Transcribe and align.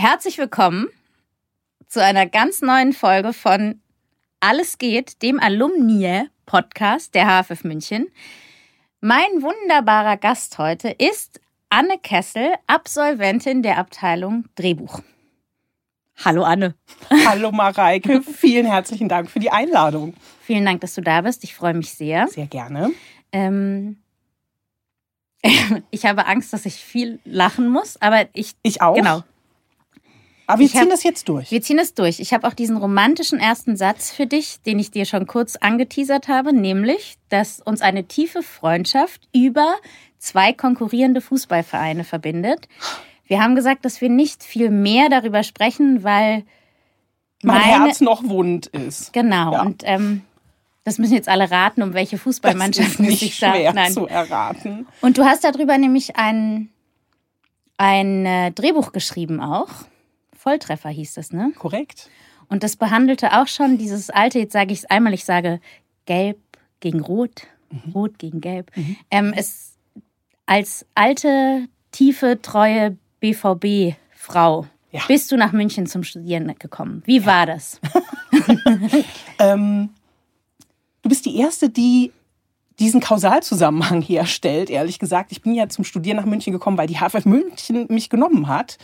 Herzlich 0.00 0.38
willkommen 0.38 0.86
zu 1.88 2.00
einer 2.00 2.24
ganz 2.24 2.62
neuen 2.62 2.92
Folge 2.92 3.32
von 3.32 3.80
Alles 4.38 4.78
geht, 4.78 5.22
dem 5.22 5.40
Alumni-Podcast 5.40 7.16
der 7.16 7.26
HFF 7.26 7.64
München. 7.64 8.06
Mein 9.00 9.42
wunderbarer 9.42 10.16
Gast 10.16 10.56
heute 10.58 10.90
ist 10.90 11.40
Anne 11.68 11.98
Kessel, 12.00 12.52
Absolventin 12.68 13.64
der 13.64 13.78
Abteilung 13.78 14.44
Drehbuch. 14.54 15.00
Hallo 16.24 16.44
Anne. 16.44 16.76
Hallo 17.26 17.50
Mareike, 17.50 18.22
vielen 18.22 18.66
herzlichen 18.66 19.08
Dank 19.08 19.28
für 19.28 19.40
die 19.40 19.50
Einladung. 19.50 20.14
Vielen 20.42 20.64
Dank, 20.64 20.80
dass 20.80 20.94
du 20.94 21.00
da 21.00 21.22
bist. 21.22 21.42
Ich 21.42 21.56
freue 21.56 21.74
mich 21.74 21.92
sehr. 21.92 22.28
Sehr 22.28 22.46
gerne. 22.46 22.92
Ähm, 23.32 23.96
ich 25.90 26.06
habe 26.06 26.26
Angst, 26.26 26.52
dass 26.52 26.66
ich 26.66 26.74
viel 26.76 27.18
lachen 27.24 27.68
muss, 27.68 28.00
aber 28.00 28.28
ich. 28.32 28.54
Ich 28.62 28.80
auch. 28.80 28.94
Genau. 28.94 29.24
Aber 30.48 30.60
wir 30.60 30.68
ziehen 30.68 30.80
hab- 30.80 30.88
das 30.90 31.02
jetzt 31.02 31.28
durch. 31.28 31.50
Wir 31.50 31.60
ziehen 31.62 31.78
es 31.78 31.94
durch. 31.94 32.20
Ich 32.20 32.32
habe 32.32 32.48
auch 32.48 32.54
diesen 32.54 32.76
romantischen 32.78 33.38
ersten 33.38 33.76
Satz 33.76 34.10
für 34.10 34.26
dich, 34.26 34.60
den 34.62 34.78
ich 34.78 34.90
dir 34.90 35.04
schon 35.04 35.26
kurz 35.26 35.56
angeteasert 35.56 36.26
habe, 36.28 36.52
nämlich, 36.52 37.16
dass 37.28 37.60
uns 37.60 37.82
eine 37.82 38.04
tiefe 38.04 38.42
Freundschaft 38.42 39.28
über 39.34 39.74
zwei 40.18 40.52
konkurrierende 40.54 41.20
Fußballvereine 41.20 42.02
verbindet. 42.02 42.66
Wir 43.26 43.42
haben 43.42 43.54
gesagt, 43.54 43.84
dass 43.84 44.00
wir 44.00 44.08
nicht 44.08 44.42
viel 44.42 44.70
mehr 44.70 45.10
darüber 45.10 45.42
sprechen, 45.42 46.02
weil 46.02 46.44
mein 47.42 47.60
meine- 47.60 47.84
Herz 47.84 48.00
noch 48.00 48.24
wund 48.24 48.66
ist. 48.68 49.12
genau 49.12 49.52
Ja. 49.52 49.62
und 49.62 49.82
ähm, 49.84 50.22
das 50.84 50.96
müssen 50.96 51.12
jetzt 51.14 51.28
alle 51.28 51.50
raten, 51.50 51.82
um 51.82 51.92
welche 51.92 52.16
Das 52.16 52.22
Fußballmannschaften 52.22 53.04
es 53.04 53.20
sich 53.20 53.38
da. 53.38 53.52
Nein. 53.74 53.92
zu 53.92 54.06
erraten. 54.06 54.86
Und 55.02 55.18
du 55.18 55.24
hast 55.26 55.44
darüber 55.44 55.76
nämlich 55.76 56.16
ein 56.16 56.70
ein 57.76 58.24
äh, 58.26 58.50
Drehbuch 58.50 58.92
geschrieben 58.92 59.40
auch. 59.40 59.68
Volltreffer 60.48 60.88
hieß 60.88 61.18
es, 61.18 61.30
ne? 61.30 61.52
Korrekt. 61.58 62.08
Und 62.48 62.62
das 62.62 62.76
behandelte 62.76 63.38
auch 63.38 63.48
schon 63.48 63.76
dieses 63.76 64.08
alte, 64.08 64.38
jetzt 64.38 64.54
sage 64.54 64.72
ich 64.72 64.78
es 64.78 64.84
einmal, 64.86 65.12
ich 65.12 65.26
sage 65.26 65.60
Gelb 66.06 66.38
gegen 66.80 67.00
Rot, 67.00 67.46
Rot 67.94 68.18
gegen 68.18 68.40
Gelb. 68.40 68.70
Ähm, 69.10 69.34
es 69.36 69.74
als 70.46 70.86
alte, 70.94 71.68
tiefe, 71.92 72.40
treue 72.40 72.96
BVB-Frau 73.20 74.66
Ja. 74.90 75.02
bist 75.06 75.30
du 75.30 75.36
nach 75.36 75.52
München 75.52 75.86
zum 75.86 76.02
Studieren 76.02 76.54
gekommen. 76.58 77.02
Wie 77.04 77.26
war 77.26 77.44
das? 77.44 77.78
Ähm, 79.40 79.90
du 81.02 81.08
bist 81.10 81.26
die 81.26 81.36
Erste, 81.36 81.68
die 81.68 82.12
diesen 82.78 83.00
Kausalzusammenhang 83.00 84.00
herstellt, 84.02 84.70
ehrlich 84.70 84.98
gesagt. 84.98 85.30
Ich 85.30 85.42
bin 85.42 85.54
ja 85.54 85.68
zum 85.68 85.84
Studieren 85.84 86.16
nach 86.16 86.24
München 86.24 86.52
gekommen, 86.52 86.78
weil 86.78 86.86
die 86.86 86.96
HFF 86.96 87.24
München 87.24 87.86
mich 87.88 88.08
genommen 88.10 88.48
hat. 88.48 88.78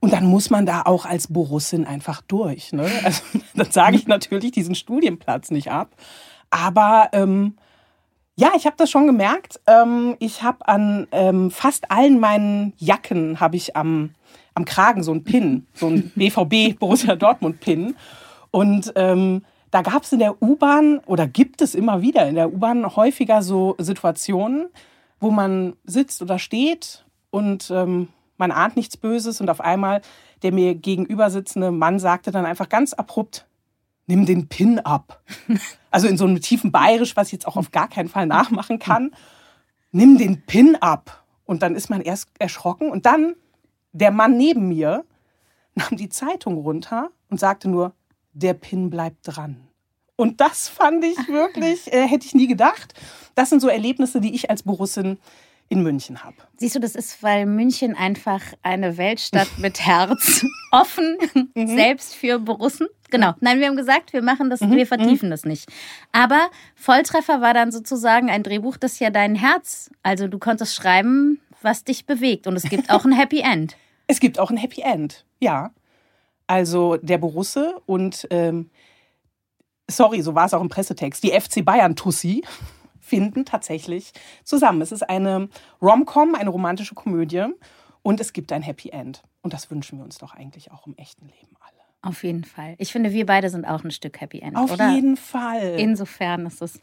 Und 0.00 0.14
dann 0.14 0.24
muss 0.24 0.48
man 0.48 0.64
da 0.64 0.82
auch 0.82 1.04
als 1.04 1.28
Borussin 1.28 1.86
einfach 1.86 2.22
durch. 2.22 2.72
Ne? 2.72 2.90
Also, 3.04 3.22
dann 3.54 3.70
sage 3.70 3.96
ich 3.96 4.06
natürlich 4.06 4.52
diesen 4.52 4.74
Studienplatz 4.74 5.50
nicht 5.50 5.70
ab. 5.70 5.94
Aber 6.50 7.10
ähm, 7.12 7.56
ja, 8.34 8.52
ich 8.56 8.64
habe 8.64 8.76
das 8.78 8.90
schon 8.90 9.06
gemerkt. 9.06 9.60
Ähm, 9.66 10.16
ich 10.18 10.42
habe 10.42 10.66
an 10.66 11.06
ähm, 11.12 11.50
fast 11.50 11.90
allen 11.90 12.18
meinen 12.18 12.72
Jacken 12.78 13.38
habe 13.38 13.56
ich 13.56 13.76
am, 13.76 14.14
am 14.54 14.64
Kragen 14.64 15.02
so 15.02 15.12
einen 15.12 15.24
Pin, 15.24 15.66
so 15.74 15.88
einen 15.88 16.10
BVB 16.16 16.78
Borussia 16.78 17.16
Dortmund 17.16 17.60
Pin. 17.60 17.94
Und 18.50 18.92
ähm, 18.96 19.42
da 19.70 19.82
gab 19.82 20.04
es 20.04 20.12
in 20.12 20.18
der 20.18 20.42
U-Bahn 20.42 21.00
oder 21.06 21.28
gibt 21.28 21.60
es 21.60 21.74
immer 21.74 22.00
wieder 22.00 22.26
in 22.26 22.34
der 22.34 22.52
U-Bahn 22.52 22.96
häufiger 22.96 23.42
so 23.42 23.76
Situationen, 23.78 24.68
wo 25.20 25.30
man 25.30 25.76
sitzt 25.84 26.22
oder 26.22 26.38
steht 26.38 27.04
und 27.30 27.70
ähm, 27.70 28.08
man 28.40 28.50
ahnt 28.50 28.74
nichts 28.74 28.96
Böses 28.96 29.40
und 29.40 29.48
auf 29.48 29.60
einmal 29.60 30.00
der 30.42 30.52
mir 30.52 30.74
gegenüber 30.74 31.30
sitzende 31.30 31.70
Mann 31.70 31.98
sagte 31.98 32.30
dann 32.30 32.46
einfach 32.46 32.68
ganz 32.68 32.94
abrupt, 32.94 33.46
nimm 34.06 34.26
den 34.26 34.48
Pin 34.48 34.80
ab. 34.80 35.22
Also 35.92 36.06
in 36.06 36.16
so 36.16 36.24
einem 36.24 36.40
tiefen 36.40 36.70
Bayerisch, 36.70 37.16
was 37.16 37.26
ich 37.26 37.32
jetzt 37.32 37.48
auch 37.48 37.56
auf 37.56 37.72
gar 37.72 37.88
keinen 37.88 38.08
Fall 38.08 38.24
nachmachen 38.24 38.78
kann. 38.78 39.10
Nimm 39.90 40.18
den 40.18 40.46
Pin 40.46 40.76
ab. 40.76 41.24
Und 41.46 41.62
dann 41.62 41.74
ist 41.74 41.90
man 41.90 42.00
erst 42.00 42.28
erschrocken 42.38 42.92
und 42.92 43.06
dann 43.06 43.34
der 43.90 44.12
Mann 44.12 44.36
neben 44.36 44.68
mir 44.68 45.04
nahm 45.74 45.96
die 45.96 46.08
Zeitung 46.08 46.58
runter 46.58 47.10
und 47.28 47.40
sagte 47.40 47.68
nur, 47.68 47.92
der 48.34 48.54
Pin 48.54 48.88
bleibt 48.88 49.18
dran. 49.24 49.66
Und 50.14 50.40
das 50.40 50.68
fand 50.68 51.04
ich 51.04 51.18
wirklich, 51.26 51.92
äh, 51.92 52.06
hätte 52.06 52.24
ich 52.24 52.36
nie 52.36 52.46
gedacht. 52.46 52.94
Das 53.34 53.50
sind 53.50 53.58
so 53.58 53.66
Erlebnisse, 53.66 54.20
die 54.20 54.32
ich 54.32 54.48
als 54.48 54.62
Borussin 54.62 55.18
in 55.70 55.82
München 55.82 56.22
habe. 56.24 56.36
Siehst 56.56 56.74
du, 56.74 56.80
das 56.80 56.96
ist, 56.96 57.22
weil 57.22 57.46
München 57.46 57.94
einfach 57.94 58.42
eine 58.62 58.98
Weltstadt 58.98 59.48
mit 59.58 59.80
Herz 59.80 60.44
offen, 60.72 61.16
selbst 61.54 62.14
für 62.14 62.40
Borussen. 62.40 62.88
Genau. 63.08 63.34
Nein, 63.40 63.60
wir 63.60 63.68
haben 63.68 63.76
gesagt, 63.76 64.12
wir 64.12 64.20
machen 64.20 64.50
das, 64.50 64.60
wir 64.60 64.86
vertiefen 64.86 65.30
das 65.30 65.44
nicht. 65.44 65.68
Aber 66.12 66.50
Volltreffer 66.74 67.40
war 67.40 67.54
dann 67.54 67.70
sozusagen 67.70 68.30
ein 68.30 68.42
Drehbuch, 68.42 68.76
das 68.76 68.98
ja 68.98 69.10
dein 69.10 69.36
Herz, 69.36 69.90
also 70.02 70.26
du 70.26 70.38
konntest 70.38 70.74
schreiben, 70.74 71.40
was 71.62 71.84
dich 71.84 72.04
bewegt. 72.04 72.48
Und 72.48 72.56
es 72.56 72.64
gibt 72.64 72.90
auch 72.90 73.04
ein 73.04 73.12
Happy 73.12 73.40
End. 73.40 73.76
Es 74.08 74.18
gibt 74.18 74.40
auch 74.40 74.50
ein 74.50 74.56
Happy 74.56 74.80
End, 74.80 75.24
ja. 75.38 75.70
Also 76.48 76.96
der 76.96 77.18
Borusse 77.18 77.76
und, 77.86 78.26
ähm, 78.30 78.70
sorry, 79.88 80.20
so 80.20 80.34
war 80.34 80.46
es 80.46 80.52
auch 80.52 80.60
im 80.60 80.68
Pressetext, 80.68 81.22
die 81.22 81.30
FC 81.30 81.64
Bayern 81.64 81.94
Tussi 81.94 82.42
finden 83.10 83.44
tatsächlich 83.44 84.12
zusammen. 84.44 84.80
Es 84.82 84.92
ist 84.92 85.02
eine 85.02 85.48
Rom-Com, 85.82 86.36
eine 86.36 86.50
romantische 86.50 86.94
Komödie 86.94 87.44
und 88.02 88.20
es 88.20 88.32
gibt 88.32 88.52
ein 88.52 88.62
Happy 88.62 88.90
End. 88.90 89.22
Und 89.42 89.52
das 89.52 89.70
wünschen 89.70 89.98
wir 89.98 90.04
uns 90.04 90.18
doch 90.18 90.32
eigentlich 90.32 90.70
auch 90.70 90.86
im 90.86 90.96
echten 90.96 91.26
Leben 91.26 91.56
alle. 91.60 91.80
Auf 92.02 92.22
jeden 92.24 92.44
Fall. 92.44 92.76
Ich 92.78 92.92
finde, 92.92 93.12
wir 93.12 93.26
beide 93.26 93.50
sind 93.50 93.66
auch 93.66 93.84
ein 93.84 93.90
Stück 93.90 94.20
Happy 94.20 94.38
End, 94.38 94.56
Auf 94.56 94.70
oder? 94.70 94.90
jeden 94.90 95.18
Fall. 95.18 95.74
Insofern 95.78 96.46
ist 96.46 96.62
es. 96.62 96.80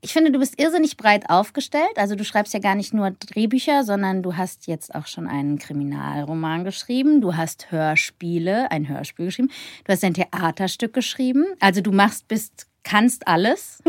Ich 0.00 0.12
finde, 0.12 0.32
du 0.32 0.40
bist 0.40 0.60
irrsinnig 0.60 0.96
breit 0.96 1.28
aufgestellt. 1.30 1.96
Also 1.96 2.16
du 2.16 2.24
schreibst 2.24 2.52
ja 2.52 2.58
gar 2.58 2.74
nicht 2.74 2.92
nur 2.92 3.10
Drehbücher, 3.10 3.84
sondern 3.84 4.22
du 4.22 4.36
hast 4.36 4.66
jetzt 4.66 4.94
auch 4.94 5.06
schon 5.06 5.28
einen 5.28 5.58
Kriminalroman 5.58 6.64
geschrieben. 6.64 7.20
Du 7.20 7.36
hast 7.36 7.70
Hörspiele, 7.70 8.70
ein 8.72 8.88
Hörspiel 8.88 9.26
geschrieben. 9.26 9.52
Du 9.84 9.92
hast 9.92 10.02
ein 10.02 10.14
Theaterstück 10.14 10.94
geschrieben. 10.94 11.44
Also 11.60 11.80
du 11.80 11.92
machst, 11.92 12.26
bist, 12.26 12.66
kannst 12.86 13.26
alles. 13.26 13.82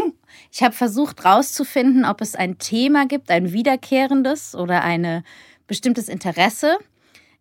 Ich 0.52 0.64
habe 0.64 0.74
versucht 0.74 1.24
rauszufinden, 1.24 2.04
ob 2.04 2.20
es 2.22 2.36
ein 2.36 2.58
Thema 2.58 3.06
gibt, 3.06 3.30
ein 3.30 3.54
wiederkehrendes 3.54 4.56
oder 4.56 4.84
ein 4.84 5.24
bestimmtes 5.68 6.10
Interesse. 6.10 6.78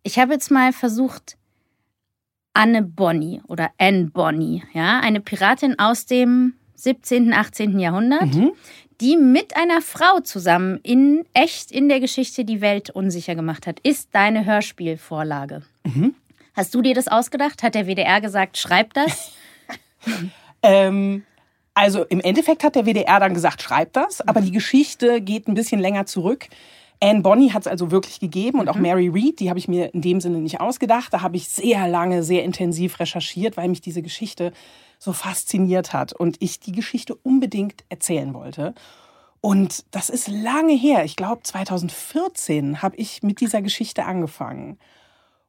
Ich 0.03 0.19
habe 0.19 0.33
jetzt 0.33 0.51
mal 0.51 0.71
versucht, 0.71 1.35
Anne 2.53 2.83
Bonny 2.83 3.41
oder 3.47 3.71
Anne 3.77 4.05
Bonny, 4.05 4.63
ja, 4.73 4.99
eine 4.99 5.19
Piratin 5.19 5.77
aus 5.79 6.05
dem 6.05 6.53
17., 6.75 7.33
18. 7.33 7.79
Jahrhundert, 7.79 8.35
Mhm. 8.35 8.51
die 9.01 9.17
mit 9.17 9.55
einer 9.57 9.81
Frau 9.81 10.19
zusammen 10.21 10.79
in 10.83 11.25
echt 11.33 11.71
in 11.71 11.89
der 11.89 11.99
Geschichte 11.99 12.45
die 12.45 12.61
Welt 12.61 12.89
unsicher 12.91 13.35
gemacht 13.35 13.65
hat, 13.67 13.79
ist 13.81 14.09
deine 14.13 14.45
Hörspielvorlage. 14.45 15.63
Mhm. 15.85 16.13
Hast 16.55 16.73
du 16.75 16.81
dir 16.81 16.93
das 16.95 17.07
ausgedacht? 17.07 17.61
Hat 17.63 17.75
der 17.75 17.85
WDR 17.87 18.21
gesagt, 18.21 18.57
schreib 18.57 18.93
das? 18.93 19.31
Ähm, 20.63 21.23
also 21.77 22.03
im 22.05 22.19
Endeffekt 22.21 22.63
hat 22.63 22.73
der 22.73 22.85
WDR 22.85 23.19
dann 23.19 23.35
gesagt, 23.35 23.61
schreib 23.61 23.93
das, 23.93 24.21
aber 24.21 24.41
die 24.41 24.51
Geschichte 24.51 25.21
geht 25.21 25.47
ein 25.47 25.53
bisschen 25.53 25.79
länger 25.79 26.07
zurück. 26.07 26.47
Anne 26.99 27.21
Bonny 27.21 27.49
hat 27.49 27.61
es 27.61 27.67
also 27.67 27.91
wirklich 27.91 28.19
gegeben 28.19 28.59
und 28.59 28.67
auch 28.67 28.77
Mary 28.77 29.09
Read, 29.09 29.39
die 29.39 29.49
habe 29.49 29.59
ich 29.59 29.67
mir 29.67 29.93
in 29.93 30.01
dem 30.01 30.19
Sinne 30.19 30.39
nicht 30.39 30.59
ausgedacht. 30.59 31.13
Da 31.13 31.21
habe 31.21 31.37
ich 31.37 31.47
sehr 31.47 31.87
lange, 31.87 32.23
sehr 32.23 32.43
intensiv 32.43 32.99
recherchiert, 32.99 33.57
weil 33.57 33.69
mich 33.69 33.81
diese 33.81 34.01
Geschichte 34.01 34.53
so 34.97 35.13
fasziniert 35.13 35.93
hat 35.93 36.13
und 36.13 36.37
ich 36.39 36.59
die 36.59 36.71
Geschichte 36.71 37.13
unbedingt 37.13 37.83
erzählen 37.89 38.33
wollte. 38.33 38.73
Und 39.39 39.85
das 39.91 40.09
ist 40.09 40.27
lange 40.27 40.73
her. 40.73 41.05
Ich 41.05 41.15
glaube, 41.15 41.43
2014 41.43 42.81
habe 42.81 42.95
ich 42.95 43.21
mit 43.21 43.39
dieser 43.39 43.61
Geschichte 43.61 44.05
angefangen. 44.05 44.79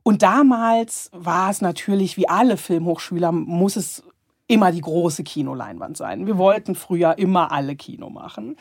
Und 0.03 0.23
damals 0.23 1.11
war 1.13 1.49
es 1.51 1.63
natürlich, 1.63 2.19
wie 2.19 2.29
alle 2.29 2.59
Filmhochschüler, 2.59 3.33
muss 3.33 3.77
es 3.77 4.03
immer 4.49 4.73
die 4.73 4.81
große 4.81 5.23
Kinoleinwand 5.23 5.97
sein. 5.97 6.27
Wir 6.27 6.39
wollten 6.39 6.75
früher 6.75 7.19
immer 7.19 7.53
alle 7.53 7.77
Kino 7.77 8.11
machen. 8.11 8.57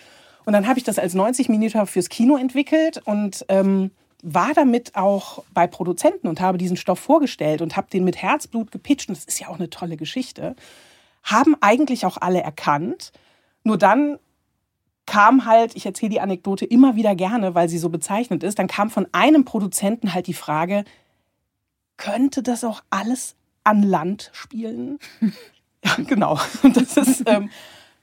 Und 0.45 0.53
dann 0.53 0.67
habe 0.67 0.77
ich 0.77 0.85
das 0.85 0.99
als 0.99 1.13
90 1.13 1.49
Minuten 1.49 1.85
fürs 1.87 2.09
Kino 2.09 2.37
entwickelt 2.37 3.01
und 3.03 3.45
ähm, 3.49 3.91
war 4.21 4.53
damit 4.53 4.95
auch 4.95 5.43
bei 5.53 5.67
Produzenten 5.67 6.27
und 6.27 6.41
habe 6.41 6.57
diesen 6.57 6.77
Stoff 6.77 6.99
vorgestellt 6.99 7.61
und 7.61 7.75
habe 7.75 7.89
den 7.89 8.03
mit 8.03 8.17
Herzblut 8.17 8.71
gepitcht. 8.71 9.09
Und 9.09 9.17
das 9.17 9.25
ist 9.25 9.39
ja 9.39 9.47
auch 9.47 9.59
eine 9.59 9.69
tolle 9.69 9.97
Geschichte. 9.97 10.55
Haben 11.23 11.55
eigentlich 11.61 12.05
auch 12.05 12.17
alle 12.17 12.41
erkannt. 12.41 13.11
Nur 13.63 13.77
dann 13.77 14.19
kam 15.05 15.45
halt, 15.45 15.75
ich 15.75 15.85
erzähle 15.85 16.09
die 16.09 16.21
Anekdote 16.21 16.65
immer 16.65 16.95
wieder 16.95 17.15
gerne, 17.15 17.55
weil 17.55 17.69
sie 17.69 17.77
so 17.77 17.89
bezeichnend 17.89 18.43
ist, 18.43 18.59
dann 18.59 18.67
kam 18.67 18.89
von 18.89 19.07
einem 19.13 19.45
Produzenten 19.45 20.13
halt 20.13 20.27
die 20.27 20.33
Frage, 20.33 20.83
könnte 21.95 22.43
das 22.43 22.63
auch 22.63 22.83
alles 22.89 23.35
an 23.63 23.83
Land 23.83 24.29
spielen? 24.33 24.99
ja, 25.83 25.95
genau. 26.07 26.39
Das 26.63 26.97
ist 26.97 27.23
ähm, 27.27 27.49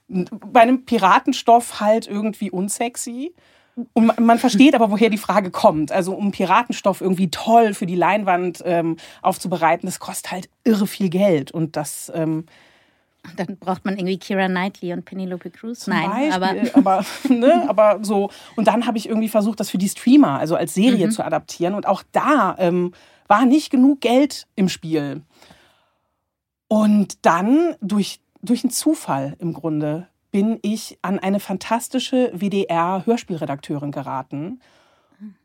bei 0.07 0.61
einem 0.61 0.85
Piratenstoff 0.85 1.79
halt 1.79 2.07
irgendwie 2.07 2.51
unsexy. 2.51 3.33
Und 3.91 4.17
man, 4.19 4.39
versteht 4.39 4.73
aber, 4.73 4.89
woher 4.89 5.09
die 5.09 5.17
Frage 5.17 5.51
kommt. 5.51 5.91
Also 5.91 6.13
um 6.13 6.31
Piratenstoff 6.31 7.01
irgendwie 7.01 7.29
toll 7.29 7.73
für 7.73 7.85
die 7.85 7.95
Leinwand 7.95 8.63
ähm, 8.65 8.95
aufzubereiten, 9.21 9.85
das 9.85 9.99
kostet 9.99 10.31
halt 10.31 10.49
irre 10.63 10.87
viel 10.87 11.09
Geld. 11.09 11.51
Und 11.51 11.75
das 11.75 12.09
ähm, 12.15 12.45
dann 13.35 13.57
braucht 13.57 13.85
man 13.85 13.95
irgendwie 13.97 14.17
Kira 14.17 14.47
Knightley 14.47 14.93
und 14.93 15.05
Penelope 15.05 15.49
Cruz. 15.49 15.87
Nein, 15.87 16.09
Beispiel, 16.09 16.71
aber, 16.73 16.73
aber, 16.73 17.05
ne, 17.29 17.65
aber 17.67 17.99
so. 18.01 18.29
Und 18.55 18.67
dann 18.67 18.85
habe 18.85 18.97
ich 18.97 19.09
irgendwie 19.09 19.29
versucht, 19.29 19.59
das 19.59 19.69
für 19.69 19.77
die 19.77 19.89
Streamer, 19.89 20.39
also 20.39 20.55
als 20.55 20.73
Serie 20.73 21.07
mhm. 21.07 21.11
zu 21.11 21.23
adaptieren. 21.23 21.73
Und 21.73 21.87
auch 21.87 22.03
da 22.11 22.55
ähm, 22.59 22.93
war 23.27 23.45
nicht 23.45 23.71
genug 23.71 24.01
Geld 24.01 24.47
im 24.55 24.69
Spiel. 24.69 25.21
Und 26.67 27.25
dann 27.25 27.75
durch, 27.81 28.19
durch 28.41 28.63
einen 28.63 28.71
Zufall 28.71 29.35
im 29.39 29.53
Grunde 29.53 30.07
bin 30.31 30.59
ich 30.61 30.97
an 31.01 31.19
eine 31.19 31.39
fantastische 31.39 32.31
WDR-Hörspielredakteurin 32.33 33.91
geraten. 33.91 34.59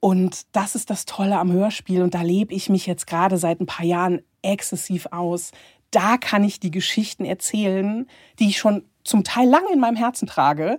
Und 0.01 0.47
das 0.53 0.75
ist 0.75 0.91
das 0.91 1.05
Tolle 1.05 1.39
am 1.39 1.53
Hörspiel. 1.53 2.03
Und 2.03 2.15
da 2.15 2.23
lebe 2.23 2.55
ich 2.55 2.69
mich 2.69 2.87
jetzt 2.87 3.07
gerade 3.07 3.39
seit 3.39 3.61
ein 3.61 3.67
paar 3.67 3.87
Jahren 3.87 4.21
exzessiv 4.43 5.07
aus 5.13 5.53
da 5.91 6.17
kann 6.19 6.45
ich 6.45 6.61
die 6.61 6.71
Geschichten 6.71 7.25
erzählen, 7.25 8.07
die 8.39 8.49
ich 8.49 8.59
schon 8.59 8.85
zum 9.05 9.25
Teil 9.25 9.49
lange 9.49 9.73
in 9.73 9.81
meinem 9.81 9.97
Herzen 9.97 10.27
trage, 10.27 10.79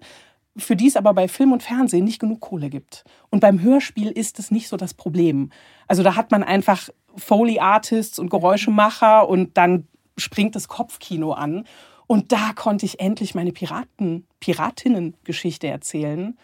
für 0.58 0.76
die 0.76 0.88
es 0.88 0.98
aber 0.98 1.14
bei 1.14 1.28
Film 1.28 1.54
und 1.54 1.64
Fernsehen 1.64 2.04
nicht 2.04 2.20
genug 2.20 2.42
Kohle 2.42 2.70
gibt. 2.70 3.04
Und 3.30 3.40
beim 3.40 3.62
Hörspiel 3.62 4.10
ist 4.12 4.38
es 4.40 4.52
nicht 4.52 4.68
so 4.68 4.78
das 4.78 4.94
Problem. 4.94 5.50
Also 5.88 6.04
da 6.04 6.16
hat 6.16 6.32
man 6.32 6.44
einfach 6.44 6.90
Foley-Artists 7.16 8.20
und 8.20 8.30
Geräuschemacher 8.30 9.28
und 9.28 9.58
dann 9.58 9.88
springt 10.22 10.56
das 10.56 10.68
Kopfkino 10.68 11.34
an. 11.34 11.66
Und 12.08 12.32
da 12.32 12.52
konnte 12.54 12.86
ich 12.86 13.00
endlich 13.00 13.36
meine 13.36 13.52
Piraten, 13.52 14.28
Piratinnen-Geschichte 14.40 15.68
erzählen. 15.68 16.38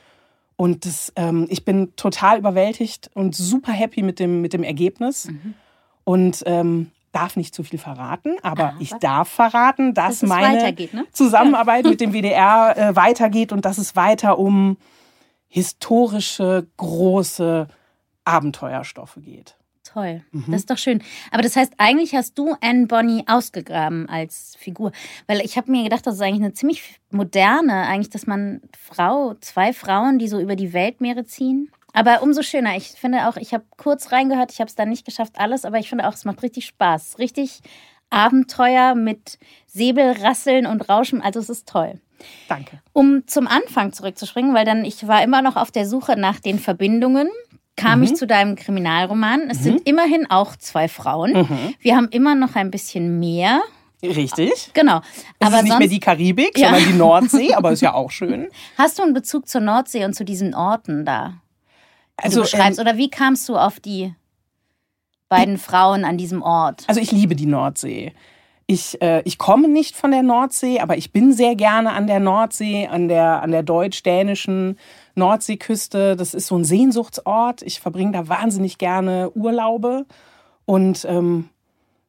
Und 0.55 0.85
das, 0.85 1.13
ähm, 1.15 1.45
ich 1.49 1.65
bin 1.65 1.95
total 1.95 2.39
überwältigt 2.39 3.11
und 3.13 3.35
super 3.35 3.71
happy 3.71 4.01
mit 4.01 4.19
dem, 4.19 4.41
mit 4.41 4.53
dem 4.53 4.63
Ergebnis. 4.63 5.25
Mhm. 5.25 5.53
Und 6.03 6.43
ähm, 6.45 6.91
darf 7.11 7.35
nicht 7.35 7.55
zu 7.55 7.63
viel 7.63 7.79
verraten, 7.79 8.37
aber 8.43 8.65
ah, 8.65 8.75
ich 8.79 8.91
darf 8.91 9.27
verraten, 9.27 9.93
dass, 9.93 10.19
dass 10.19 10.29
meine 10.29 10.71
ne? 10.71 11.05
Zusammenarbeit 11.11 11.85
mit 11.85 11.99
dem 11.99 12.13
WDR 12.13 12.77
äh, 12.77 12.95
weitergeht 12.95 13.51
und 13.51 13.65
dass 13.65 13.77
es 13.77 13.95
weiter 13.95 14.37
um 14.37 14.77
historische, 15.47 16.67
große 16.77 17.67
Abenteuerstoffe 18.23 19.17
geht. 19.17 19.56
Toll, 19.93 20.21
mhm. 20.31 20.45
das 20.47 20.61
ist 20.61 20.69
doch 20.69 20.77
schön. 20.77 21.01
Aber 21.31 21.41
das 21.41 21.55
heißt, 21.55 21.73
eigentlich 21.77 22.13
hast 22.13 22.37
du 22.37 22.55
Anne 22.61 22.87
Bonny 22.87 23.23
ausgegraben 23.27 24.09
als 24.09 24.55
Figur. 24.59 24.91
Weil 25.27 25.41
ich 25.41 25.57
habe 25.57 25.71
mir 25.71 25.83
gedacht, 25.83 26.05
das 26.05 26.15
ist 26.15 26.21
eigentlich 26.21 26.43
eine 26.43 26.53
ziemlich 26.53 26.99
moderne, 27.09 27.87
eigentlich, 27.87 28.09
dass 28.09 28.27
man 28.27 28.61
Frau, 28.77 29.35
zwei 29.35 29.71
Frauen, 29.73 30.19
die 30.19 30.27
so 30.27 30.39
über 30.39 30.55
die 30.55 30.73
Weltmeere 30.73 31.25
ziehen, 31.25 31.71
aber 31.93 32.21
umso 32.21 32.43
schöner. 32.43 32.75
Ich 32.75 32.89
finde 32.89 33.27
auch, 33.27 33.37
ich 33.37 33.55
habe 33.55 33.63
kurz 33.75 34.11
reingehört, 34.11 34.51
ich 34.51 34.59
habe 34.59 34.67
es 34.67 34.75
dann 34.75 34.89
nicht 34.89 35.03
geschafft, 35.03 35.33
alles, 35.37 35.65
aber 35.65 35.79
ich 35.79 35.89
finde 35.89 36.07
auch, 36.07 36.13
es 36.13 36.25
macht 36.25 36.43
richtig 36.43 36.67
Spaß. 36.67 37.17
Richtig 37.17 37.61
Abenteuer 38.11 38.93
mit 38.93 39.39
Säbelrasseln 39.65 40.67
und 40.67 40.87
Rauschen. 40.89 41.23
Also 41.23 41.39
es 41.39 41.49
ist 41.49 41.67
toll. 41.67 41.99
Danke. 42.47 42.81
Um 42.93 43.25
zum 43.27 43.47
Anfang 43.47 43.93
zurückzuspringen, 43.93 44.53
weil 44.53 44.65
dann 44.65 44.85
ich 44.85 45.07
war 45.07 45.23
immer 45.23 45.41
noch 45.41 45.55
auf 45.55 45.71
der 45.71 45.87
Suche 45.87 46.17
nach 46.17 46.39
den 46.39 46.59
Verbindungen 46.59 47.29
kam 47.77 47.99
mhm. 47.99 48.05
ich 48.05 48.15
zu 48.15 48.27
deinem 48.27 48.55
Kriminalroman. 48.55 49.49
Es 49.49 49.59
mhm. 49.59 49.63
sind 49.63 49.87
immerhin 49.87 50.29
auch 50.29 50.55
zwei 50.57 50.89
Frauen. 50.89 51.33
Mhm. 51.33 51.75
Wir 51.79 51.95
haben 51.95 52.09
immer 52.09 52.35
noch 52.35 52.55
ein 52.55 52.69
bisschen 52.69 53.19
mehr. 53.19 53.61
Richtig. 54.03 54.71
Genau. 54.73 55.01
Es 55.39 55.47
aber 55.47 55.57
ist 55.57 55.63
nicht 55.63 55.71
sonst, 55.71 55.79
mehr 55.79 55.87
die 55.87 55.99
Karibik, 55.99 56.57
ja. 56.57 56.69
sondern 56.69 56.91
die 56.91 56.97
Nordsee, 56.97 57.53
aber 57.55 57.71
ist 57.71 57.81
ja 57.81 57.93
auch 57.93 58.11
schön. 58.11 58.47
Hast 58.77 58.99
du 58.99 59.03
einen 59.03 59.13
Bezug 59.13 59.47
zur 59.47 59.61
Nordsee 59.61 60.03
und 60.03 60.13
zu 60.13 60.25
diesen 60.25 60.53
Orten 60.53 61.05
da? 61.05 61.41
also, 62.17 62.37
du 62.37 62.41
beschreibst? 62.43 62.79
Ähm, 62.79 62.85
Oder 62.85 62.97
wie 62.97 63.09
kamst 63.09 63.47
du 63.47 63.55
auf 63.57 63.79
die 63.79 64.13
beiden 65.29 65.57
Frauen 65.57 66.05
an 66.05 66.17
diesem 66.17 66.41
Ort? 66.41 66.83
Also 66.87 66.99
ich 66.99 67.11
liebe 67.11 67.35
die 67.35 67.45
Nordsee. 67.45 68.13
Ich, 68.65 69.01
äh, 69.01 69.21
ich 69.23 69.37
komme 69.37 69.69
nicht 69.69 69.95
von 69.95 70.11
der 70.11 70.23
Nordsee, 70.23 70.79
aber 70.79 70.97
ich 70.97 71.11
bin 71.11 71.31
sehr 71.31 71.55
gerne 71.55 71.91
an 71.91 72.07
der 72.07 72.19
Nordsee, 72.19 72.87
an 72.87 73.07
der, 73.07 73.41
an 73.41 73.51
der 73.51 73.63
deutsch-dänischen 73.63 74.77
Nordseeküste. 75.17 76.15
Das 76.15 76.33
ist 76.33 76.47
so 76.47 76.57
ein 76.57 76.63
Sehnsuchtsort. 76.63 77.61
Ich 77.63 77.79
verbringe 77.79 78.11
da 78.11 78.27
wahnsinnig 78.27 78.77
gerne 78.77 79.31
Urlaube. 79.31 80.05
Und 80.65 81.05
ähm, 81.09 81.49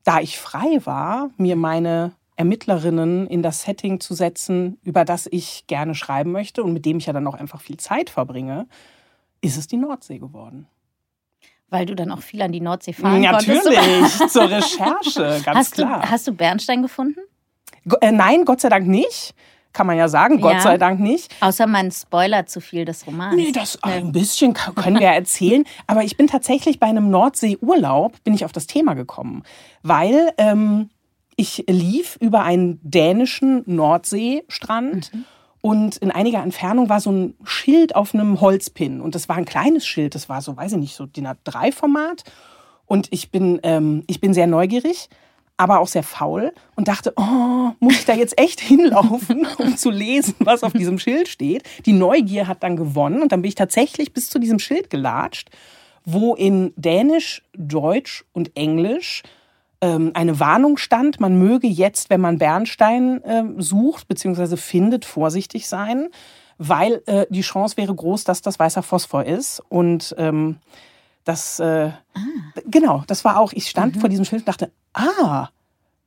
da 0.05 0.21
ich 0.21 0.39
frei 0.39 0.81
war, 0.85 1.31
mir 1.37 1.57
meine 1.57 2.13
Ermittlerinnen 2.37 3.27
in 3.27 3.43
das 3.43 3.63
Setting 3.63 3.99
zu 3.99 4.15
setzen, 4.15 4.79
über 4.85 5.05
das 5.05 5.27
ich 5.31 5.67
gerne 5.67 5.95
schreiben 5.95 6.31
möchte 6.31 6.63
und 6.63 6.73
mit 6.73 6.87
dem 6.87 6.99
ich 6.99 7.07
ja 7.07 7.13
dann 7.13 7.27
auch 7.27 7.35
einfach 7.35 7.61
viel 7.61 7.79
Zeit 7.79 8.11
verbringe, 8.11 8.69
ist 9.41 9.59
es 9.59 9.67
die 9.67 9.77
Nordsee 9.77 10.19
geworden. 10.19 10.69
Weil 11.69 11.85
du 11.85 11.95
dann 11.95 12.13
auch 12.13 12.23
viel 12.23 12.41
an 12.41 12.53
die 12.53 12.61
Nordsee 12.61 12.93
fahren 12.93 13.23
ja, 13.23 13.33
konntest. 13.33 13.65
Natürlich, 13.65 14.29
zur 14.29 14.51
Recherche, 14.51 15.43
ganz 15.45 15.59
hast 15.59 15.73
klar. 15.73 16.01
Du, 16.01 16.11
hast 16.11 16.27
du 16.27 16.33
Bernstein 16.33 16.83
gefunden? 16.83 17.21
Äh, 18.01 18.13
nein, 18.13 18.45
Gott 18.45 18.61
sei 18.61 18.69
Dank 18.69 18.87
nicht. 18.87 19.35
Kann 19.79 19.87
man 19.87 19.97
ja 19.97 20.09
sagen, 20.09 20.41
Gott 20.41 20.55
ja. 20.55 20.61
sei 20.61 20.77
Dank 20.77 20.99
nicht. 20.99 21.33
Außer 21.39 21.69
man 21.69 21.93
spoilert 21.93 22.51
zu 22.51 22.61
viel 22.61 22.85
des 22.85 23.07
Romans. 23.07 23.37
Nee, 23.37 23.53
das 23.53 23.81
ein 23.85 24.11
bisschen 24.11 24.53
können 24.53 24.99
wir 24.99 25.07
erzählen. 25.07 25.63
Aber 25.87 26.03
ich 26.03 26.17
bin 26.17 26.27
tatsächlich 26.27 26.81
bei 26.81 26.89
einem 26.89 27.11
Nordseeurlaub, 27.11 28.25
bin 28.25 28.35
ich 28.35 28.45
auf 28.45 28.51
das 28.51 28.67
Thema 28.67 28.95
gekommen. 28.95 29.45
Weil 29.85 30.33
ähm, 30.37 30.91
ich 31.37 31.65
lief 31.69 32.17
über 32.21 32.43
einen 32.43 32.81
dänischen 32.83 33.63
Nordseestrand. 33.67 35.15
Mhm 35.15 35.25
und 35.61 35.97
in 35.97 36.13
einiger 36.13 36.41
Entfernung 36.41 36.89
war 36.89 37.01
so 37.01 37.11
ein 37.11 37.35
Schild 37.43 37.97
auf 37.97 38.15
einem 38.15 38.41
Holzpin. 38.41 39.01
Und 39.01 39.17
das 39.17 39.29
war 39.29 39.37
ein 39.37 39.45
kleines 39.45 39.85
Schild, 39.87 40.15
das 40.15 40.29
war 40.29 40.41
so, 40.41 40.57
weiß 40.57 40.73
ich 40.73 40.79
nicht, 40.79 40.95
so 40.95 41.05
DIN 41.05 41.27
A3-Format. 41.27 42.23
Und 42.87 43.09
ich 43.11 43.33
bin, 43.33 43.59
ähm, 43.65 44.05
ich 44.07 44.21
bin 44.21 44.35
sehr 44.35 44.47
neugierig, 44.47 45.09
aber 45.59 45.81
auch 45.81 45.89
sehr 45.89 46.03
faul 46.03 46.53
und 46.77 46.89
dachte, 46.89 47.13
oh, 47.17 47.73
muss 47.81 47.99
ich 47.99 48.05
da 48.07 48.15
jetzt 48.15 48.39
echt 48.41 48.61
hinlaufen, 48.63 49.47
um 49.59 49.77
zu 49.77 49.91
lesen, 49.91 50.35
was 50.39 50.63
auf 50.63 50.73
diesem 50.73 50.99
Schild 50.99 51.29
steht? 51.29 51.65
Die 51.85 51.93
Neugier 51.93 52.47
hat 52.47 52.63
dann 52.63 52.77
gewonnen 52.77 53.21
und 53.21 53.33
dann 53.33 53.43
bin 53.43 53.51
ich 53.51 53.55
tatsächlich 53.55 54.15
bis 54.15 54.31
zu 54.31 54.39
diesem 54.39 54.59
Schild 54.59 54.89
gelatscht, 54.89 55.51
wo 56.05 56.35
in 56.35 56.73
Dänisch, 56.77 57.43
Deutsch 57.55 58.25
und 58.33 58.57
Englisch 58.57 59.23
ähm, 59.81 60.13
eine 60.15 60.41
Warnung 60.41 60.77
stand, 60.77 61.21
man 61.21 61.39
möge 61.39 61.67
jetzt, 61.67 62.09
wenn 62.09 62.21
man 62.21 62.39
Bernstein 62.39 63.23
äh, 63.23 63.45
sucht 63.59 64.09
bzw. 64.09 64.57
findet, 64.57 65.05
vorsichtig 65.05 65.69
sein, 65.69 66.09
weil 66.57 67.03
äh, 67.07 67.27
die 67.31 67.43
Chance 67.43 67.77
wäre 67.77 67.95
groß, 67.95 68.25
dass 68.25 68.43
das 68.43 68.59
weißer 68.59 68.83
Phosphor 68.83 69.25
ist. 69.25 69.63
Und 69.69 70.15
ähm, 70.19 70.57
das, 71.25 71.61
äh, 71.61 71.65
ah. 71.65 72.21
genau, 72.67 73.05
das 73.07 73.25
war 73.25 73.39
auch, 73.39 73.53
ich 73.53 73.69
stand 73.69 73.97
mhm. 73.97 74.01
vor 74.01 74.09
diesem 74.09 74.25
Schild 74.25 74.43
und 74.43 74.49
dachte, 74.49 74.73
ah, 74.95 75.49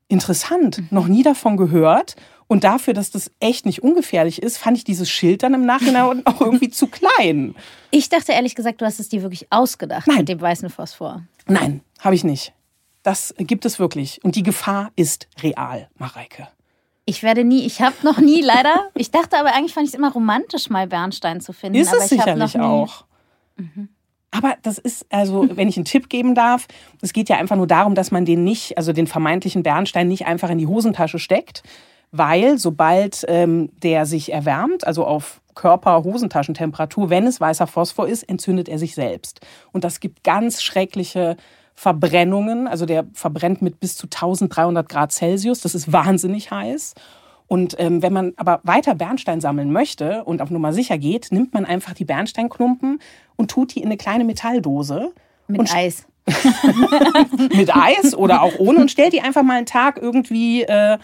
interessant, 0.07 0.79
mhm. 0.79 0.87
noch 0.91 1.07
nie 1.07 1.23
davon 1.23 1.57
gehört. 1.57 2.15
Und 2.47 2.65
dafür, 2.65 2.93
dass 2.93 3.11
das 3.11 3.31
echt 3.39 3.65
nicht 3.65 3.81
ungefährlich 3.81 4.41
ist, 4.41 4.57
fand 4.57 4.77
ich 4.77 4.83
dieses 4.83 5.09
Schild 5.09 5.41
dann 5.43 5.53
im 5.53 5.65
Nachhinein 5.65 6.21
auch 6.25 6.41
irgendwie 6.41 6.69
zu 6.69 6.87
klein. 6.87 7.55
Ich 7.91 8.09
dachte 8.09 8.33
ehrlich 8.33 8.55
gesagt, 8.55 8.81
du 8.81 8.85
hast 8.85 8.99
es 8.99 9.07
dir 9.07 9.21
wirklich 9.21 9.51
ausgedacht 9.51 10.07
Nein. 10.07 10.17
mit 10.17 10.29
dem 10.29 10.41
weißen 10.41 10.69
Phosphor. 10.69 11.23
Nein, 11.47 11.81
habe 11.99 12.15
ich 12.15 12.25
nicht. 12.25 12.53
Das 13.03 13.33
gibt 13.37 13.65
es 13.65 13.79
wirklich. 13.79 14.23
Und 14.23 14.35
die 14.35 14.43
Gefahr 14.43 14.91
ist 14.95 15.27
real, 15.41 15.89
Mareike. 15.97 16.49
Ich 17.05 17.23
werde 17.23 17.43
nie, 17.43 17.65
ich 17.65 17.81
habe 17.81 17.95
noch 18.03 18.19
nie 18.19 18.41
leider, 18.41 18.89
ich 18.95 19.11
dachte 19.11 19.37
aber 19.37 19.53
eigentlich 19.53 19.73
fand 19.73 19.87
ich 19.87 19.93
es 19.93 19.97
immer 19.97 20.11
romantisch, 20.11 20.69
mal 20.69 20.87
Bernstein 20.87 21.41
zu 21.41 21.51
finden. 21.51 21.79
Ist 21.79 21.93
es 21.93 22.09
sicherlich 22.09 22.59
auch. 22.59 23.05
Mhm. 23.55 23.89
Aber 24.31 24.55
das 24.63 24.77
ist, 24.77 25.05
also, 25.09 25.47
wenn 25.55 25.67
ich 25.67 25.75
einen 25.75 25.85
Tipp 25.85 26.09
geben 26.09 26.35
darf, 26.35 26.67
es 27.01 27.11
geht 27.11 27.27
ja 27.27 27.37
einfach 27.37 27.57
nur 27.57 27.67
darum, 27.67 27.95
dass 27.95 28.11
man 28.11 28.25
den 28.25 28.43
nicht, 28.43 28.77
also 28.77 28.93
den 28.93 29.07
vermeintlichen 29.07 29.61
Bernstein 29.61 30.07
nicht 30.07 30.25
einfach 30.25 30.49
in 30.49 30.57
die 30.57 30.67
Hosentasche 30.67 31.19
steckt, 31.19 31.63
weil 32.11 32.57
sobald 32.57 33.25
ähm, 33.27 33.69
der 33.83 34.05
sich 34.05 34.31
erwärmt, 34.31 34.87
also 34.87 35.05
auf 35.05 35.41
Körper-Hosentaschentemperatur, 35.55 37.09
wenn 37.09 37.27
es 37.27 37.41
weißer 37.41 37.67
Phosphor 37.67 38.07
ist, 38.07 38.23
entzündet 38.23 38.69
er 38.69 38.79
sich 38.79 38.95
selbst. 38.95 39.41
Und 39.71 39.83
das 39.83 39.99
gibt 39.99 40.23
ganz 40.23 40.61
schreckliche 40.61 41.35
Verbrennungen. 41.75 42.67
Also 42.67 42.85
der 42.85 43.05
verbrennt 43.13 43.61
mit 43.61 43.79
bis 43.79 43.97
zu 43.97 44.07
1300 44.07 44.87
Grad 44.87 45.11
Celsius. 45.11 45.61
Das 45.61 45.75
ist 45.75 45.91
wahnsinnig 45.91 46.51
heiß. 46.51 46.93
Und 47.47 47.75
ähm, 47.79 48.01
wenn 48.01 48.13
man 48.13 48.33
aber 48.37 48.61
weiter 48.63 48.95
Bernstein 48.95 49.41
sammeln 49.41 49.73
möchte 49.73 50.23
und 50.23 50.41
auf 50.41 50.49
Nummer 50.49 50.71
sicher 50.71 50.97
geht, 50.97 51.33
nimmt 51.33 51.53
man 51.53 51.65
einfach 51.65 51.93
die 51.93 52.05
Bernsteinklumpen 52.05 52.99
und 53.41 53.49
tut 53.49 53.75
die 53.75 53.79
in 53.79 53.87
eine 53.87 53.97
kleine 53.97 54.23
Metalldose 54.23 55.13
Mit 55.47 55.73
Eis. 55.73 56.05
mit 57.55 57.75
Eis 57.75 58.13
oder 58.13 58.43
auch 58.43 58.59
ohne 58.59 58.79
und 58.79 58.91
stellt 58.91 59.11
die 59.11 59.21
einfach 59.21 59.41
mal 59.41 59.57
einen 59.57 59.65
Tag 59.65 59.97
irgendwie 59.97 60.61
äh, 60.61 60.99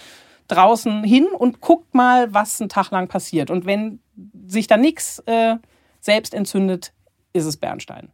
draußen 0.47 1.03
hin 1.03 1.25
und 1.25 1.59
guckt 1.59 1.95
mal, 1.95 2.31
was 2.33 2.61
einen 2.61 2.69
Tag 2.69 2.91
lang 2.91 3.07
passiert. 3.07 3.49
Und 3.49 3.65
wenn 3.65 3.99
sich 4.45 4.67
da 4.67 4.77
nichts 4.77 5.19
äh, 5.25 5.55
selbst 5.99 6.35
entzündet, 6.35 6.93
ist 7.33 7.45
es 7.45 7.57
Bernstein. 7.57 8.09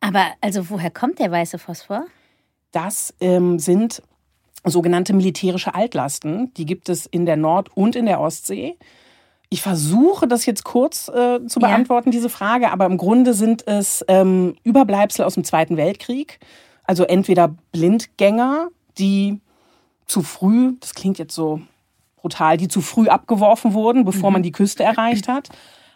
Aber 0.00 0.24
also 0.40 0.70
woher 0.70 0.90
kommt 0.90 1.18
der 1.18 1.32
weiße 1.32 1.58
Phosphor? 1.58 2.06
Das 2.70 3.12
ähm, 3.20 3.58
sind 3.58 4.00
sogenannte 4.64 5.14
militärische 5.14 5.74
Altlasten. 5.74 6.54
Die 6.54 6.64
gibt 6.64 6.88
es 6.88 7.06
in 7.06 7.26
der 7.26 7.36
Nord- 7.36 7.76
und 7.76 7.96
in 7.96 8.06
der 8.06 8.20
Ostsee. 8.20 8.78
Ich 9.50 9.62
versuche 9.62 10.28
das 10.28 10.44
jetzt 10.44 10.64
kurz 10.64 11.08
äh, 11.08 11.46
zu 11.46 11.58
beantworten, 11.58 12.10
ja. 12.10 12.12
diese 12.12 12.28
Frage, 12.28 12.70
aber 12.70 12.84
im 12.86 12.98
Grunde 12.98 13.32
sind 13.32 13.66
es 13.66 14.04
ähm, 14.08 14.56
Überbleibsel 14.62 15.24
aus 15.24 15.34
dem 15.34 15.44
Zweiten 15.44 15.76
Weltkrieg. 15.76 16.38
Also 16.84 17.04
entweder 17.04 17.54
Blindgänger, 17.72 18.68
die 18.98 19.40
zu 20.06 20.22
früh, 20.22 20.74
das 20.80 20.94
klingt 20.94 21.18
jetzt 21.18 21.34
so 21.34 21.60
brutal, 22.16 22.56
die 22.56 22.68
zu 22.68 22.80
früh 22.80 23.08
abgeworfen 23.08 23.72
wurden, 23.72 24.04
bevor 24.04 24.30
mhm. 24.30 24.34
man 24.34 24.42
die 24.42 24.52
Küste 24.52 24.82
erreicht 24.82 25.28
hat. 25.28 25.48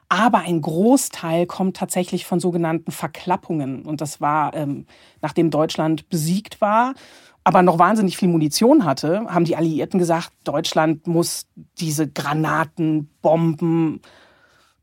Aber 0.09 0.41
ein 0.41 0.61
Großteil 0.61 1.47
kommt 1.47 1.77
tatsächlich 1.77 2.27
von 2.27 2.39
sogenannten 2.39 2.93
Verklappungen. 2.93 3.83
Und 3.83 4.01
das 4.03 4.21
war, 4.21 4.55
ähm, 4.55 4.87
nachdem 5.23 5.51
Deutschland 5.51 6.09
besiegt 6.11 6.61
war, 6.61 6.95
aber 7.45 7.63
noch 7.63 7.79
wahnsinnig 7.79 8.17
viel 8.17 8.29
Munition 8.29 8.85
hatte, 8.85 9.27
haben 9.29 9.45
die 9.45 9.57
Alliierten 9.57 9.99
gesagt, 9.99 10.31
Deutschland 10.45 11.07
muss 11.07 11.47
diese 11.79 12.09
Granaten, 12.09 13.11
Bomben 13.21 14.01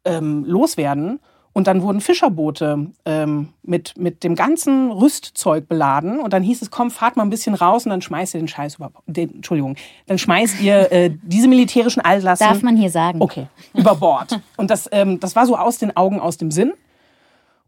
ähm, 0.05 0.43
loswerden. 0.45 1.19
Und 1.51 1.67
dann 1.67 1.81
wurden 1.81 1.99
Fischerboote 1.99 2.91
ähm, 3.05 3.49
mit, 3.63 3.97
mit 3.97 4.23
dem 4.23 4.35
ganzen 4.35 4.91
Rüstzeug 4.91 5.67
beladen. 5.67 6.19
Und 6.19 6.31
dann 6.31 6.43
hieß 6.43 6.61
es, 6.61 6.69
komm, 6.69 6.91
fahrt 6.91 7.17
mal 7.17 7.23
ein 7.23 7.29
bisschen 7.29 7.55
raus 7.55 7.85
und 7.85 7.89
dann 7.89 8.01
schmeißt 8.01 8.35
ihr 8.35 8.39
den 8.39 8.47
Scheiß 8.47 8.75
über. 8.75 8.91
Den, 9.07 9.35
Entschuldigung, 9.35 9.75
dann 10.05 10.17
schmeißt 10.19 10.61
ihr 10.61 10.91
äh, 10.91 11.11
diese 11.23 11.47
militärischen 11.47 12.01
Altlasten. 12.01 12.47
Darf 12.47 12.61
man 12.61 12.77
hier 12.77 12.91
sagen. 12.91 13.21
Okay, 13.21 13.47
über 13.73 13.95
Bord. 13.95 14.39
Und 14.57 14.69
das, 14.69 14.87
ähm, 14.91 15.19
das 15.19 15.35
war 15.35 15.47
so 15.47 15.57
aus 15.57 15.79
den 15.79 15.97
Augen, 15.97 16.19
aus 16.19 16.37
dem 16.37 16.51
Sinn. 16.51 16.73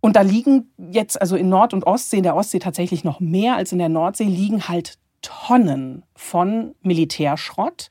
Und 0.02 0.16
da 0.16 0.22
liegen 0.22 0.72
jetzt, 0.92 1.22
also 1.22 1.36
in 1.36 1.48
Nord- 1.48 1.74
und 1.74 1.86
Ostsee, 1.86 2.18
in 2.18 2.24
der 2.24 2.36
Ostsee 2.36 2.60
tatsächlich 2.60 3.04
noch 3.04 3.20
mehr 3.20 3.56
als 3.56 3.72
in 3.72 3.78
der 3.78 3.90
Nordsee, 3.90 4.26
liegen 4.26 4.68
halt 4.68 4.98
Tonnen 5.22 6.04
von 6.16 6.76
Militärschrott. 6.82 7.90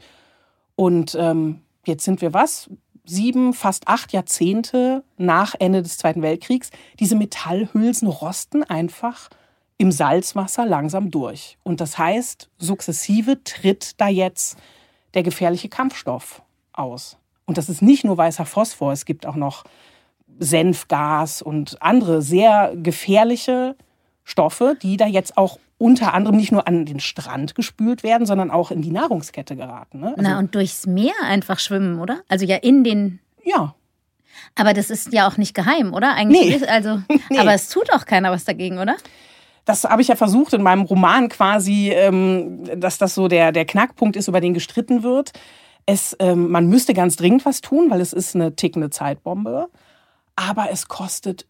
Und 0.75 1.17
ähm, 1.19 1.61
jetzt 1.87 2.05
sind 2.05 2.21
wir 2.21 2.35
was? 2.35 2.69
Sieben, 3.05 3.55
fast 3.55 3.89
acht 3.89 4.13
Jahrzehnte 4.13 5.05
nach 5.17 5.55
Ende 5.59 5.83
des 5.83 5.99
Zweiten 5.99 6.23
Weltkriegs. 6.23 6.71
Diese 6.99 7.15
Metallhülsen 7.15 8.09
rosten 8.09 8.65
einfach 8.65 9.31
im 9.79 9.93
Salzwasser 9.93 10.67
langsam 10.67 11.11
durch. 11.11 11.59
Und 11.63 11.81
das 11.81 11.97
heißt, 11.97 12.51
sukzessive 12.59 13.43
tritt 13.45 14.01
da 14.01 14.09
jetzt 14.09 14.59
der 15.15 15.23
gefährliche 15.23 15.69
Kampfstoff 15.69 16.43
aus. 16.73 17.17
Und 17.47 17.57
das 17.57 17.69
ist 17.69 17.83
nicht 17.83 18.05
nur 18.05 18.19
weißer 18.19 18.47
Phosphor, 18.47 18.93
es 18.93 19.05
gibt 19.05 19.27
auch 19.27 19.37
noch 19.37 19.65
Senfgas 20.39 21.43
und 21.43 21.83
andere 21.83 22.23
sehr 22.23 22.73
gefährliche 22.77 23.77
Stoffe, 24.25 24.77
die 24.81 24.97
da 24.97 25.07
jetzt 25.07 25.37
auch 25.37 25.59
unter 25.81 26.13
anderem 26.13 26.37
nicht 26.37 26.53
nur 26.53 26.69
an 26.69 26.85
den 26.85 27.01
Strand 27.01 27.55
gespült 27.55 28.03
werden, 28.03 28.27
sondern 28.27 28.51
auch 28.51 28.71
in 28.71 28.83
die 28.83 28.91
Nahrungskette 28.91 29.57
geraten. 29.57 30.01
Ne? 30.01 30.09
Also, 30.09 30.23
Na, 30.23 30.39
und 30.39 30.55
durchs 30.55 30.87
Meer 30.87 31.15
einfach 31.25 31.59
schwimmen, 31.59 31.99
oder? 31.99 32.21
Also 32.29 32.45
ja 32.45 32.57
in 32.57 32.85
den. 32.85 33.19
Ja. 33.45 33.75
Aber 34.55 34.75
das 34.75 34.91
ist 34.91 35.13
ja 35.13 35.27
auch 35.27 35.39
nicht 35.39 35.55
geheim, 35.55 35.95
oder? 35.95 36.15
Eigentlich 36.15 36.49
nee. 36.49 36.55
Ist, 36.55 36.69
also, 36.69 37.01
nee. 37.31 37.39
Aber 37.39 37.55
es 37.55 37.71
tut 37.71 37.93
auch 37.93 38.05
keiner 38.05 38.31
was 38.31 38.45
dagegen, 38.45 38.79
oder? 38.79 38.97
Das 39.65 39.85
habe 39.85 40.03
ich 40.03 40.09
ja 40.09 40.17
versucht 40.17 40.53
in 40.53 40.63
meinem 40.63 40.83
Roman 40.83 41.29
quasi, 41.31 41.91
ähm, 41.91 42.65
dass 42.79 42.99
das 42.99 43.15
so 43.15 43.29
der, 43.29 43.51
der 43.51 43.65
Knackpunkt 43.65 44.17
ist, 44.17 44.29
über 44.29 44.41
den 44.41 44.53
gestritten 44.53 45.03
wird. 45.03 45.33
Es, 45.87 46.15
ähm, 46.19 46.51
man 46.51 46.67
müsste 46.67 46.93
ganz 46.93 47.17
dringend 47.17 47.47
was 47.47 47.63
tun, 47.63 47.91
weil 47.91 48.03
es 48.03 48.13
ist 48.13 48.35
eine 48.35 48.55
tickende 48.55 48.91
Zeitbombe 48.91 49.69
aber 50.41 50.71
es 50.71 50.89
kostet 50.89 51.47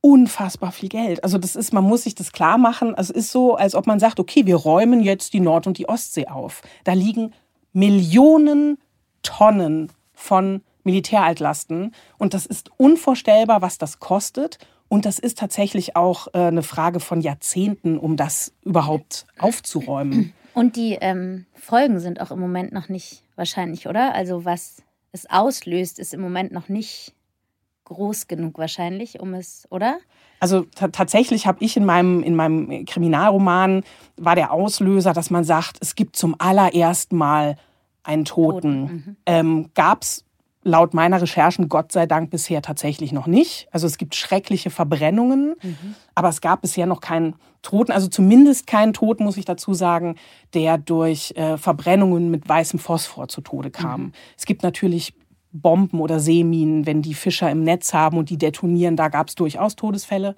unfassbar 0.00 0.72
viel 0.72 0.88
Geld. 0.88 1.22
Also 1.22 1.36
das 1.36 1.54
ist, 1.54 1.72
man 1.72 1.84
muss 1.84 2.04
sich 2.04 2.14
das 2.14 2.32
klar 2.32 2.56
machen. 2.56 2.94
Es 2.96 3.10
ist 3.10 3.30
so, 3.30 3.56
als 3.56 3.74
ob 3.74 3.86
man 3.86 4.00
sagt, 4.00 4.18
okay, 4.18 4.46
wir 4.46 4.56
räumen 4.56 5.00
jetzt 5.00 5.34
die 5.34 5.40
Nord- 5.40 5.66
und 5.66 5.76
die 5.76 5.88
Ostsee 5.88 6.26
auf. 6.26 6.62
Da 6.84 6.94
liegen 6.94 7.34
Millionen 7.72 8.78
Tonnen 9.22 9.92
von 10.14 10.62
Militäraltlasten 10.82 11.94
und 12.18 12.34
das 12.34 12.46
ist 12.46 12.70
unvorstellbar, 12.76 13.62
was 13.62 13.78
das 13.78 14.00
kostet. 14.00 14.58
Und 14.88 15.04
das 15.06 15.18
ist 15.18 15.38
tatsächlich 15.38 15.94
auch 15.94 16.28
äh, 16.34 16.38
eine 16.38 16.62
Frage 16.62 17.00
von 17.00 17.20
Jahrzehnten, 17.20 17.98
um 17.98 18.16
das 18.16 18.52
überhaupt 18.62 19.26
aufzuräumen. 19.38 20.32
Und 20.54 20.76
die 20.76 20.98
ähm, 21.00 21.46
Folgen 21.54 22.00
sind 22.00 22.20
auch 22.20 22.30
im 22.30 22.40
Moment 22.40 22.72
noch 22.72 22.88
nicht 22.88 23.22
wahrscheinlich, 23.36 23.88
oder? 23.88 24.14
Also 24.14 24.44
was 24.44 24.82
es 25.12 25.30
auslöst, 25.30 25.98
ist 25.98 26.12
im 26.12 26.20
Moment 26.20 26.52
noch 26.52 26.68
nicht 26.68 27.14
groß 27.92 28.28
genug 28.28 28.58
wahrscheinlich, 28.58 29.20
um 29.20 29.34
es, 29.34 29.66
oder? 29.70 29.98
Also 30.40 30.66
tatsächlich 30.74 31.46
habe 31.46 31.62
ich 31.64 31.76
in 31.76 31.84
meinem, 31.84 32.22
in 32.22 32.34
meinem 32.34 32.84
Kriminalroman, 32.84 33.84
war 34.16 34.34
der 34.34 34.52
Auslöser, 34.52 35.12
dass 35.12 35.30
man 35.30 35.44
sagt, 35.44 35.78
es 35.80 35.94
gibt 35.94 36.16
zum 36.16 36.34
allerersten 36.38 37.16
Mal 37.16 37.56
einen 38.02 38.24
Toten. 38.24 38.60
Toten. 38.60 38.92
Mhm. 38.92 39.16
Ähm, 39.26 39.70
Gab 39.74 40.02
es 40.02 40.24
laut 40.64 40.94
meiner 40.94 41.20
Recherchen 41.20 41.68
Gott 41.68 41.92
sei 41.92 42.06
Dank 42.06 42.30
bisher 42.30 42.62
tatsächlich 42.62 43.12
noch 43.12 43.26
nicht. 43.26 43.68
Also 43.72 43.86
es 43.86 43.98
gibt 43.98 44.14
schreckliche 44.14 44.70
Verbrennungen, 44.70 45.54
mhm. 45.62 45.94
aber 46.14 46.28
es 46.28 46.40
gab 46.40 46.62
bisher 46.62 46.86
noch 46.86 47.00
keinen 47.00 47.34
Toten, 47.62 47.92
also 47.92 48.08
zumindest 48.08 48.66
keinen 48.66 48.92
Toten, 48.92 49.24
muss 49.24 49.36
ich 49.36 49.44
dazu 49.44 49.74
sagen, 49.74 50.16
der 50.54 50.78
durch 50.78 51.32
äh, 51.36 51.56
Verbrennungen 51.56 52.30
mit 52.30 52.48
weißem 52.48 52.78
Phosphor 52.78 53.28
zu 53.28 53.40
Tode 53.40 53.70
kam. 53.70 54.02
Mhm. 54.02 54.12
Es 54.36 54.46
gibt 54.46 54.62
natürlich 54.62 55.14
Bomben 55.52 56.00
oder 56.00 56.20
Seeminen, 56.20 56.86
wenn 56.86 57.02
die 57.02 57.14
Fischer 57.14 57.50
im 57.50 57.62
Netz 57.62 57.94
haben 57.94 58.18
und 58.18 58.30
die 58.30 58.38
detonieren, 58.38 58.96
da 58.96 59.08
gab 59.08 59.28
es 59.28 59.34
durchaus 59.34 59.76
Todesfälle. 59.76 60.34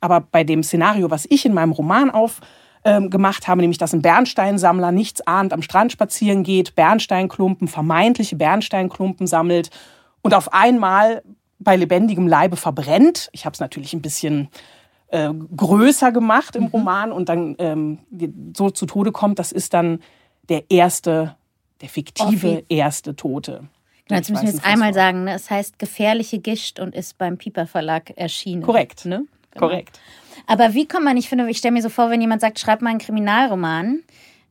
Aber 0.00 0.20
bei 0.20 0.44
dem 0.44 0.62
Szenario, 0.62 1.10
was 1.10 1.26
ich 1.28 1.44
in 1.44 1.54
meinem 1.54 1.72
Roman 1.72 2.10
auf 2.10 2.40
ähm, 2.84 3.10
gemacht 3.10 3.48
habe, 3.48 3.60
nämlich 3.60 3.78
dass 3.78 3.92
ein 3.92 4.02
Bernsteinsammler 4.02 4.92
nichts 4.92 5.26
ahnt, 5.26 5.52
am 5.52 5.62
Strand 5.62 5.92
spazieren 5.92 6.42
geht, 6.42 6.74
Bernsteinklumpen, 6.74 7.68
vermeintliche 7.68 8.36
Bernsteinklumpen 8.36 9.26
sammelt 9.26 9.70
und 10.22 10.34
auf 10.34 10.52
einmal 10.52 11.22
bei 11.58 11.76
lebendigem 11.76 12.26
Leibe 12.26 12.56
verbrennt. 12.56 13.28
Ich 13.32 13.44
habe 13.44 13.54
es 13.54 13.60
natürlich 13.60 13.92
ein 13.92 14.00
bisschen 14.00 14.48
äh, 15.08 15.30
größer 15.56 16.10
gemacht 16.12 16.56
im 16.56 16.64
mhm. 16.64 16.68
Roman 16.68 17.12
und 17.12 17.28
dann 17.28 17.54
ähm, 17.58 17.98
so 18.56 18.70
zu 18.70 18.86
Tode 18.86 19.12
kommt. 19.12 19.38
Das 19.38 19.52
ist 19.52 19.74
dann 19.74 20.00
der 20.48 20.70
erste, 20.70 21.36
der 21.82 21.88
fiktive 21.88 22.64
erste 22.68 23.14
Tote. 23.14 23.68
Jetzt 24.16 24.30
müssen 24.30 24.46
wir 24.46 24.52
jetzt 24.52 24.64
einmal 24.64 24.94
sagen, 24.94 25.24
ne? 25.24 25.34
es 25.34 25.50
heißt 25.50 25.78
gefährliche 25.78 26.38
Gischt 26.38 26.78
und 26.80 26.94
ist 26.94 27.18
beim 27.18 27.38
Piper 27.38 27.66
Verlag 27.66 28.12
erschienen. 28.16 28.62
Korrekt. 28.62 29.04
Ne? 29.04 29.26
Genau. 29.52 29.66
Korrekt. 29.66 30.00
Aber 30.46 30.74
wie 30.74 30.86
kann 30.86 31.04
man, 31.04 31.16
ich 31.16 31.28
finde, 31.28 31.48
ich 31.48 31.58
stelle 31.58 31.72
mir 31.72 31.82
so 31.82 31.88
vor, 31.88 32.10
wenn 32.10 32.20
jemand 32.20 32.40
sagt, 32.40 32.58
schreib 32.58 32.82
mal 32.82 32.90
einen 32.90 32.98
Kriminalroman, 32.98 34.02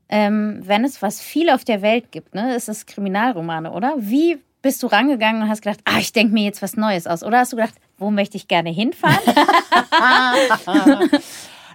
ähm, 0.10 0.62
wenn 0.64 0.84
es 0.86 1.02
was 1.02 1.22
viel 1.22 1.50
auf 1.50 1.64
der 1.64 1.82
Welt 1.82 2.12
gibt, 2.12 2.34
ne, 2.34 2.56
ist 2.56 2.70
es 2.70 2.86
Kriminalromane, 2.86 3.72
oder? 3.72 3.94
Wie 3.98 4.40
bist 4.62 4.82
du 4.84 4.88
rangegangen 4.88 5.42
und 5.44 5.50
hast 5.50 5.62
gedacht, 5.62 5.80
ah, 5.86 6.00
ich 6.00 6.12
denke 6.14 6.34
mir 6.34 6.44
jetzt 6.44 6.62
was 6.62 6.76
Neues 6.76 7.08
aus? 7.08 7.24
Oder 7.24 7.40
hast 7.40 7.54
du 7.54 7.58
gedacht, 7.58 7.76
wo 7.98 8.12
möchte 8.12 8.38
ich 8.38 8.48
gerne 8.48 8.70
hinfahren? 8.70 9.20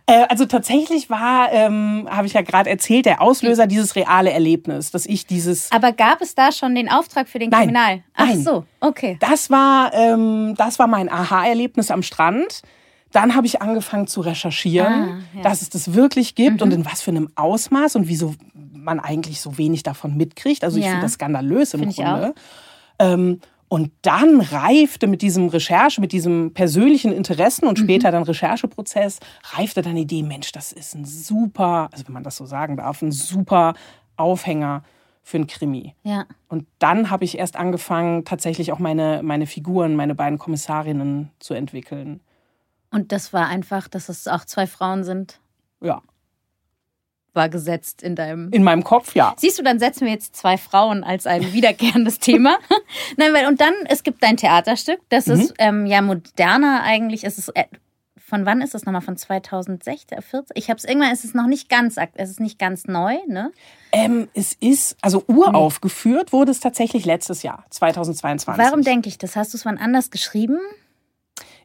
Äh, 0.07 0.27
also 0.29 0.45
tatsächlich 0.45 1.09
war, 1.09 1.51
ähm, 1.53 2.07
habe 2.11 2.27
ich 2.27 2.35
ja 2.35 2.43
gerade 2.43 2.69
erzählt, 2.69 3.07
der 3.07 3.23
Auslöser 3.23 3.67
dieses 3.67 3.97
reale 3.97 4.31
Erlebnis, 4.31 4.91
dass 4.91 5.07
ich 5.07 5.27
dieses. 5.27 5.73
Aber 5.73 5.93
gab 5.93 6.21
es 6.21 6.35
da 6.35 6.53
schon 6.53 6.75
den 6.75 6.91
Auftrag 6.91 7.29
für 7.29 7.39
den 7.39 7.49
Nein. 7.49 7.61
Kriminal? 7.61 8.03
Ach 8.15 8.27
Nein. 8.27 8.43
so, 8.43 8.65
okay. 8.81 9.17
Das 9.21 9.49
war, 9.51 9.95
ähm, 9.95 10.55
das 10.59 10.79
war 10.79 10.89
mein 10.89 11.11
Aha-Erlebnis 11.11 11.91
am 11.91 12.03
Strand. 12.03 12.63
Dann 13.13 13.35
habe 13.35 13.47
ich 13.47 13.63
angefangen 13.63 14.07
zu 14.07 14.21
recherchieren, 14.21 14.93
ah, 14.93 15.19
ja. 15.37 15.43
dass 15.43 15.63
es 15.63 15.71
das 15.71 15.95
wirklich 15.95 16.35
gibt 16.35 16.57
mhm. 16.57 16.63
und 16.63 16.73
in 16.73 16.85
was 16.85 17.01
für 17.01 17.13
einem 17.13 17.31
Ausmaß 17.37 17.97
und 17.97 18.09
wieso 18.09 18.35
man 18.73 19.01
eigentlich 19.01 19.41
so 19.41 19.57
wenig 19.57 19.85
davon 19.85 20.17
mitkriegt. 20.17 20.65
Also 20.65 20.79
ich 20.79 20.85
ja. 20.85 20.91
finde 20.91 21.07
das 21.07 21.13
skandalös 21.15 21.73
im 21.75 21.81
find 21.81 21.97
Grunde. 21.97 22.35
Ähm, 22.99 23.41
und 23.75 23.91
dann 24.03 24.41
reifte 24.41 25.09
mit 25.09 25.21
diesem 25.21 25.49
Recherche, 25.49 26.01
mit 26.01 26.13
diesem 26.13 26.55
persönlichen 26.55 27.11
Interessen 27.11 27.67
und 27.67 27.77
später 27.77 28.11
mhm. 28.11 28.13
dann 28.13 28.23
Rechercheprozess, 28.23 29.19
reifte 29.57 29.83
dann 29.83 29.97
die 29.97 30.03
Idee, 30.03 30.23
Mensch, 30.23 30.53
das 30.53 30.71
ist 30.71 30.95
ein 30.95 31.05
super, 31.05 31.89
also 31.91 32.07
wenn 32.07 32.13
man 32.13 32.23
das 32.23 32.37
so 32.37 32.47
sagen 32.47 32.77
darf, 32.77 33.03
ein 33.03 33.11
super 33.11 33.75
Aufhänger 34.17 34.85
für 35.25 35.39
ein 35.39 35.49
Krimi. 35.49 35.93
Ja. 36.05 36.27
Und 36.47 36.69
dann 36.79 37.11
habe 37.11 37.25
ich 37.25 37.37
erst 37.37 37.57
angefangen, 37.57 38.25
tatsächlich 38.25 38.71
auch 38.71 38.79
meine, 38.79 39.23
meine 39.25 39.49
Figuren, 39.49 39.97
meine 39.97 40.15
beiden 40.15 40.39
Kommissarinnen 40.39 41.33
zu 41.41 41.55
entwickeln. 41.55 42.21
Und 42.93 43.11
das 43.11 43.33
war 43.33 43.49
einfach, 43.49 43.89
dass 43.89 44.09
es 44.09 44.29
auch 44.29 44.45
zwei 44.45 44.69
Frauen 44.69 45.03
sind? 45.03 45.41
Ja 45.81 46.01
war 47.35 47.49
gesetzt 47.49 48.03
in 48.03 48.17
deinem. 48.17 48.51
In 48.53 48.63
meinem 48.63 48.85
Kopf, 48.85 49.15
ja. 49.15 49.35
Siehst 49.37 49.59
du, 49.59 49.63
dann 49.63 49.79
setzen 49.79 50.07
wir 50.07 50.13
jetzt 50.13 50.37
zwei 50.37 50.57
Frauen 50.57 51.05
als 51.05 51.27
ein 51.27 51.53
wiederkehrendes 51.53 52.19
Thema. 52.19 52.59
Nein, 53.17 53.33
weil, 53.33 53.47
und 53.47 53.61
dann, 53.61 53.75
es 53.89 54.03
gibt 54.03 54.23
dein 54.23 54.37
Theaterstück, 54.37 55.01
das 55.09 55.27
mhm. 55.27 55.35
ist 55.35 55.55
ähm, 55.59 55.87
ja 55.87 56.03
moderner 56.03 56.83
eigentlich. 56.83 57.25
Es 57.25 57.39
ist 57.39 57.49
äh, 57.51 57.65
Von 58.19 58.47
wann 58.47 58.61
ist 58.61 58.75
das 58.75 58.85
nochmal? 58.85 59.03
Von 59.03 59.17
2016, 59.17 60.23
14? 60.23 60.55
Ich 60.55 60.71
habe 60.71 60.79
es 60.79 60.85
irgendwann, 60.85 61.13
ist 61.13 61.25
es 61.25 61.35
noch 61.35 61.47
nicht 61.47 61.69
ganz, 61.69 61.97
es 62.15 62.31
ist 62.31 62.41
nicht 62.41 62.59
ganz 62.59 62.87
neu, 62.87 63.17
ne? 63.27 63.53
Ähm, 63.93 64.29
es 64.35 64.55
ist, 64.55 64.97
also 65.03 65.25
uraufgeführt 65.27 66.33
wurde 66.33 66.51
es 66.51 66.61
tatsächlich 66.61 67.05
letztes 67.05 67.43
Jahr, 67.43 67.65
2022. 67.71 68.65
Warum 68.65 68.83
denke 68.83 69.09
ich 69.09 69.19
das? 69.19 69.37
Hast 69.37 69.53
du 69.53 69.59
es 69.59 69.65
wann 69.65 69.79
anders 69.79 70.11
geschrieben? 70.11 70.59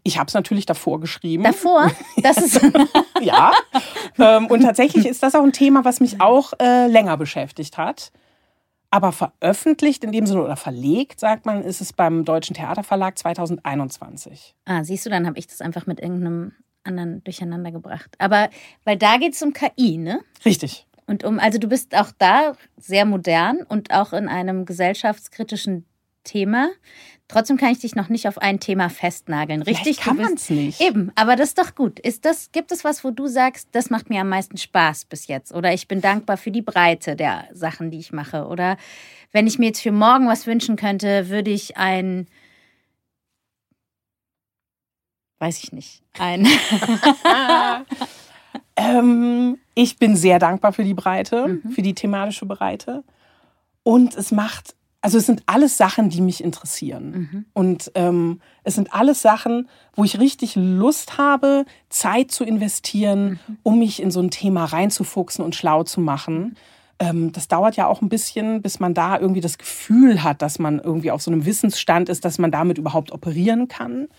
Ich 0.03 0.17
habe 0.17 0.27
es 0.27 0.33
natürlich 0.33 0.65
davor 0.65 0.99
geschrieben. 0.99 1.43
Davor? 1.43 1.91
Das 2.17 2.37
ist. 2.37 2.61
ja. 3.21 3.51
Ähm, 4.17 4.47
und 4.47 4.61
tatsächlich 4.61 5.05
ist 5.05 5.23
das 5.23 5.35
auch 5.35 5.43
ein 5.43 5.53
Thema, 5.53 5.85
was 5.85 5.99
mich 5.99 6.21
auch 6.21 6.53
äh, 6.61 6.87
länger 6.87 7.17
beschäftigt 7.17 7.77
hat. 7.77 8.11
Aber 8.91 9.11
veröffentlicht 9.11 10.03
in 10.03 10.11
dem 10.11 10.25
Sinne 10.25 10.43
oder 10.43 10.55
verlegt, 10.55 11.19
sagt 11.19 11.45
man, 11.45 11.63
ist 11.63 11.79
es 11.79 11.93
beim 11.93 12.25
Deutschen 12.25 12.55
Theaterverlag 12.55 13.19
2021. 13.19 14.55
Ah, 14.65 14.83
siehst 14.83 15.05
du, 15.05 15.11
dann 15.11 15.27
habe 15.27 15.37
ich 15.37 15.45
das 15.45 15.61
einfach 15.61 15.85
mit 15.85 15.99
irgendeinem 15.99 16.53
anderen 16.83 17.23
durcheinander 17.23 17.71
gebracht. 17.71 18.15
Aber 18.17 18.49
weil 18.85 18.97
da 18.97 19.17
geht 19.17 19.33
es 19.33 19.41
um 19.43 19.53
KI, 19.53 19.97
ne? 19.97 20.21
Richtig. 20.43 20.87
Und 21.05 21.23
um, 21.23 21.39
also 21.39 21.59
du 21.59 21.67
bist 21.67 21.95
auch 21.95 22.11
da 22.17 22.53
sehr 22.77 23.05
modern 23.05 23.63
und 23.63 23.91
auch 23.91 24.13
in 24.13 24.27
einem 24.27 24.65
gesellschaftskritischen 24.65 25.85
Thema. 26.23 26.69
Trotzdem 27.29 27.57
kann 27.57 27.71
ich 27.71 27.79
dich 27.79 27.95
noch 27.95 28.09
nicht 28.09 28.27
auf 28.27 28.39
ein 28.39 28.59
Thema 28.59 28.89
festnageln. 28.89 29.61
Richtig? 29.61 29.83
Vielleicht 29.83 30.01
kann 30.01 30.17
man 30.17 30.33
es 30.33 30.49
nicht. 30.49 30.81
Eben, 30.81 31.11
aber 31.13 31.35
das 31.35 31.49
ist 31.49 31.59
doch 31.59 31.75
gut. 31.75 31.99
Ist 31.99 32.25
das, 32.25 32.51
gibt 32.51 32.71
es 32.71 32.83
was, 32.83 33.03
wo 33.03 33.11
du 33.11 33.27
sagst, 33.27 33.69
das 33.73 33.91
macht 33.91 34.09
mir 34.09 34.21
am 34.21 34.29
meisten 34.29 34.57
Spaß 34.57 35.05
bis 35.05 35.27
jetzt? 35.27 35.53
Oder 35.53 35.71
ich 35.71 35.87
bin 35.87 36.01
dankbar 36.01 36.37
für 36.37 36.49
die 36.49 36.63
Breite 36.63 37.15
der 37.15 37.47
Sachen, 37.53 37.91
die 37.91 37.99
ich 37.99 38.11
mache? 38.11 38.47
Oder 38.47 38.77
wenn 39.31 39.45
ich 39.45 39.59
mir 39.59 39.67
jetzt 39.67 39.81
für 39.81 39.91
morgen 39.91 40.27
was 40.27 40.47
wünschen 40.47 40.75
könnte, 40.75 41.29
würde 41.29 41.51
ich 41.51 41.77
ein. 41.77 42.27
Weiß 45.37 45.63
ich 45.63 45.71
nicht. 45.71 46.01
Ein. 46.17 46.47
ähm, 48.75 49.59
ich 49.75 49.97
bin 49.97 50.15
sehr 50.15 50.39
dankbar 50.39 50.73
für 50.73 50.83
die 50.83 50.95
Breite, 50.95 51.47
mhm. 51.47 51.71
für 51.71 51.83
die 51.83 51.93
thematische 51.93 52.47
Breite. 52.47 53.03
Und 53.83 54.15
es 54.15 54.31
macht 54.31 54.75
also 55.01 55.17
es 55.17 55.25
sind 55.25 55.43
alles 55.45 55.77
Sachen, 55.77 56.09
die 56.09 56.21
mich 56.21 56.43
interessieren. 56.43 57.11
Mhm. 57.11 57.45
Und 57.53 57.91
ähm, 57.95 58.41
es 58.63 58.75
sind 58.75 58.93
alles 58.93 59.21
Sachen, 59.21 59.69
wo 59.95 60.03
ich 60.03 60.19
richtig 60.19 60.55
Lust 60.55 61.17
habe, 61.17 61.65
Zeit 61.89 62.31
zu 62.31 62.43
investieren, 62.43 63.39
mhm. 63.47 63.57
um 63.63 63.79
mich 63.79 64.01
in 64.01 64.11
so 64.11 64.19
ein 64.19 64.31
Thema 64.31 64.65
reinzufuchsen 64.65 65.43
und 65.43 65.55
schlau 65.55 65.83
zu 65.83 66.01
machen. 66.01 66.57
Ähm, 66.99 67.31
das 67.31 67.47
dauert 67.47 67.77
ja 67.77 67.87
auch 67.87 68.01
ein 68.01 68.09
bisschen, 68.09 68.61
bis 68.61 68.79
man 68.81 68.93
da 68.93 69.17
irgendwie 69.17 69.41
das 69.41 69.57
Gefühl 69.57 70.21
hat, 70.21 70.41
dass 70.41 70.59
man 70.59 70.79
irgendwie 70.79 71.11
auf 71.11 71.21
so 71.21 71.31
einem 71.31 71.45
Wissensstand 71.45 72.09
ist, 72.09 72.25
dass 72.25 72.37
man 72.37 72.51
damit 72.51 72.77
überhaupt 72.77 73.11
operieren 73.11 73.69
kann. 73.69 74.09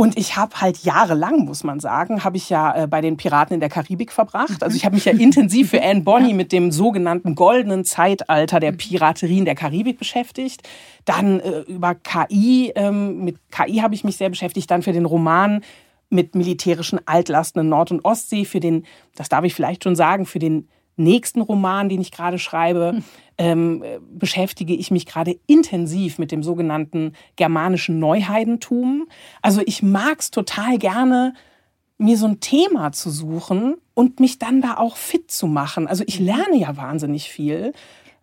Und 0.00 0.16
ich 0.16 0.34
habe 0.34 0.62
halt 0.62 0.78
jahrelang, 0.78 1.44
muss 1.44 1.62
man 1.62 1.78
sagen, 1.78 2.24
habe 2.24 2.38
ich 2.38 2.48
ja 2.48 2.84
äh, 2.84 2.86
bei 2.86 3.02
den 3.02 3.18
Piraten 3.18 3.52
in 3.52 3.60
der 3.60 3.68
Karibik 3.68 4.12
verbracht. 4.12 4.62
Also 4.62 4.74
ich 4.74 4.86
habe 4.86 4.94
mich 4.94 5.04
ja 5.04 5.12
intensiv 5.12 5.68
für 5.68 5.82
Anne 5.82 6.00
Bonny 6.00 6.32
mit 6.32 6.52
dem 6.52 6.72
sogenannten 6.72 7.34
goldenen 7.34 7.84
Zeitalter 7.84 8.60
der 8.60 8.72
Piraterie 8.72 9.36
in 9.36 9.44
der 9.44 9.54
Karibik 9.56 9.98
beschäftigt. 9.98 10.66
Dann 11.04 11.40
äh, 11.40 11.60
über 11.68 11.94
KI, 11.94 12.72
ähm, 12.76 13.24
mit 13.24 13.36
KI 13.50 13.80
habe 13.80 13.94
ich 13.94 14.02
mich 14.02 14.16
sehr 14.16 14.30
beschäftigt. 14.30 14.70
Dann 14.70 14.80
für 14.80 14.92
den 14.94 15.04
Roman 15.04 15.62
mit 16.08 16.34
militärischen 16.34 17.06
Altlasten 17.06 17.60
in 17.60 17.68
Nord- 17.68 17.90
und 17.90 18.02
Ostsee, 18.02 18.46
für 18.46 18.60
den, 18.60 18.86
das 19.16 19.28
darf 19.28 19.44
ich 19.44 19.52
vielleicht 19.52 19.84
schon 19.84 19.96
sagen, 19.96 20.24
für 20.24 20.38
den 20.38 20.66
nächsten 21.00 21.40
Roman, 21.40 21.88
den 21.88 22.00
ich 22.00 22.12
gerade 22.12 22.38
schreibe, 22.38 22.92
hm. 22.92 23.04
ähm, 23.38 23.84
beschäftige 24.12 24.74
ich 24.74 24.90
mich 24.90 25.06
gerade 25.06 25.38
intensiv 25.46 26.18
mit 26.18 26.32
dem 26.32 26.42
sogenannten 26.42 27.12
germanischen 27.36 27.98
Neuheidentum. 27.98 29.08
Also 29.42 29.62
ich 29.66 29.82
mag 29.82 30.20
es 30.20 30.30
total 30.30 30.78
gerne, 30.78 31.34
mir 31.98 32.16
so 32.16 32.26
ein 32.26 32.40
Thema 32.40 32.92
zu 32.92 33.10
suchen 33.10 33.76
und 33.94 34.20
mich 34.20 34.38
dann 34.38 34.62
da 34.62 34.78
auch 34.78 34.96
fit 34.96 35.30
zu 35.30 35.46
machen. 35.46 35.86
Also 35.86 36.02
ich 36.06 36.18
lerne 36.18 36.56
ja 36.56 36.76
wahnsinnig 36.76 37.28
viel. 37.30 37.72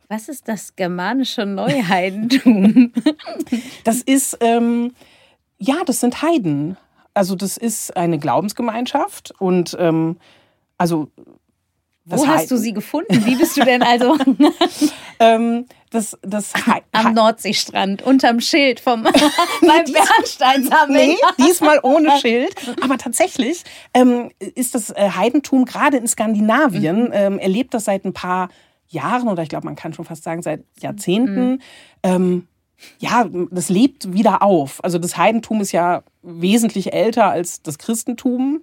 Was 0.09 0.29
ist 0.29 0.47
das 0.47 0.75
germanische 0.75 1.45
Neuheidentum? 1.45 2.93
das 3.83 4.01
ist, 4.01 4.37
ähm, 4.41 4.93
ja, 5.59 5.75
das 5.85 5.99
sind 5.99 6.21
Heiden. 6.21 6.77
Also 7.13 7.35
das 7.35 7.57
ist 7.57 7.95
eine 7.97 8.17
Glaubensgemeinschaft 8.17 9.33
und 9.39 9.75
ähm, 9.79 10.17
also 10.77 11.09
wo 12.09 12.25
hast 12.25 12.27
Heiden. 12.27 12.49
du 12.49 12.57
sie 12.57 12.73
gefunden? 12.73 13.25
Wie 13.25 13.35
bist 13.35 13.57
du 13.57 13.65
denn 13.65 13.83
also? 13.83 14.17
ähm, 15.19 15.65
das, 15.89 16.17
das 16.21 16.53
Am 16.91 17.13
Nordseestrand, 17.13 18.01
unterm 18.01 18.39
Schild 18.39 18.79
vom 18.79 19.03
beim 19.61 19.85
Bernsteinsammeln. 19.91 21.09
Nee, 21.09 21.17
diesmal 21.37 21.79
ohne 21.83 22.17
Schild. 22.19 22.55
Aber 22.81 22.97
tatsächlich 22.97 23.63
ähm, 23.93 24.31
ist 24.39 24.75
das 24.75 24.89
äh, 24.91 25.11
Heidentum 25.15 25.65
gerade 25.65 25.97
in 25.97 26.07
Skandinavien, 26.07 27.05
mhm. 27.05 27.13
ähm, 27.13 27.39
erlebt 27.39 27.73
das 27.73 27.85
seit 27.85 28.05
ein 28.05 28.13
paar 28.13 28.49
Jahren 28.87 29.27
oder 29.27 29.43
ich 29.43 29.49
glaube, 29.49 29.65
man 29.65 29.75
kann 29.75 29.93
schon 29.93 30.05
fast 30.05 30.23
sagen, 30.23 30.41
seit 30.41 30.63
Jahrzehnten. 30.79 31.51
Mhm. 31.51 31.61
Ähm, 32.03 32.47
ja, 32.99 33.27
das 33.51 33.69
lebt 33.69 34.13
wieder 34.13 34.41
auf. 34.43 34.83
Also 34.83 34.97
das 34.97 35.17
Heidentum 35.17 35.59
ist 35.61 35.71
ja 35.73 36.03
wesentlich 36.21 36.93
älter 36.93 37.25
als 37.25 37.61
das 37.61 37.79
Christentum. 37.79 38.61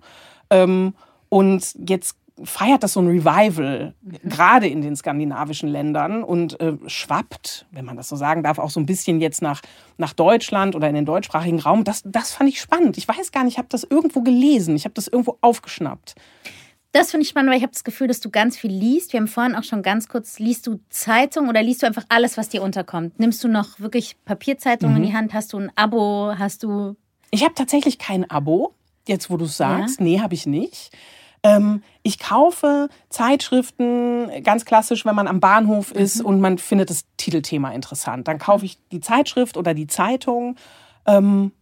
Ähm, 0.50 0.94
und 1.28 1.74
jetzt 1.88 2.16
feiert 2.42 2.82
das 2.82 2.94
so 2.94 3.00
ein 3.00 3.06
Revival, 3.06 3.94
mhm. 4.02 4.28
gerade 4.28 4.66
in 4.66 4.82
den 4.82 4.96
skandinavischen 4.96 5.68
Ländern 5.68 6.24
und 6.24 6.58
äh, 6.60 6.76
schwappt, 6.86 7.66
wenn 7.70 7.84
man 7.84 7.96
das 7.96 8.08
so 8.08 8.16
sagen 8.16 8.42
darf, 8.42 8.58
auch 8.58 8.70
so 8.70 8.80
ein 8.80 8.86
bisschen 8.86 9.20
jetzt 9.20 9.40
nach, 9.40 9.60
nach 9.98 10.12
Deutschland 10.12 10.74
oder 10.74 10.88
in 10.88 10.94
den 10.94 11.06
deutschsprachigen 11.06 11.60
Raum. 11.60 11.84
Das, 11.84 12.02
das 12.04 12.32
fand 12.32 12.50
ich 12.50 12.60
spannend. 12.60 12.98
Ich 12.98 13.06
weiß 13.06 13.30
gar 13.30 13.44
nicht, 13.44 13.54
ich 13.54 13.58
habe 13.58 13.68
das 13.70 13.84
irgendwo 13.84 14.22
gelesen, 14.22 14.74
ich 14.74 14.84
habe 14.84 14.94
das 14.94 15.06
irgendwo 15.06 15.38
aufgeschnappt. 15.42 16.14
Das 16.90 17.10
finde 17.10 17.22
ich 17.22 17.28
spannend, 17.28 17.50
weil 17.50 17.56
ich 17.56 17.64
habe 17.64 17.72
das 17.72 17.82
Gefühl, 17.82 18.06
dass 18.06 18.20
du 18.20 18.30
ganz 18.30 18.56
viel 18.56 18.70
liest. 18.70 19.12
Wir 19.12 19.20
haben 19.20 19.26
vorhin 19.26 19.56
auch 19.56 19.64
schon 19.64 19.82
ganz 19.82 20.06
kurz, 20.06 20.38
liest 20.38 20.66
du 20.68 20.78
Zeitung 20.90 21.48
oder 21.48 21.60
liest 21.60 21.82
du 21.82 21.86
einfach 21.86 22.04
alles, 22.08 22.36
was 22.36 22.48
dir 22.48 22.62
unterkommt? 22.62 23.18
Nimmst 23.18 23.42
du 23.42 23.48
noch 23.48 23.80
wirklich 23.80 24.16
Papierzeitungen 24.24 24.96
mhm. 24.96 25.02
in 25.02 25.08
die 25.08 25.16
Hand? 25.16 25.34
Hast 25.34 25.52
du 25.52 25.58
ein 25.58 25.72
Abo? 25.74 26.34
Hast 26.38 26.62
du... 26.62 26.94
Ich 27.32 27.42
habe 27.42 27.54
tatsächlich 27.54 27.98
kein 27.98 28.30
Abo, 28.30 28.74
jetzt 29.08 29.28
wo 29.28 29.36
du 29.36 29.46
es 29.46 29.56
sagst. 29.56 29.98
Ja. 29.98 30.04
Nee, 30.04 30.20
habe 30.20 30.34
ich 30.34 30.46
nicht. 30.46 30.92
Ähm, 31.44 31.82
ich 32.02 32.18
kaufe 32.18 32.88
Zeitschriften, 33.10 34.42
ganz 34.42 34.64
klassisch, 34.64 35.04
wenn 35.04 35.14
man 35.14 35.28
am 35.28 35.40
Bahnhof 35.40 35.92
ist 35.92 36.20
mhm. 36.20 36.26
und 36.26 36.40
man 36.40 36.58
findet 36.58 36.88
das 36.90 37.04
Titelthema 37.18 37.70
interessant. 37.70 38.26
Dann 38.26 38.38
kaufe 38.38 38.64
ich 38.64 38.78
die 38.90 39.00
Zeitschrift 39.00 39.58
oder 39.58 39.74
die 39.74 39.86
Zeitung. 39.86 40.56
Ähm, 41.06 41.52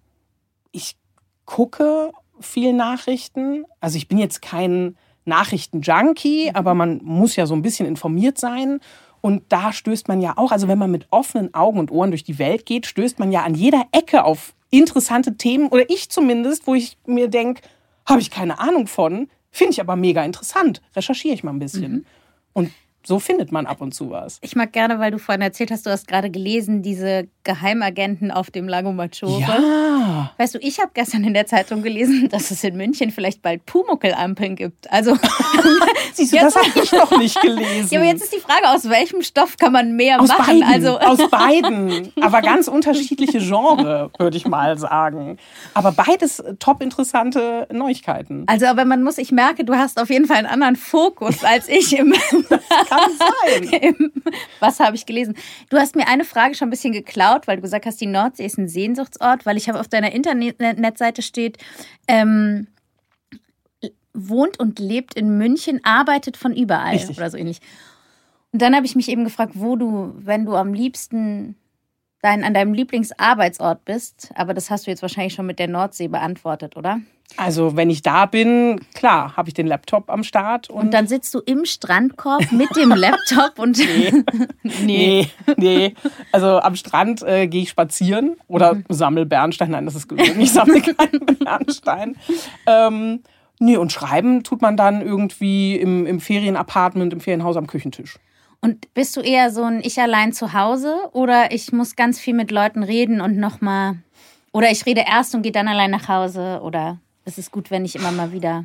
ich 0.71 0.97
gucke 1.45 2.13
viel 2.41 2.73
Nachrichten. 2.73 3.65
Also 3.81 3.97
ich 3.97 4.07
bin 4.07 4.19
jetzt 4.19 4.41
kein 4.41 4.97
Nachrichten-Junkie, 5.25 6.51
mhm. 6.51 6.57
aber 6.57 6.75
man 6.75 7.01
muss 7.03 7.35
ja 7.35 7.47
so 7.47 7.55
ein 7.55 7.63
bisschen 7.63 7.87
informiert 7.87 8.39
sein. 8.39 8.79
Und 9.21 9.45
da 9.49 9.73
stößt 9.73 10.07
man 10.07 10.21
ja 10.21 10.35
auch, 10.37 10.53
also 10.53 10.69
wenn 10.69 10.79
man 10.79 10.91
mit 10.93 11.09
offenen 11.11 11.55
Augen 11.55 11.81
und 11.81 11.91
Ohren 11.91 12.11
durch 12.11 12.25
die 12.25 12.39
Welt 12.39 12.67
geht, 12.67 12.87
stößt 12.87 13.19
man 13.19 13.33
ja 13.33 13.43
an 13.43 13.55
jeder 13.55 13.85
Ecke 13.91 14.25
auf 14.25 14.55
interessante 14.71 15.37
Themen, 15.37 15.69
oder 15.69 15.89
ich 15.91 16.09
zumindest, 16.09 16.67
wo 16.67 16.75
ich 16.75 16.99
mir 17.05 17.29
denke, 17.29 17.63
habe 18.07 18.21
ich 18.21 18.31
keine 18.31 18.59
Ahnung 18.59 18.87
von, 18.87 19.29
Finde 19.53 19.73
ich 19.73 19.81
aber 19.81 19.97
mega 19.97 20.25
interessant. 20.25 20.81
Recherchiere 20.97 21.35
ich 21.35 21.45
mal 21.45 21.53
ein 21.53 21.59
bisschen. 21.59 21.93
Mhm. 21.93 22.07
Und 22.55 22.73
so 23.05 23.19
findet 23.19 23.53
man 23.53 23.67
ab 23.67 23.81
und 23.81 23.95
zu 23.95 24.11
was. 24.11 24.39
Ich 24.43 24.55
mag 24.57 24.73
gerne, 24.73 24.99
weil 24.99 25.11
du 25.11 25.19
vorhin 25.19 25.43
erzählt 25.43 25.71
hast, 25.71 25.87
du 25.87 25.91
hast 25.91 26.07
gerade 26.07 26.31
gelesen, 26.31 26.83
diese 26.83 27.29
Geheimagenten 27.45 28.31
auf 28.31 28.51
dem 28.51 28.69
Lago 28.69 28.93
Maggiore. 28.93 29.41
Ja. 29.41 30.33
Weißt 30.39 30.55
du, 30.55 30.59
ich 30.61 30.79
habe 30.81 30.91
gestern 30.95 31.25
in 31.25 31.35
der 31.35 31.47
Zeitung 31.47 31.83
gelesen, 31.83 32.29
dass 32.31 32.51
es 32.51 32.63
in 32.65 32.77
München 32.77 33.11
vielleicht 33.11 33.43
bald 33.43 33.67
Pumuckelampeln 33.67 34.57
gibt. 34.57 34.91
Also 34.91 35.17
Siehst 36.15 36.33
du, 36.33 36.39
das 36.39 36.55
habe 36.55 36.67
ich 36.83 36.93
noch 36.93 37.19
nicht 37.19 37.41
gelesen. 37.41 37.89
ja, 37.91 37.99
aber 37.99 38.09
jetzt 38.09 38.23
ist 38.23 38.35
die 38.35 38.41
Frage, 38.41 38.69
aus 38.69 38.89
welchem 38.89 39.23
Stoff 39.23 39.57
kann 39.57 39.73
man 39.73 39.97
mehr 39.97 40.21
aus 40.21 40.29
machen? 40.29 40.61
Beiden, 40.61 40.63
also 40.63 40.99
aus 40.99 41.31
beiden, 41.31 42.13
aber 42.21 42.43
ganz 42.43 42.69
unterschiedliche 42.69 43.39
Genre, 43.39 44.11
würde 44.19 44.37
ich 44.37 44.47
mal 44.47 44.79
sagen. 44.79 45.39
Aber 45.75 45.93
beides 45.93 46.43
top 46.59 46.83
interessante 46.83 47.67
Neuigkeiten. 47.73 48.45
Also, 48.47 48.67
aber 48.67 48.85
man 48.85 49.03
muss, 49.03 49.19
ich 49.19 49.33
merke, 49.33 49.65
du 49.65 49.75
hast 49.75 50.01
auf 50.01 50.11
jeden 50.11 50.27
Fall 50.27 50.37
einen 50.37 50.47
anderen 50.47 50.77
Fokus 50.77 51.43
als 51.45 51.69
ich 51.69 51.97
im 51.97 52.15
kann 52.97 53.11
sein. 53.19 54.13
Was 54.61 54.81
habe 54.81 54.97
ich 54.97 55.07
gelesen? 55.07 55.35
Du 55.71 55.77
hast 55.77 55.97
mir 55.97 56.09
eine 56.09 56.25
Frage 56.25 56.55
schon 56.55 56.69
ein 56.69 56.71
bisschen 56.71 56.93
geklaut, 56.93 57.47
weil 57.47 57.57
du 57.57 57.63
gesagt 57.63 57.87
hast, 57.87 58.01
die 58.01 58.07
Nordsee 58.07 58.47
ist 58.47 58.59
ein 58.59 58.69
Sehnsuchtsort, 58.69 59.47
weil 59.47 59.57
ich 59.57 59.69
habe 59.69 59.81
auf 59.81 59.89
deiner 59.89 60.13
Internetseite 60.13 61.23
steht, 61.23 61.59
ähm, 62.09 62.69
wohnt 64.15 64.59
und 64.61 64.79
lebt 64.79 65.15
in 65.15 65.39
München, 65.39 65.81
arbeitet 65.85 66.37
von 66.37 66.55
überall 66.55 66.95
Richtig. 66.95 67.17
oder 67.17 67.31
so 67.31 67.39
ähnlich. 67.39 67.61
Und 68.53 68.61
dann 68.61 68.77
habe 68.77 68.85
ich 68.85 68.95
mich 68.95 69.09
eben 69.09 69.25
gefragt, 69.25 69.53
wo 69.55 69.77
du, 69.77 70.13
wenn 70.19 70.45
du 70.45 70.55
am 70.55 70.75
liebsten 70.75 71.57
dein, 72.23 72.45
an 72.45 72.55
deinem 72.55 72.73
Lieblingsarbeitsort 72.73 73.85
bist. 73.85 74.31
Aber 74.35 74.55
das 74.55 74.71
hast 74.71 74.87
du 74.87 74.91
jetzt 74.91 75.03
wahrscheinlich 75.03 75.35
schon 75.35 75.47
mit 75.47 75.59
der 75.59 75.69
Nordsee 75.69 76.09
beantwortet, 76.09 76.77
oder? 76.77 77.01
Also 77.39 77.77
wenn 77.77 77.89
ich 77.89 78.03
da 78.03 78.27
bin, 78.27 78.79
klar, 78.95 79.37
habe 79.39 79.49
ich 79.49 79.55
den 79.55 79.67
Laptop 79.67 80.11
am 80.11 80.23
Start. 80.23 80.69
Und, 80.69 80.79
Und 80.81 80.91
dann 80.95 81.07
sitzt 81.07 81.33
du 81.35 81.39
im 81.41 81.65
Strandkorb 81.65 82.53
mit 82.53 82.75
dem 82.77 82.91
Laptop 82.95 83.59
und. 83.59 83.79
nee. 84.63 84.83
nee, 84.85 85.29
nee. 85.57 85.95
Also 86.31 86.59
am 86.61 86.77
Strand 86.77 87.23
äh, 87.23 87.47
gehe 87.49 87.63
ich 87.63 87.71
spazieren 87.71 88.37
oder 88.49 88.75
Mhm. 88.75 88.85
sammel 88.91 89.27
Bernstein. 89.27 89.71
Nein, 89.71 89.87
das 89.87 89.95
ist 89.95 90.09
gelogen. 90.09 90.41
Ich 90.41 90.53
sammle 90.53 90.81
keinen 90.83 91.25
Bernstein. 91.39 92.17
Ähm, 92.67 93.23
nee, 93.59 93.77
und 93.79 93.93
schreiben 93.93 94.43
tut 94.45 94.61
man 94.61 94.77
dann 94.77 95.01
irgendwie 95.01 95.77
im, 95.77 96.07
im 96.07 96.21
Ferienapartment, 96.21 97.13
im 97.15 97.21
Ferienhaus 97.21 97.57
am 97.57 97.67
Küchentisch. 97.67 98.19
Und 98.65 98.95
bist 98.95 99.17
du 99.17 99.21
eher 99.21 99.51
so 99.51 99.65
ein 99.65 99.81
Ich 99.83 100.01
allein 100.01 100.33
zu 100.33 100.53
Hause 100.53 101.11
oder 101.13 101.51
ich 101.51 101.73
muss 101.73 101.97
ganz 101.97 102.21
viel 102.21 102.33
mit 102.33 102.53
Leuten 102.53 102.85
reden 102.85 103.21
und 103.21 103.37
nochmal. 103.37 103.97
Oder 104.53 104.71
ich 104.71 104.87
rede 104.87 105.05
erst 105.07 105.35
und 105.35 105.43
gehe 105.43 105.51
dann 105.51 105.67
allein 105.67 105.91
nach 105.91 106.07
Hause 106.07 106.61
oder 106.63 106.99
ist 107.25 107.39
es 107.39 107.51
gut, 107.51 107.73
wenn 107.73 107.85
ich 107.85 107.97
immer 107.97 108.13
mal 108.13 108.33
wieder. 108.33 108.65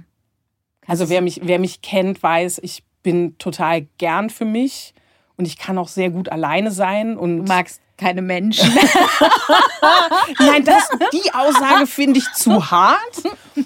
Also 0.85 1.09
wer 1.09 1.21
mich, 1.21 1.41
wer 1.43 1.57
mich 1.57 1.81
kennt, 1.81 2.21
weiß, 2.21 2.59
ich 2.61 2.83
bin 3.01 3.37
total 3.39 3.87
gern 3.97 4.29
für 4.29 4.45
mich 4.45 4.93
und 5.35 5.45
ich 5.45 5.57
kann 5.57 5.79
auch 5.79 5.87
sehr 5.87 6.11
gut 6.11 6.29
alleine 6.29 6.69
sein. 6.71 7.17
Und 7.17 7.37
Du 7.37 7.43
magst 7.43 7.81
keine 7.97 8.21
Menschen. 8.21 8.71
Nein, 10.39 10.63
das, 10.63 10.89
die 11.11 11.33
Aussage 11.33 11.87
finde 11.87 12.19
ich 12.19 12.31
zu 12.33 12.69
hart. 12.69 13.23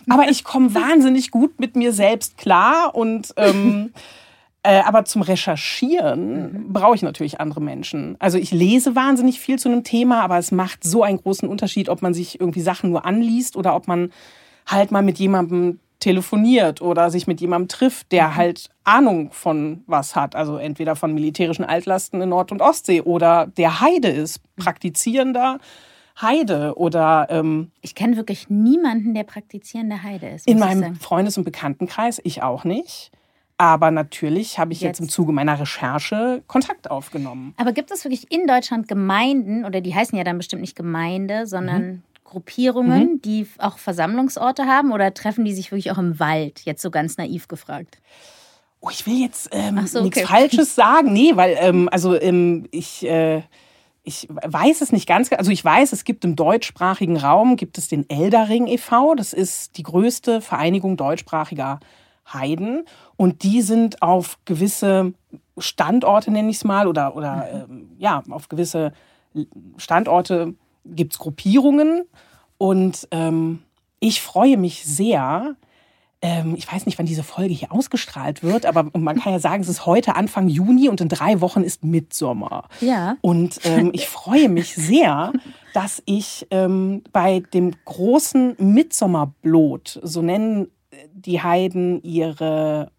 Aber 0.09 0.29
ich 0.29 0.45
komme 0.45 0.73
wahnsinnig 0.73 1.31
gut 1.31 1.59
mit 1.59 1.75
mir 1.75 1.91
selbst 1.91 2.37
klar. 2.37 2.95
Und 2.95 3.33
ähm, 3.35 3.93
äh, 4.63 4.81
aber 4.81 5.05
zum 5.05 5.23
Recherchieren 5.23 6.71
brauche 6.71 6.95
ich 6.95 7.01
natürlich 7.01 7.39
andere 7.39 7.61
Menschen. 7.61 8.15
Also 8.19 8.37
ich 8.37 8.51
lese 8.51 8.95
wahnsinnig 8.95 9.39
viel 9.39 9.57
zu 9.57 9.69
einem 9.69 9.83
Thema, 9.83 10.21
aber 10.21 10.37
es 10.37 10.51
macht 10.51 10.83
so 10.83 11.03
einen 11.03 11.17
großen 11.17 11.49
Unterschied, 11.49 11.89
ob 11.89 12.01
man 12.01 12.13
sich 12.13 12.39
irgendwie 12.39 12.61
Sachen 12.61 12.91
nur 12.91 13.05
anliest 13.05 13.55
oder 13.55 13.75
ob 13.75 13.87
man 13.87 14.11
halt 14.67 14.91
mal 14.91 15.01
mit 15.01 15.17
jemandem 15.17 15.79
telefoniert 15.99 16.81
oder 16.81 17.09
sich 17.09 17.27
mit 17.27 17.41
jemandem 17.41 17.69
trifft, 17.69 18.11
der 18.11 18.35
halt 18.35 18.69
Ahnung 18.83 19.31
von 19.31 19.83
was 19.87 20.15
hat. 20.15 20.35
Also 20.35 20.57
entweder 20.57 20.95
von 20.95 21.13
militärischen 21.13 21.63
Altlasten 21.63 22.21
in 22.21 22.29
Nord- 22.29 22.51
und 22.51 22.61
Ostsee 22.61 23.01
oder 23.01 23.47
der 23.57 23.81
Heide 23.81 24.09
ist, 24.09 24.41
praktizierender 24.57 25.59
Heide 26.19 26.75
oder 26.75 27.27
ähm, 27.29 27.71
Ich 27.81 27.95
kenne 27.95 28.17
wirklich 28.17 28.49
niemanden, 28.49 29.13
der 29.13 29.23
praktizierende 29.23 30.03
Heide 30.03 30.29
ist. 30.29 30.47
in 30.47 30.59
meinem. 30.59 30.95
Freundes- 30.95 31.37
und 31.37 31.45
Bekanntenkreis, 31.45 32.19
ich 32.23 32.43
auch 32.43 32.63
nicht. 32.63 33.11
Aber 33.61 33.91
natürlich 33.91 34.57
habe 34.57 34.73
ich 34.73 34.81
jetzt. 34.81 34.97
Jetzt. 34.97 34.99
im 35.01 35.09
Zuge 35.09 35.31
meiner 35.33 35.59
Recherche 35.59 36.41
Kontakt 36.47 36.89
aufgenommen. 36.89 37.53
Aber 37.57 37.73
gibt 37.73 37.91
es 37.91 38.03
wirklich 38.03 38.31
in 38.31 38.47
Deutschland 38.47 38.87
Gemeinden, 38.87 39.65
oder 39.65 39.81
die 39.81 39.93
heißen 39.93 40.17
ja 40.17 40.23
dann 40.23 40.37
bestimmt 40.39 40.61
nicht 40.61 40.75
Gemeinde, 40.75 41.45
sondern 41.45 41.81
Mhm. 41.83 42.03
Gruppierungen, 42.23 43.21
die 43.21 43.45
auch 43.59 43.77
Versammlungsorte 43.77 44.65
haben? 44.65 44.91
Oder 44.91 45.13
treffen 45.13 45.45
die 45.45 45.53
sich 45.53 45.71
wirklich 45.71 45.91
auch 45.91 45.99
im 45.99 46.19
Wald? 46.19 46.61
Jetzt 46.65 46.81
so 46.81 46.89
ganz 46.89 47.17
naiv 47.17 47.47
gefragt. 47.47 48.01
Oh, 48.79 48.89
ich 48.89 49.05
will 49.05 49.21
jetzt 49.21 49.49
ähm, 49.51 49.85
so, 49.85 50.01
nichts 50.01 50.17
okay. 50.17 50.25
Falsches 50.25 50.73
sagen. 50.75 51.13
Nee, 51.13 51.33
weil, 51.35 51.55
ähm, 51.59 51.87
also 51.91 52.19
ähm, 52.19 52.67
ich, 52.71 53.05
äh, 53.05 53.43
ich 54.01 54.27
weiß 54.27 54.81
es 54.81 54.91
nicht 54.91 55.07
ganz. 55.07 55.31
Also 55.33 55.51
ich 55.51 55.63
weiß, 55.63 55.93
es 55.93 56.03
gibt 56.03 56.25
im 56.25 56.35
deutschsprachigen 56.35 57.17
Raum, 57.17 57.57
gibt 57.57 57.77
es 57.77 57.87
den 57.87 58.09
Eldering 58.09 58.65
e.V. 58.65 59.13
Das 59.13 59.33
ist 59.33 59.77
die 59.77 59.83
größte 59.83 60.41
Vereinigung 60.41 60.97
deutschsprachiger 60.97 61.79
Heiden. 62.25 62.85
Und 63.15 63.43
die 63.43 63.61
sind 63.61 64.01
auf 64.01 64.37
gewisse 64.45 65.13
Standorte, 65.57 66.31
nenne 66.31 66.49
ich 66.49 66.57
es 66.57 66.63
mal, 66.63 66.87
oder, 66.87 67.15
oder 67.15 67.47
ähm, 67.69 67.91
ja, 67.97 68.23
auf 68.29 68.49
gewisse 68.49 68.93
Standorte 69.77 70.55
gibt 70.85 71.13
es 71.13 71.19
Gruppierungen. 71.19 72.03
Und 72.57 73.07
ähm, 73.11 73.63
ich 73.99 74.21
freue 74.21 74.57
mich 74.57 74.83
sehr, 74.85 75.55
ähm, 76.21 76.55
ich 76.55 76.71
weiß 76.71 76.85
nicht, 76.85 76.99
wann 76.99 77.05
diese 77.05 77.23
Folge 77.23 77.53
hier 77.53 77.71
ausgestrahlt 77.71 78.43
wird, 78.43 78.65
aber 78.65 78.91
man 78.97 79.19
kann 79.19 79.33
ja 79.33 79.39
sagen, 79.39 79.61
es 79.61 79.69
ist 79.69 79.85
heute 79.85 80.15
Anfang 80.15 80.47
Juni 80.47 80.89
und 80.89 81.01
in 81.01 81.09
drei 81.09 81.41
Wochen 81.41 81.63
ist 81.63 81.83
Mitsommer. 81.83 82.67
Ja. 82.79 83.17
Und 83.21 83.59
ähm, 83.63 83.89
ich 83.93 84.07
freue 84.07 84.49
mich 84.49 84.75
sehr, 84.75 85.33
dass 85.73 86.01
ich 86.05 86.47
ähm, 86.51 87.03
bei 87.11 87.41
dem 87.53 87.71
großen 87.85 88.55
Mitsommerblot, 88.59 89.99
so 90.03 90.21
nennen 90.21 90.67
die 91.13 91.41
Heiden 91.41 92.01
ihre 92.03 92.91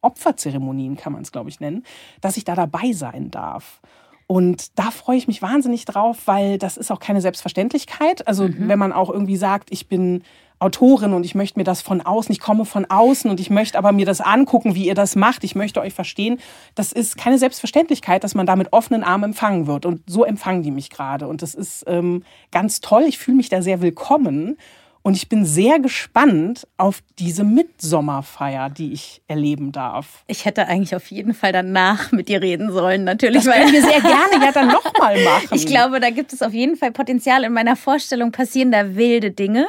Opferzeremonien, 0.00 0.96
kann 0.96 1.12
man 1.12 1.22
es, 1.22 1.32
glaube 1.32 1.48
ich, 1.48 1.60
nennen, 1.60 1.84
dass 2.20 2.36
ich 2.36 2.44
da 2.44 2.54
dabei 2.54 2.92
sein 2.92 3.30
darf. 3.30 3.80
Und 4.26 4.78
da 4.78 4.90
freue 4.90 5.16
ich 5.16 5.28
mich 5.28 5.42
wahnsinnig 5.42 5.84
drauf, 5.84 6.22
weil 6.26 6.56
das 6.58 6.76
ist 6.76 6.90
auch 6.90 7.00
keine 7.00 7.20
Selbstverständlichkeit. 7.20 8.26
Also 8.26 8.48
wenn 8.48 8.78
man 8.78 8.92
auch 8.92 9.10
irgendwie 9.10 9.36
sagt, 9.36 9.70
ich 9.70 9.88
bin 9.88 10.22
Autorin 10.58 11.12
und 11.12 11.24
ich 11.24 11.34
möchte 11.34 11.58
mir 11.58 11.64
das 11.64 11.82
von 11.82 12.00
außen, 12.00 12.32
ich 12.32 12.40
komme 12.40 12.64
von 12.64 12.86
außen 12.86 13.30
und 13.30 13.40
ich 13.40 13.50
möchte 13.50 13.76
aber 13.76 13.92
mir 13.92 14.06
das 14.06 14.20
angucken, 14.20 14.74
wie 14.74 14.86
ihr 14.86 14.94
das 14.94 15.16
macht, 15.16 15.44
ich 15.44 15.54
möchte 15.54 15.80
euch 15.80 15.92
verstehen. 15.92 16.38
Das 16.74 16.92
ist 16.92 17.18
keine 17.18 17.36
Selbstverständlichkeit, 17.36 18.24
dass 18.24 18.34
man 18.34 18.46
da 18.46 18.56
mit 18.56 18.72
offenen 18.72 19.02
Armen 19.02 19.24
empfangen 19.24 19.66
wird. 19.66 19.84
Und 19.84 20.02
so 20.08 20.24
empfangen 20.24 20.62
die 20.62 20.70
mich 20.70 20.88
gerade. 20.88 21.26
Und 21.26 21.42
das 21.42 21.54
ist 21.54 21.84
ähm, 21.86 22.22
ganz 22.52 22.80
toll. 22.80 23.02
Ich 23.06 23.18
fühle 23.18 23.36
mich 23.36 23.48
da 23.48 23.60
sehr 23.60 23.82
willkommen. 23.82 24.56
Und 25.02 25.16
ich 25.16 25.28
bin 25.28 25.44
sehr 25.44 25.80
gespannt 25.80 26.66
auf 26.76 27.02
diese 27.18 27.42
Mitsommerfeier, 27.42 28.70
die 28.70 28.92
ich 28.92 29.20
erleben 29.26 29.72
darf. 29.72 30.22
Ich 30.28 30.44
hätte 30.44 30.68
eigentlich 30.68 30.94
auf 30.94 31.10
jeden 31.10 31.34
Fall 31.34 31.52
danach 31.52 32.12
mit 32.12 32.28
dir 32.28 32.40
reden 32.40 32.70
sollen, 32.72 33.02
natürlich. 33.02 33.44
Das 33.44 33.54
können 33.54 33.72
wir 33.72 33.82
sehr 33.82 34.00
gerne 34.00 34.44
ja 34.44 34.52
dann 34.52 34.68
nochmal 34.68 35.22
machen. 35.24 35.48
Ich 35.52 35.66
glaube, 35.66 35.98
da 35.98 36.10
gibt 36.10 36.32
es 36.32 36.40
auf 36.40 36.52
jeden 36.52 36.76
Fall 36.76 36.92
Potenzial. 36.92 37.42
In 37.42 37.52
meiner 37.52 37.74
Vorstellung 37.74 38.30
passieren 38.30 38.70
da 38.70 38.94
wilde 38.94 39.32
Dinge. 39.32 39.66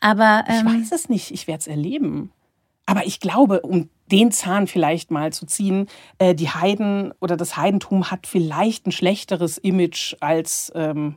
Aber 0.00 0.44
Ich 0.46 0.60
ähm, 0.60 0.66
weiß 0.66 0.92
es 0.92 1.08
nicht, 1.08 1.30
ich 1.30 1.46
werde 1.46 1.60
es 1.60 1.66
erleben. 1.66 2.30
Aber 2.84 3.06
ich 3.06 3.18
glaube, 3.18 3.62
um 3.62 3.88
den 4.12 4.30
Zahn 4.30 4.66
vielleicht 4.66 5.10
mal 5.10 5.32
zu 5.32 5.46
ziehen, 5.46 5.88
äh, 6.18 6.34
die 6.34 6.50
Heiden 6.50 7.12
oder 7.20 7.36
das 7.36 7.56
Heidentum 7.56 8.10
hat 8.10 8.26
vielleicht 8.26 8.86
ein 8.86 8.92
schlechteres 8.92 9.58
Image, 9.58 10.14
als, 10.20 10.70
ähm, 10.74 11.16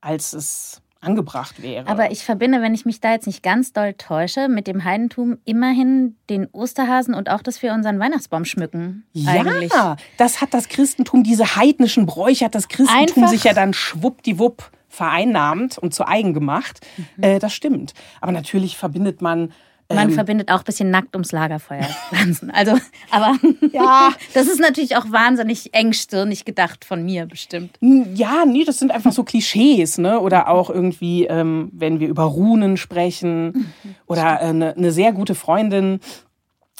als 0.00 0.34
es 0.34 0.82
angebracht 1.02 1.62
wäre. 1.62 1.86
Aber 1.88 2.10
ich 2.10 2.24
verbinde, 2.24 2.62
wenn 2.62 2.74
ich 2.74 2.84
mich 2.84 3.00
da 3.00 3.12
jetzt 3.12 3.26
nicht 3.26 3.42
ganz 3.42 3.72
doll 3.72 3.94
täusche, 3.94 4.48
mit 4.48 4.66
dem 4.66 4.84
Heidentum 4.84 5.38
immerhin 5.44 6.16
den 6.30 6.46
Osterhasen 6.52 7.14
und 7.14 7.28
auch, 7.30 7.42
dass 7.42 7.62
wir 7.62 7.72
unseren 7.72 7.98
Weihnachtsbaum 7.98 8.44
schmücken. 8.44 9.04
Eigentlich. 9.26 9.72
Ja, 9.72 9.96
das 10.16 10.40
hat 10.40 10.54
das 10.54 10.68
Christentum, 10.68 11.22
diese 11.24 11.56
heidnischen 11.56 12.06
Bräuche 12.06 12.44
hat 12.44 12.54
das 12.54 12.68
Christentum 12.68 13.24
Einfach- 13.24 13.28
sich 13.28 13.44
ja 13.44 13.52
dann 13.52 13.74
schwuppdiwupp 13.74 14.70
vereinnahmt 14.88 15.78
und 15.78 15.94
zu 15.94 16.06
eigen 16.06 16.34
gemacht. 16.34 16.80
Äh, 17.20 17.38
das 17.38 17.52
stimmt. 17.54 17.94
Aber 18.20 18.32
natürlich 18.32 18.76
verbindet 18.76 19.22
man. 19.22 19.52
Man 19.94 20.08
ähm, 20.08 20.14
verbindet 20.14 20.50
auch 20.50 20.58
ein 20.58 20.64
bisschen 20.64 20.90
nackt 20.90 21.14
ums 21.14 21.32
Lagerfeuer 21.32 21.88
tanzen. 22.10 22.50
Also, 22.50 22.76
aber 23.10 23.36
Ja. 23.72 24.12
das 24.34 24.46
ist 24.48 24.60
natürlich 24.60 24.96
auch 24.96 25.10
wahnsinnig 25.10 25.74
engstirnig 25.74 26.44
gedacht 26.44 26.84
von 26.84 27.04
mir 27.04 27.26
bestimmt. 27.26 27.78
Ja, 27.80 28.44
nee, 28.46 28.64
das 28.64 28.78
sind 28.78 28.90
einfach 28.90 29.12
so 29.12 29.24
Klischees, 29.24 29.98
ne? 29.98 30.20
Oder 30.20 30.48
auch 30.48 30.70
irgendwie, 30.70 31.26
ähm, 31.26 31.70
wenn 31.72 32.00
wir 32.00 32.08
über 32.08 32.24
Runen 32.24 32.76
sprechen. 32.76 33.72
Oder 34.06 34.40
äh, 34.40 34.46
eine 34.46 34.74
ne 34.76 34.92
sehr 34.92 35.12
gute 35.12 35.34
Freundin, 35.34 36.00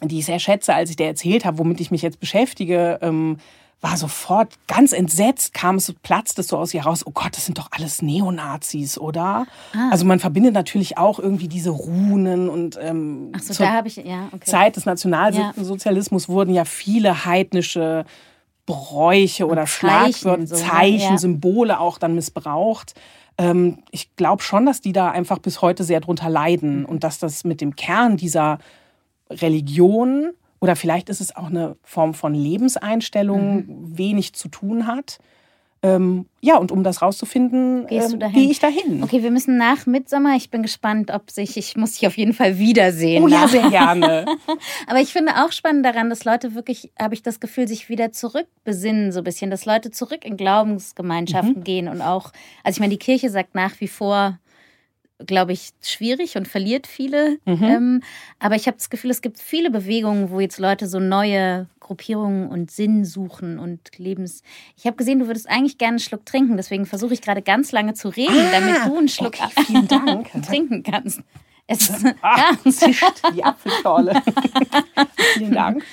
die 0.03 0.19
ich 0.19 0.27
sehr 0.27 0.39
schätze, 0.39 0.75
als 0.75 0.91
ich 0.91 0.97
dir 0.97 1.07
erzählt 1.07 1.45
habe, 1.45 1.59
womit 1.59 1.81
ich 1.81 1.91
mich 1.91 2.03
jetzt 2.03 2.21
beschäftige, 2.21 2.99
ähm, 3.03 3.37
war 3.83 3.97
sofort 3.97 4.55
ganz 4.69 4.93
entsetzt, 4.93 5.53
kam 5.53 5.77
es, 5.77 5.87
so- 5.87 5.93
platzte 6.03 6.41
es 6.43 6.49
so 6.49 6.57
aus 6.57 6.73
ihr 6.73 6.83
raus, 6.85 7.05
oh 7.05 7.11
Gott, 7.11 7.37
das 7.37 7.45
sind 7.47 7.59
doch 7.59 7.69
alles 7.73 8.01
Neonazis, 8.01 8.97
oder? 8.97 9.45
Also 9.91 10.05
man 10.07 10.21
verbindet 10.21 10.55
natürlich 10.55 10.97
auch 10.99 11.19
irgendwie 11.19 11.49
diese 11.49 11.71
Runen 11.71 12.49
und 12.49 12.79
ähm, 12.81 13.33
Achso, 13.35 13.53
zur 13.53 13.67
da 13.67 13.73
habe 13.73 13.89
ich, 13.89 13.97
ja, 13.97 14.29
okay. 14.33 14.45
Zeit 14.45 14.77
des 14.77 14.87
Nationalsozialismus 14.87 16.29
wurden 16.29 16.55
ja 16.55 16.65
viele 16.65 17.25
heidnische 17.25 18.05
Bräuche 18.67 19.47
oder 19.49 19.67
Zeichen, 19.67 20.13
Schlagwörter, 20.15 20.47
so, 20.47 20.55
ne? 20.55 20.61
Zeichen, 20.71 21.13
Ja. 21.13 21.19
Symbole 21.19 21.81
auch 21.81 21.99
dann 21.99 22.15
missbraucht. 22.15 22.95
Ähm, 23.37 23.79
ich 23.91 24.15
glaube 24.15 24.45
schon, 24.45 24.65
dass 24.65 24.81
die 24.81 24.93
da 24.93 25.11
einfach 25.11 25.41
bis 25.41 25.61
heute 25.61 25.83
sehr 25.83 26.01
drunter 26.01 26.31
leiden 26.31 26.85
und 26.85 27.03
dass 27.03 27.19
das 27.19 27.43
mit 27.43 27.61
dem 27.61 27.75
Kern 27.75 28.17
dieser 28.17 28.59
Religion 29.31 30.31
oder 30.63 30.77
vielleicht 30.77 31.09
ist 31.09 31.21
es 31.21 31.35
auch 31.35 31.49
eine 31.51 31.77
Form 31.83 32.15
von 32.15 32.35
Lebenseinstellung 32.35 33.57
Mhm. 33.67 33.99
wenig 33.99 34.33
zu 34.35 34.49
tun 34.49 34.87
hat. 34.87 35.19
Ähm, 35.85 36.27
ja, 36.41 36.59
und 36.59 36.71
um 36.71 36.85
das 36.85 37.03
rauszufinden, 37.03 37.89
Gehst 37.89 38.13
ähm, 38.13 38.21
gehe 38.33 38.49
ich 38.53 38.61
dahin. 38.61 39.03
Okay, 39.03 39.25
wir 39.25 39.33
müssen 39.33 39.57
nach 39.59 39.85
Mitsommer. 39.85 40.37
Ich 40.37 40.49
bin 40.49 40.63
gespannt, 40.63 41.11
ob 41.11 41.29
sich, 41.33 41.57
ich 41.57 41.77
muss 41.77 41.95
dich 41.95 42.07
auf 42.07 42.17
jeden 42.17 42.35
Fall 42.35 42.57
wiedersehen. 42.61 43.25
Oh 43.25 43.27
ja, 43.27 43.41
nach- 43.41 43.49
sehr 43.49 43.69
gerne. 43.69 44.25
Aber 44.87 45.01
ich 45.01 45.13
finde 45.13 45.33
auch 45.45 45.51
spannend 45.51 45.85
daran, 45.85 46.09
dass 46.09 46.25
Leute 46.25 46.55
wirklich, 46.55 46.93
habe 47.01 47.15
ich 47.15 47.25
das 47.25 47.41
Gefühl, 47.41 47.67
sich 47.67 47.89
wieder 47.89 48.13
zurückbesinnen 48.13 49.11
so 49.11 49.19
ein 49.19 49.25
bisschen, 49.25 49.51
dass 49.51 49.65
Leute 49.67 49.91
zurück 49.91 50.25
in 50.25 50.37
Glaubensgemeinschaften 50.37 51.59
Mhm. 51.59 51.65
gehen 51.65 51.89
und 51.89 52.01
auch, 52.01 52.31
also 52.63 52.77
ich 52.77 52.81
meine, 52.81 52.91
die 52.93 52.99
Kirche 52.99 53.29
sagt 53.31 53.57
nach 53.57 53.81
wie 53.81 53.89
vor, 53.89 54.39
glaube 55.27 55.53
ich, 55.53 55.71
schwierig 55.83 56.37
und 56.37 56.49
verliert 56.49 56.87
viele. 56.87 57.39
Mhm. 57.45 57.63
Ähm, 57.63 58.03
aber 58.39 58.55
ich 58.55 58.67
habe 58.67 58.77
das 58.77 58.91
Gefühl, 58.91 59.11
es 59.11 59.23
gibt 59.23 59.39
viele 59.39 59.71
Bewegungen, 59.71 60.31
wo 60.31 60.41
jetzt 60.41 60.59
Leute 60.59 60.87
so 60.87 60.99
neue 61.01 61.67
Gruppierungen 61.81 62.49
und 62.49 62.71
Sinn 62.71 63.05
suchen 63.05 63.59
und 63.59 63.99
Lebens. 63.99 64.43
Ich 64.77 64.87
habe 64.87 64.97
gesehen, 64.97 65.19
du 65.19 65.27
würdest 65.27 65.49
eigentlich 65.49 65.79
gerne 65.79 65.93
einen 65.93 65.99
Schluck 65.99 66.25
trinken, 66.25 66.57
deswegen 66.57 66.87
versuche 66.87 67.15
ich 67.15 67.21
gerade 67.23 67.43
ganz 67.43 67.73
lange 67.73 67.95
zu 67.95 68.09
reden, 68.09 68.39
ah, 68.39 68.51
damit 68.53 68.87
du 68.87 68.99
einen 68.99 69.09
Schluck 69.09 69.35
okay, 69.41 70.41
trinken 70.47 70.83
kannst. 70.83 71.21
Es, 71.67 71.91
ah, 72.23 72.55
ja. 72.65 72.71
zischt 72.71 73.05
die 73.35 73.45
Apfelschorle. 73.45 74.23
vielen 75.35 75.53
Dank. 75.53 75.85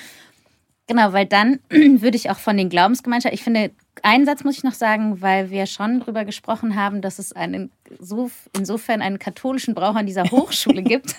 Genau, 0.90 1.12
weil 1.12 1.24
dann 1.24 1.60
würde 1.70 2.16
ich 2.16 2.30
auch 2.30 2.38
von 2.40 2.56
den 2.56 2.68
Glaubensgemeinschaften, 2.68 3.32
ich 3.32 3.44
finde, 3.44 3.70
einen 4.02 4.26
Satz 4.26 4.42
muss 4.42 4.56
ich 4.56 4.64
noch 4.64 4.72
sagen, 4.72 5.20
weil 5.20 5.48
wir 5.48 5.66
schon 5.66 6.00
darüber 6.00 6.24
gesprochen 6.24 6.74
haben, 6.74 7.00
dass 7.00 7.20
es 7.20 7.32
einen, 7.32 7.70
so, 8.00 8.28
insofern 8.56 9.00
einen 9.00 9.20
katholischen 9.20 9.74
Brauch 9.76 9.94
an 9.94 10.06
dieser 10.06 10.24
Hochschule 10.32 10.82
gibt, 10.82 11.14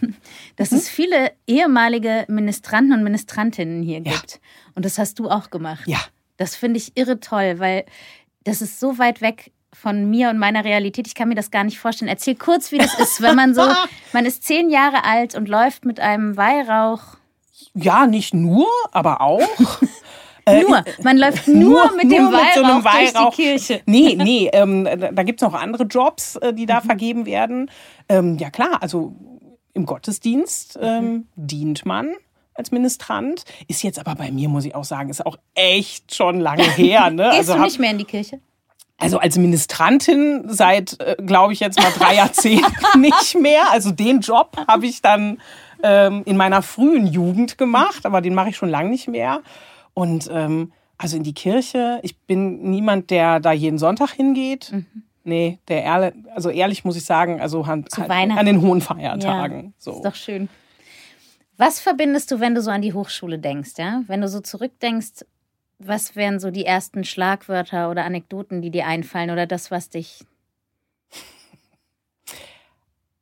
dass 0.56 0.72
es 0.72 0.88
viele 0.88 1.30
ehemalige 1.46 2.24
Ministranten 2.26 2.92
und 2.92 3.04
Ministrantinnen 3.04 3.84
hier 3.84 4.00
gibt. 4.00 4.32
Ja. 4.32 4.38
Und 4.74 4.84
das 4.84 4.98
hast 4.98 5.20
du 5.20 5.30
auch 5.30 5.50
gemacht. 5.50 5.86
Ja. 5.86 6.00
Das 6.36 6.56
finde 6.56 6.78
ich 6.78 6.96
irre 6.96 7.20
toll, 7.20 7.60
weil 7.60 7.84
das 8.42 8.62
ist 8.62 8.80
so 8.80 8.98
weit 8.98 9.20
weg 9.20 9.52
von 9.72 10.10
mir 10.10 10.28
und 10.30 10.38
meiner 10.38 10.64
Realität. 10.64 11.06
Ich 11.06 11.14
kann 11.14 11.28
mir 11.28 11.36
das 11.36 11.52
gar 11.52 11.62
nicht 11.62 11.78
vorstellen. 11.78 12.08
Erzähl 12.08 12.34
kurz, 12.34 12.72
wie 12.72 12.78
das 12.78 12.98
ist, 12.98 13.22
wenn 13.22 13.36
man 13.36 13.54
so, 13.54 13.62
man 14.12 14.26
ist 14.26 14.42
zehn 14.42 14.70
Jahre 14.70 15.04
alt 15.04 15.36
und 15.36 15.48
läuft 15.48 15.84
mit 15.84 16.00
einem 16.00 16.36
Weihrauch 16.36 17.16
ja, 17.74 18.06
nicht 18.06 18.34
nur, 18.34 18.68
aber 18.92 19.20
auch. 19.20 19.40
Äh, 20.46 20.60
nur, 20.60 20.84
man 21.02 21.16
läuft 21.16 21.48
nur, 21.48 21.58
nur 21.88 21.96
mit 21.96 22.12
dem 22.12 22.24
nur 22.24 22.32
Weihrauch, 22.34 22.44
mit 22.44 22.54
so 22.54 22.62
einem 22.64 22.84
Weihrauch 22.84 23.34
durch 23.34 23.36
die 23.36 23.42
Kirche. 23.42 23.82
Nee, 23.86 24.14
nee, 24.14 24.50
ähm, 24.52 24.84
da, 24.84 25.22
gibt 25.22 25.40
es 25.40 25.48
noch 25.48 25.54
andere 25.54 25.84
Jobs, 25.84 26.36
äh, 26.36 26.52
die 26.52 26.66
da 26.66 26.80
mhm. 26.80 26.84
vergeben 26.84 27.24
werden. 27.24 27.70
Ähm, 28.10 28.36
ja 28.36 28.50
klar, 28.50 28.82
also 28.82 29.14
im 29.72 29.86
Gottesdienst 29.86 30.78
ähm, 30.82 31.04
mhm. 31.04 31.26
dient 31.36 31.86
man 31.86 32.14
als 32.54 32.70
Ministrant. 32.70 33.44
Ist 33.68 33.82
jetzt 33.82 33.98
aber 33.98 34.14
bei 34.14 34.30
mir, 34.30 34.48
muss 34.48 34.64
ich 34.64 34.74
auch 34.74 34.84
sagen, 34.84 35.10
ist 35.10 35.24
auch 35.24 35.38
echt 35.54 36.14
schon 36.14 36.40
lange 36.40 36.62
her. 36.76 37.10
Ne? 37.10 37.30
Gehst 37.30 37.50
also 37.50 37.54
du 37.54 37.60
nicht 37.60 37.78
mehr 37.78 37.90
in 37.90 37.98
die 37.98 38.04
Kirche? 38.04 38.40
Also 38.96 39.18
als 39.18 39.36
Ministrantin 39.36 40.44
seit, 40.48 41.00
äh, 41.00 41.16
glaube 41.24 41.52
ich, 41.52 41.60
jetzt 41.60 41.80
mal 41.80 41.90
drei 41.98 42.14
Jahrzehnten 42.14 43.00
nicht 43.00 43.34
mehr. 43.34 43.70
Also 43.72 43.90
den 43.90 44.20
Job 44.20 44.56
habe 44.68 44.86
ich 44.86 45.02
dann 45.02 45.40
ähm, 45.84 46.22
in 46.24 46.36
meiner 46.36 46.62
frühen 46.62 47.06
Jugend 47.06 47.58
gemacht, 47.58 48.06
aber 48.06 48.22
den 48.22 48.34
mache 48.34 48.48
ich 48.48 48.56
schon 48.56 48.70
lange 48.70 48.88
nicht 48.88 49.06
mehr. 49.06 49.42
Und 49.92 50.28
ähm, 50.32 50.72
also 50.96 51.16
in 51.16 51.22
die 51.22 51.34
Kirche, 51.34 52.00
ich 52.02 52.18
bin 52.18 52.70
niemand, 52.70 53.10
der 53.10 53.38
da 53.38 53.52
jeden 53.52 53.78
Sonntag 53.78 54.12
hingeht. 54.12 54.72
Mhm. 54.72 54.86
Nee, 55.24 55.58
der 55.68 55.82
ehrlich, 55.82 56.14
also 56.34 56.50
ehrlich 56.50 56.84
muss 56.84 56.96
ich 56.96 57.04
sagen, 57.04 57.40
also 57.40 57.62
an, 57.62 57.84
an 58.08 58.46
den 58.46 58.60
hohen 58.60 58.80
Feiertagen. 58.80 59.62
Ja, 59.62 59.72
so. 59.78 59.92
Ist 59.92 60.04
doch 60.04 60.14
schön. 60.14 60.48
Was 61.56 61.80
verbindest 61.80 62.30
du, 62.30 62.40
wenn 62.40 62.54
du 62.54 62.62
so 62.62 62.70
an 62.70 62.82
die 62.82 62.94
Hochschule 62.94 63.38
denkst, 63.38 63.72
ja? 63.78 64.02
Wenn 64.06 64.22
du 64.22 64.28
so 64.28 64.40
zurückdenkst, 64.40 65.24
was 65.78 66.16
wären 66.16 66.40
so 66.40 66.50
die 66.50 66.64
ersten 66.64 67.04
Schlagwörter 67.04 67.90
oder 67.90 68.04
Anekdoten, 68.04 68.62
die 68.62 68.70
dir 68.70 68.86
einfallen 68.86 69.30
oder 69.30 69.46
das, 69.46 69.70
was 69.70 69.90
dich. 69.90 70.24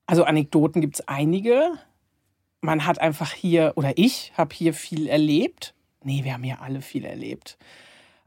Also 0.06 0.24
Anekdoten 0.24 0.80
gibt 0.80 0.96
es 0.96 1.08
einige 1.08 1.72
man 2.62 2.86
hat 2.86 3.00
einfach 3.00 3.32
hier, 3.32 3.72
oder 3.76 3.98
ich 3.98 4.32
habe 4.36 4.54
hier 4.54 4.72
viel 4.72 5.08
erlebt. 5.08 5.74
Nee, 6.02 6.24
wir 6.24 6.32
haben 6.32 6.44
hier 6.44 6.62
alle 6.62 6.80
viel 6.80 7.04
erlebt. 7.04 7.58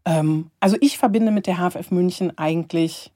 Ähm, 0.05 0.51
also 0.59 0.77
ich 0.81 0.97
verbinde 0.97 1.31
mit 1.31 1.47
der 1.47 1.57
HFF 1.57 1.89
München 1.89 2.37
eigentlich 2.37 3.11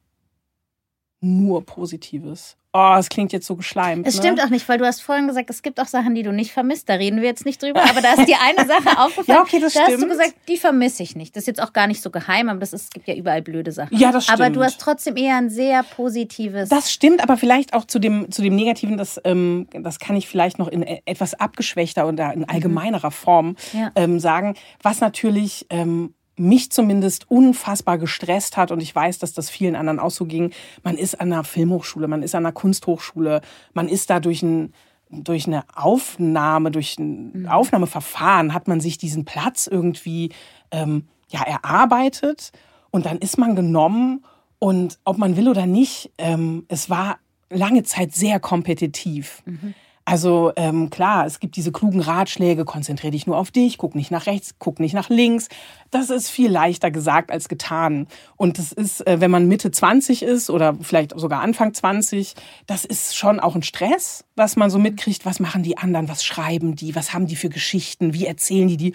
nur 1.22 1.66
Positives. 1.66 2.58
Oh, 2.72 2.96
es 3.00 3.10
klingt 3.10 3.34
jetzt 3.34 3.48
so 3.48 3.56
geschleimt. 3.56 4.06
Es 4.06 4.16
ne? 4.16 4.22
stimmt 4.22 4.44
auch 4.44 4.50
nicht, 4.50 4.70
weil 4.70 4.78
du 4.78 4.86
hast 4.86 5.02
vorhin 5.02 5.28
gesagt, 5.28 5.50
es 5.50 5.64
gibt 5.64 5.80
auch 5.80 5.88
Sachen, 5.88 6.14
die 6.14 6.22
du 6.22 6.32
nicht 6.32 6.52
vermisst. 6.52 6.88
Da 6.88 6.94
reden 6.94 7.18
wir 7.18 7.28
jetzt 7.28 7.44
nicht 7.44 7.64
drüber. 7.64 7.82
Aber 7.82 8.00
da 8.00 8.14
ist 8.14 8.28
dir 8.28 8.38
eine 8.42 8.68
Sache 8.68 9.00
aufgefallen. 9.00 9.38
ja, 9.38 9.42
okay, 9.42 9.60
das 9.60 9.74
da 9.74 9.82
stimmt. 9.82 9.96
hast 9.96 10.04
du 10.04 10.08
gesagt, 10.08 10.34
die 10.48 10.58
vermisse 10.58 11.02
ich 11.02 11.16
nicht. 11.16 11.36
Das 11.36 11.44
ist 11.44 11.48
jetzt 11.48 11.64
auch 11.64 11.74
gar 11.74 11.88
nicht 11.88 12.04
so 12.04 12.12
geheim, 12.12 12.48
aber 12.48 12.60
das 12.60 12.74
ist, 12.74 12.84
es 12.84 12.90
gibt 12.92 13.08
ja 13.08 13.16
überall 13.16 13.42
blöde 13.42 13.72
Sachen. 13.72 13.98
Ja, 13.98 14.12
das 14.12 14.26
stimmt. 14.26 14.40
Aber 14.40 14.52
du 14.52 14.64
hast 14.64 14.80
trotzdem 14.80 15.18
eher 15.18 15.38
ein 15.38 15.50
sehr 15.50 15.82
positives. 15.82 16.70
Das 16.70 16.92
stimmt, 16.92 17.24
aber 17.24 17.38
vielleicht 17.38 17.74
auch 17.74 17.86
zu 17.86 17.98
dem, 17.98 18.32
zu 18.32 18.44
dem 18.44 18.56
Negativen, 18.56 18.98
das, 18.98 19.20
ähm, 19.24 19.68
das 19.74 19.98
kann 19.98 20.16
ich 20.16 20.28
vielleicht 20.28 20.60
noch 20.60 20.68
in 20.68 20.84
e-, 20.84 21.02
etwas 21.06 21.34
abgeschwächter 21.34 22.08
oder 22.08 22.34
in 22.34 22.48
allgemeinerer 22.48 23.10
Form 23.10 23.56
ja. 23.74 23.92
ähm, 23.96 24.20
sagen. 24.20 24.54
Was 24.84 25.02
natürlich 25.02 25.66
ähm, 25.72 26.14
mich 26.40 26.72
zumindest 26.72 27.30
unfassbar 27.30 27.98
gestresst 27.98 28.58
hat 28.58 28.72
und 28.72 28.82
ich 28.82 28.96
weiß, 28.96 29.20
dass 29.20 29.34
das 29.34 29.50
vielen 29.50 29.76
anderen 29.76 30.00
auch 30.00 30.12
so 30.12 30.26
ging. 30.26 30.52
Man 30.84 30.98
ist 30.98 31.20
an 31.20 31.32
einer 31.32 31.44
Filmhochschule, 31.44 32.08
man 32.08 32.24
ist 32.24 32.36
an 32.36 32.46
einer 32.46 32.54
Kunsthochschule, 32.54 33.42
man 33.74 33.88
ist 33.88 34.10
da 34.10 34.20
durch 34.20 34.42
ein 34.42 34.74
durch 35.12 35.48
eine 35.48 35.64
Aufnahme, 35.74 36.70
durch 36.70 37.00
ein 37.00 37.42
mhm. 37.42 37.48
Aufnahmeverfahren 37.48 38.54
hat 38.54 38.68
man 38.68 38.80
sich 38.80 39.00
diesen 39.00 39.26
Platz 39.26 39.66
irgendwie 39.66 40.30
ähm, 40.70 41.08
ja 41.30 41.42
erarbeitet 41.42 42.52
und 42.92 43.08
dann 43.08 43.18
ist 43.18 43.40
man 43.40 43.56
genommen 43.56 44.24
und 44.60 45.00
ob 45.06 45.18
man 45.18 45.36
will 45.36 45.50
oder 45.50 45.66
nicht, 45.66 46.12
ähm, 46.20 46.66
es 46.68 46.92
war 46.92 47.18
lange 47.50 47.84
Zeit 47.84 48.14
sehr 48.14 48.40
kompetitiv. 48.40 49.42
Mhm. 49.46 49.74
Also 50.10 50.52
ähm, 50.56 50.90
klar, 50.90 51.28
es 51.28 51.40
gibt 51.40 51.56
diese 51.56 51.72
klugen 51.72 52.02
Ratschläge, 52.02 52.66
konzentriere 52.66 53.12
dich 53.12 53.28
nur 53.28 53.38
auf 53.38 53.52
dich, 53.52 53.78
guck 53.78 53.94
nicht 53.94 54.10
nach 54.10 54.26
rechts, 54.26 54.56
guck 54.58 54.80
nicht 54.80 54.96
nach 54.96 55.10
links. 55.10 55.50
Das 55.92 56.10
ist 56.10 56.32
viel 56.32 56.50
leichter 56.50 56.90
gesagt 56.90 57.32
als 57.32 57.48
getan. 57.48 58.08
Und 58.36 58.58
das 58.58 58.72
ist, 58.72 59.06
äh, 59.06 59.22
wenn 59.22 59.30
man 59.30 59.48
Mitte 59.48 59.70
20 59.70 60.24
ist 60.24 60.50
oder 60.50 60.76
vielleicht 60.82 61.14
sogar 61.16 61.42
Anfang 61.42 61.76
20, 61.76 62.34
das 62.66 62.86
ist 62.86 63.16
schon 63.16 63.40
auch 63.40 63.54
ein 63.56 63.62
Stress, 63.62 64.26
was 64.36 64.56
man 64.56 64.72
so 64.72 64.80
mitkriegt. 64.80 65.28
Was 65.28 65.40
machen 65.40 65.62
die 65.62 65.78
anderen? 65.78 66.10
Was 66.10 66.26
schreiben 66.26 66.76
die? 66.76 66.96
Was 66.96 67.14
haben 67.14 67.28
die 67.28 67.36
für 67.36 67.50
Geschichten? 67.50 68.12
Wie 68.12 68.26
erzählen 68.26 68.68
die 68.68 68.78
die? 68.78 68.94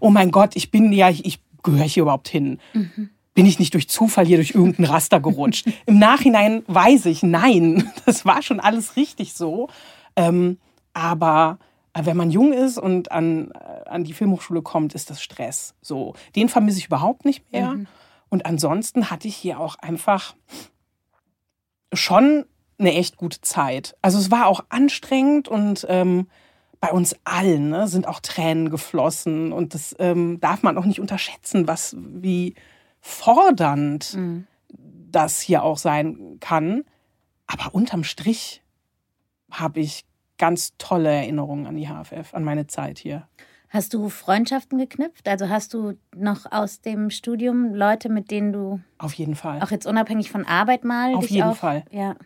Oh 0.00 0.10
mein 0.10 0.30
Gott, 0.30 0.54
ich 0.54 0.70
bin 0.70 0.92
ja, 0.92 1.08
ich, 1.08 1.24
ich 1.24 1.40
gehöre 1.62 1.88
hier 1.88 2.02
überhaupt 2.02 2.28
hin. 2.28 2.58
Mhm 2.74 3.08
bin 3.34 3.46
ich 3.46 3.58
nicht 3.58 3.72
durch 3.72 3.88
Zufall 3.88 4.26
hier 4.26 4.36
durch 4.36 4.50
irgendein 4.50 4.84
Raster 4.84 5.18
gerutscht. 5.18 5.66
Im 5.86 5.98
Nachhinein 5.98 6.62
weiß 6.66 7.06
ich, 7.06 7.22
nein, 7.22 7.90
das 8.04 8.26
war 8.26 8.42
schon 8.42 8.60
alles 8.60 8.96
richtig 8.96 9.32
so. 9.32 9.68
Ähm, 10.16 10.58
aber 10.92 11.58
äh, 11.92 12.04
wenn 12.04 12.16
man 12.16 12.30
jung 12.30 12.52
ist 12.52 12.78
und 12.78 13.12
an, 13.12 13.50
äh, 13.52 13.88
an 13.88 14.04
die 14.04 14.12
Filmhochschule 14.12 14.62
kommt, 14.62 14.94
ist 14.94 15.10
das 15.10 15.22
Stress. 15.22 15.74
So, 15.80 16.14
den 16.36 16.48
vermisse 16.48 16.78
ich 16.78 16.86
überhaupt 16.86 17.24
nicht 17.24 17.50
mehr. 17.52 17.72
Mhm. 17.72 17.86
Und 18.28 18.46
ansonsten 18.46 19.10
hatte 19.10 19.28
ich 19.28 19.36
hier 19.36 19.60
auch 19.60 19.76
einfach 19.76 20.34
schon 21.92 22.46
eine 22.78 22.94
echt 22.94 23.16
gute 23.16 23.40
Zeit. 23.42 23.96
Also 24.02 24.18
es 24.18 24.30
war 24.30 24.46
auch 24.46 24.64
anstrengend 24.70 25.48
und 25.48 25.86
ähm, 25.88 26.28
bei 26.80 26.90
uns 26.90 27.14
allen 27.24 27.68
ne, 27.68 27.86
sind 27.86 28.08
auch 28.08 28.20
Tränen 28.20 28.70
geflossen 28.70 29.52
und 29.52 29.74
das 29.74 29.94
ähm, 29.98 30.40
darf 30.40 30.62
man 30.62 30.76
auch 30.78 30.84
nicht 30.84 30.98
unterschätzen, 30.98 31.68
was 31.68 31.94
wie 31.98 32.54
fordernd 33.00 34.14
mhm. 34.14 34.46
das 35.10 35.40
hier 35.40 35.62
auch 35.62 35.78
sein 35.78 36.38
kann. 36.40 36.84
Aber 37.46 37.74
unterm 37.74 38.02
Strich 38.02 38.61
habe 39.52 39.80
ich 39.80 40.04
ganz 40.38 40.72
tolle 40.78 41.10
Erinnerungen 41.10 41.66
an 41.66 41.76
die 41.76 41.86
HFF, 41.86 42.34
an 42.34 42.44
meine 42.44 42.66
Zeit 42.66 42.98
hier. 42.98 43.28
Hast 43.68 43.94
du 43.94 44.10
Freundschaften 44.10 44.78
geknüpft? 44.78 45.28
Also 45.28 45.48
hast 45.48 45.72
du 45.72 45.94
noch 46.14 46.50
aus 46.50 46.82
dem 46.82 47.10
Studium 47.10 47.74
Leute, 47.74 48.10
mit 48.10 48.30
denen 48.30 48.52
du. 48.52 48.80
Auf 48.98 49.14
jeden 49.14 49.34
Fall. 49.34 49.62
Auch 49.62 49.70
jetzt 49.70 49.86
unabhängig 49.86 50.30
von 50.30 50.44
Arbeit 50.44 50.84
mal? 50.84 51.14
Auf 51.14 51.30
jeden 51.30 51.48
auch, 51.48 51.56
Fall. 51.56 51.84
Ja. 51.90 52.16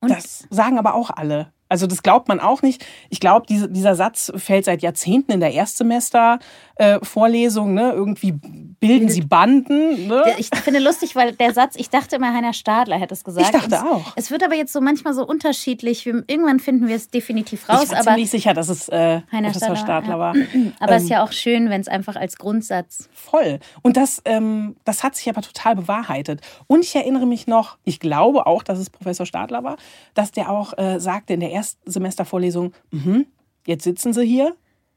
Und 0.00 0.10
das 0.10 0.46
sagen 0.50 0.78
aber 0.78 0.94
auch 0.94 1.10
alle. 1.10 1.52
Also 1.70 1.86
das 1.86 2.02
glaubt 2.02 2.28
man 2.28 2.40
auch 2.40 2.62
nicht. 2.62 2.84
Ich 3.10 3.20
glaube, 3.20 3.46
diese, 3.48 3.70
dieser 3.70 3.94
Satz 3.94 4.32
fällt 4.34 4.64
seit 4.64 4.82
Jahrzehnten 4.82 5.30
in 5.32 5.40
der 5.40 5.52
Erstsemester-Vorlesung. 5.52 7.70
Äh, 7.70 7.82
ne? 7.82 7.92
Irgendwie 7.92 8.34
bilden 8.80 9.10
sie 9.10 9.20
Banden. 9.20 10.08
Ne? 10.08 10.24
Ich 10.38 10.48
finde 10.64 10.80
lustig, 10.80 11.14
weil 11.14 11.32
der 11.32 11.52
Satz, 11.52 11.76
ich 11.76 11.90
dachte 11.90 12.16
immer, 12.16 12.34
Heiner 12.34 12.54
Stadler 12.54 12.98
hätte 12.98 13.12
es 13.12 13.22
gesagt. 13.22 13.46
Ich 13.46 13.52
dachte 13.52 13.74
es, 13.74 13.82
auch. 13.82 14.12
Es 14.16 14.30
wird 14.30 14.42
aber 14.42 14.54
jetzt 14.54 14.72
so 14.72 14.80
manchmal 14.80 15.12
so 15.12 15.26
unterschiedlich. 15.26 16.06
irgendwann 16.06 16.58
finden 16.60 16.88
wir 16.88 16.96
es 16.96 17.08
definitiv 17.08 17.68
raus. 17.68 17.84
Ich 17.84 17.90
war 17.90 17.98
aber 17.98 18.12
ziemlich 18.12 18.30
sicher, 18.30 18.54
dass 18.54 18.70
es 18.70 18.88
äh, 18.88 19.20
Heiner 19.30 19.52
Stadler, 19.52 19.76
Stadler 19.76 20.18
war. 20.18 20.36
Ja. 20.36 20.44
Aber 20.80 20.92
es 20.92 21.02
ähm, 21.02 21.04
ist 21.04 21.10
ja 21.10 21.22
auch 21.22 21.32
schön, 21.32 21.68
wenn 21.68 21.80
es 21.80 21.88
einfach 21.88 22.16
als 22.16 22.36
Grundsatz. 22.36 23.08
Voll. 23.12 23.60
Und 23.82 23.96
das, 23.96 24.22
ähm, 24.24 24.76
das 24.84 25.04
hat 25.04 25.14
sich 25.14 25.28
aber 25.28 25.42
total 25.42 25.76
bewahrheitet. 25.76 26.40
Und 26.66 26.84
ich 26.84 26.94
erinnere 26.94 27.26
mich 27.26 27.46
noch, 27.46 27.76
ich 27.84 28.00
glaube 28.00 28.46
auch, 28.46 28.62
dass 28.62 28.78
es 28.78 28.88
Professor 28.88 29.26
Stadler 29.26 29.62
war, 29.62 29.76
dass 30.14 30.32
der 30.32 30.50
auch 30.50 30.76
äh, 30.78 30.98
sagte 30.98 31.34
in 31.34 31.40
der 31.40 31.50
Erstsemestervorlesung, 31.50 32.72
mhm, 32.90 33.26
jetzt 33.66 33.84
sitzen 33.84 34.12
Sie 34.12 34.24
hier, 34.24 34.56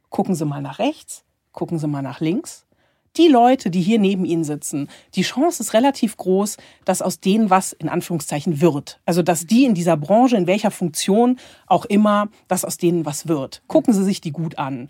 gucken 0.09 0.35
Sie 0.35 0.45
mal 0.45 0.61
nach 0.61 0.79
rechts, 0.79 1.25
gucken 1.51 1.79
Sie 1.79 1.87
mal 1.87 2.01
nach 2.01 2.21
links. 2.21 2.65
Die 3.17 3.27
Leute, 3.27 3.69
die 3.69 3.81
hier 3.81 3.99
neben 3.99 4.25
Ihnen 4.25 4.43
sitzen, 4.43 4.89
die 5.13 5.21
Chance 5.21 5.61
ist 5.61 5.73
relativ 5.73 6.17
groß, 6.17 6.57
dass 6.83 7.03
aus 7.03 7.19
denen 7.19 7.51
was 7.51 7.71
in 7.71 7.87
Anführungszeichen 7.87 8.59
wird. 8.59 8.99
Also, 9.05 9.21
dass 9.21 9.45
die 9.45 9.65
in 9.65 9.75
dieser 9.75 9.97
Branche, 9.97 10.35
in 10.35 10.47
welcher 10.47 10.71
Funktion 10.71 11.37
auch 11.67 11.85
immer, 11.85 12.29
dass 12.47 12.65
aus 12.65 12.77
denen 12.77 13.05
was 13.05 13.27
wird. 13.27 13.61
Gucken 13.67 13.93
Sie 13.93 14.03
sich 14.03 14.19
die 14.19 14.31
gut 14.31 14.57
an. 14.57 14.89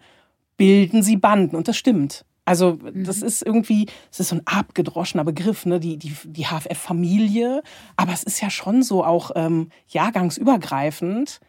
Bilden 0.56 1.04
Sie 1.04 1.18
Banden. 1.18 1.58
Und 1.58 1.68
das 1.68 1.76
stimmt. 1.76 2.26
Also 2.46 2.78
das 2.94 3.22
ist 3.22 3.42
irgendwie, 3.42 3.88
es 4.12 4.20
ist 4.20 4.30
so 4.30 4.36
ein 4.36 4.42
abgedroschener 4.46 5.24
Begriff, 5.24 5.66
ne? 5.66 5.80
die, 5.80 5.98
die, 5.98 6.14
die 6.26 6.46
HFF-Familie, 6.46 7.64
aber 7.96 8.12
es 8.12 8.24
ist 8.24 8.42
ja 8.42 8.50
schon 8.50 8.84
so 8.84 9.04
auch 9.06 9.32
ähm, 9.36 9.70
jahrgangsübergreifend. 9.88 11.40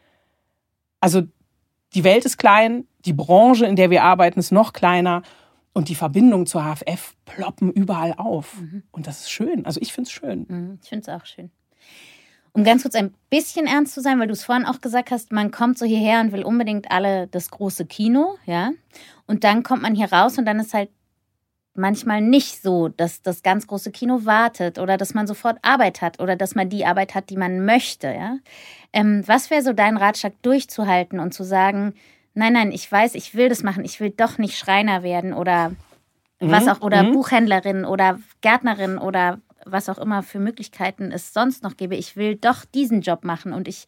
Also 1.01 1.23
die 1.93 2.05
Welt 2.05 2.23
ist 2.23 2.37
klein, 2.37 2.87
die 3.03 3.13
Branche, 3.13 3.65
in 3.65 3.75
der 3.75 3.89
wir 3.89 4.03
arbeiten, 4.03 4.39
ist 4.39 4.51
noch 4.51 4.71
kleiner 4.71 5.21
und 5.75 5.89
die 5.89 5.95
Verbindungen 5.95 6.47
zur 6.47 6.63
HFF 6.63 7.15
ploppen 7.25 7.69
überall 7.71 8.13
auf. 8.13 8.57
Und 8.91 9.07
das 9.07 9.19
ist 9.19 9.29
schön. 9.29 9.65
Also 9.65 9.81
ich 9.81 9.91
finde 9.93 10.07
es 10.07 10.11
schön. 10.13 10.45
Mhm, 10.47 10.79
Ich 10.81 10.89
finde 10.89 11.01
es 11.01 11.09
auch 11.09 11.25
schön. 11.25 11.51
Um 12.53 12.63
ganz 12.63 12.83
kurz 12.83 12.95
ein 12.95 13.13
bisschen 13.29 13.67
ernst 13.67 13.93
zu 13.93 13.99
sein, 14.01 14.17
weil 14.17 14.27
du 14.27 14.33
es 14.33 14.45
vorhin 14.45 14.65
auch 14.65 14.79
gesagt 14.79 15.11
hast, 15.11 15.33
man 15.33 15.51
kommt 15.51 15.77
so 15.77 15.85
hierher 15.85 16.21
und 16.21 16.31
will 16.31 16.45
unbedingt 16.45 16.89
alle 16.89 17.27
das 17.27 17.51
große 17.51 17.85
Kino, 17.85 18.37
ja. 18.45 18.71
Und 19.27 19.43
dann 19.43 19.63
kommt 19.63 19.81
man 19.81 19.93
hier 19.93 20.11
raus 20.13 20.37
und 20.37 20.45
dann 20.45 20.61
ist 20.61 20.73
halt 20.73 20.89
manchmal 21.73 22.21
nicht 22.21 22.61
so, 22.61 22.87
dass 22.87 23.21
das 23.21 23.43
ganz 23.43 23.67
große 23.67 23.91
Kino 23.91 24.23
wartet 24.23 24.79
oder 24.79 24.95
dass 24.95 25.13
man 25.13 25.27
sofort 25.27 25.57
Arbeit 25.61 26.01
hat 26.01 26.21
oder 26.21 26.37
dass 26.37 26.55
man 26.55 26.69
die 26.69 26.85
Arbeit 26.85 27.15
hat, 27.15 27.29
die 27.29 27.35
man 27.35 27.65
möchte, 27.65 28.07
ja. 28.07 28.37
Ähm, 28.93 29.23
was 29.25 29.49
wäre 29.49 29.61
so 29.61 29.73
dein 29.73 29.97
Ratschlag, 29.97 30.41
durchzuhalten 30.41 31.19
und 31.19 31.33
zu 31.33 31.43
sagen, 31.43 31.93
nein, 32.35 32.53
nein, 32.53 32.71
ich 32.71 32.89
weiß, 32.89 33.15
ich 33.15 33.33
will 33.33 33.49
das 33.49 33.63
machen, 33.63 33.83
ich 33.83 33.99
will 33.99 34.11
doch 34.11 34.37
nicht 34.37 34.57
Schreiner 34.57 35.03
werden 35.03 35.33
oder 35.33 35.71
was 36.39 36.67
auch, 36.67 36.81
oder 36.81 37.11
Buchhändlerin 37.11 37.85
oder 37.85 38.19
Gärtnerin 38.41 38.97
oder 38.97 39.39
was 39.65 39.89
auch 39.89 39.97
immer 39.97 40.21
für 40.21 40.39
Möglichkeiten 40.39 41.11
es 41.11 41.33
sonst 41.33 41.63
noch 41.63 41.75
gäbe. 41.77 41.95
Ich 41.95 42.15
will 42.15 42.35
doch 42.35 42.65
diesen 42.65 43.01
Job 43.01 43.23
machen 43.23 43.53
und 43.53 43.67
ich 43.67 43.87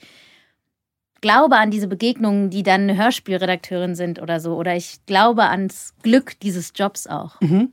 glaube 1.22 1.58
an 1.58 1.72
diese 1.72 1.88
Begegnungen, 1.88 2.50
die 2.50 2.64
dann 2.64 2.82
eine 2.82 2.98
Hörspielredakteurin 2.98 3.96
sind 3.96 4.22
oder 4.22 4.40
so. 4.40 4.56
Oder 4.56 4.76
ich 4.76 5.06
glaube 5.06 5.44
ans 5.44 5.94
Glück 6.04 6.40
dieses 6.40 6.74
Jobs 6.76 7.08
auch. 7.08 7.40
Mhm. 7.42 7.72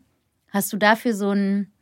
Hast 0.51 0.73
du 0.73 0.77
dafür 0.77 1.15
so 1.15 1.31
ein 1.31 1.73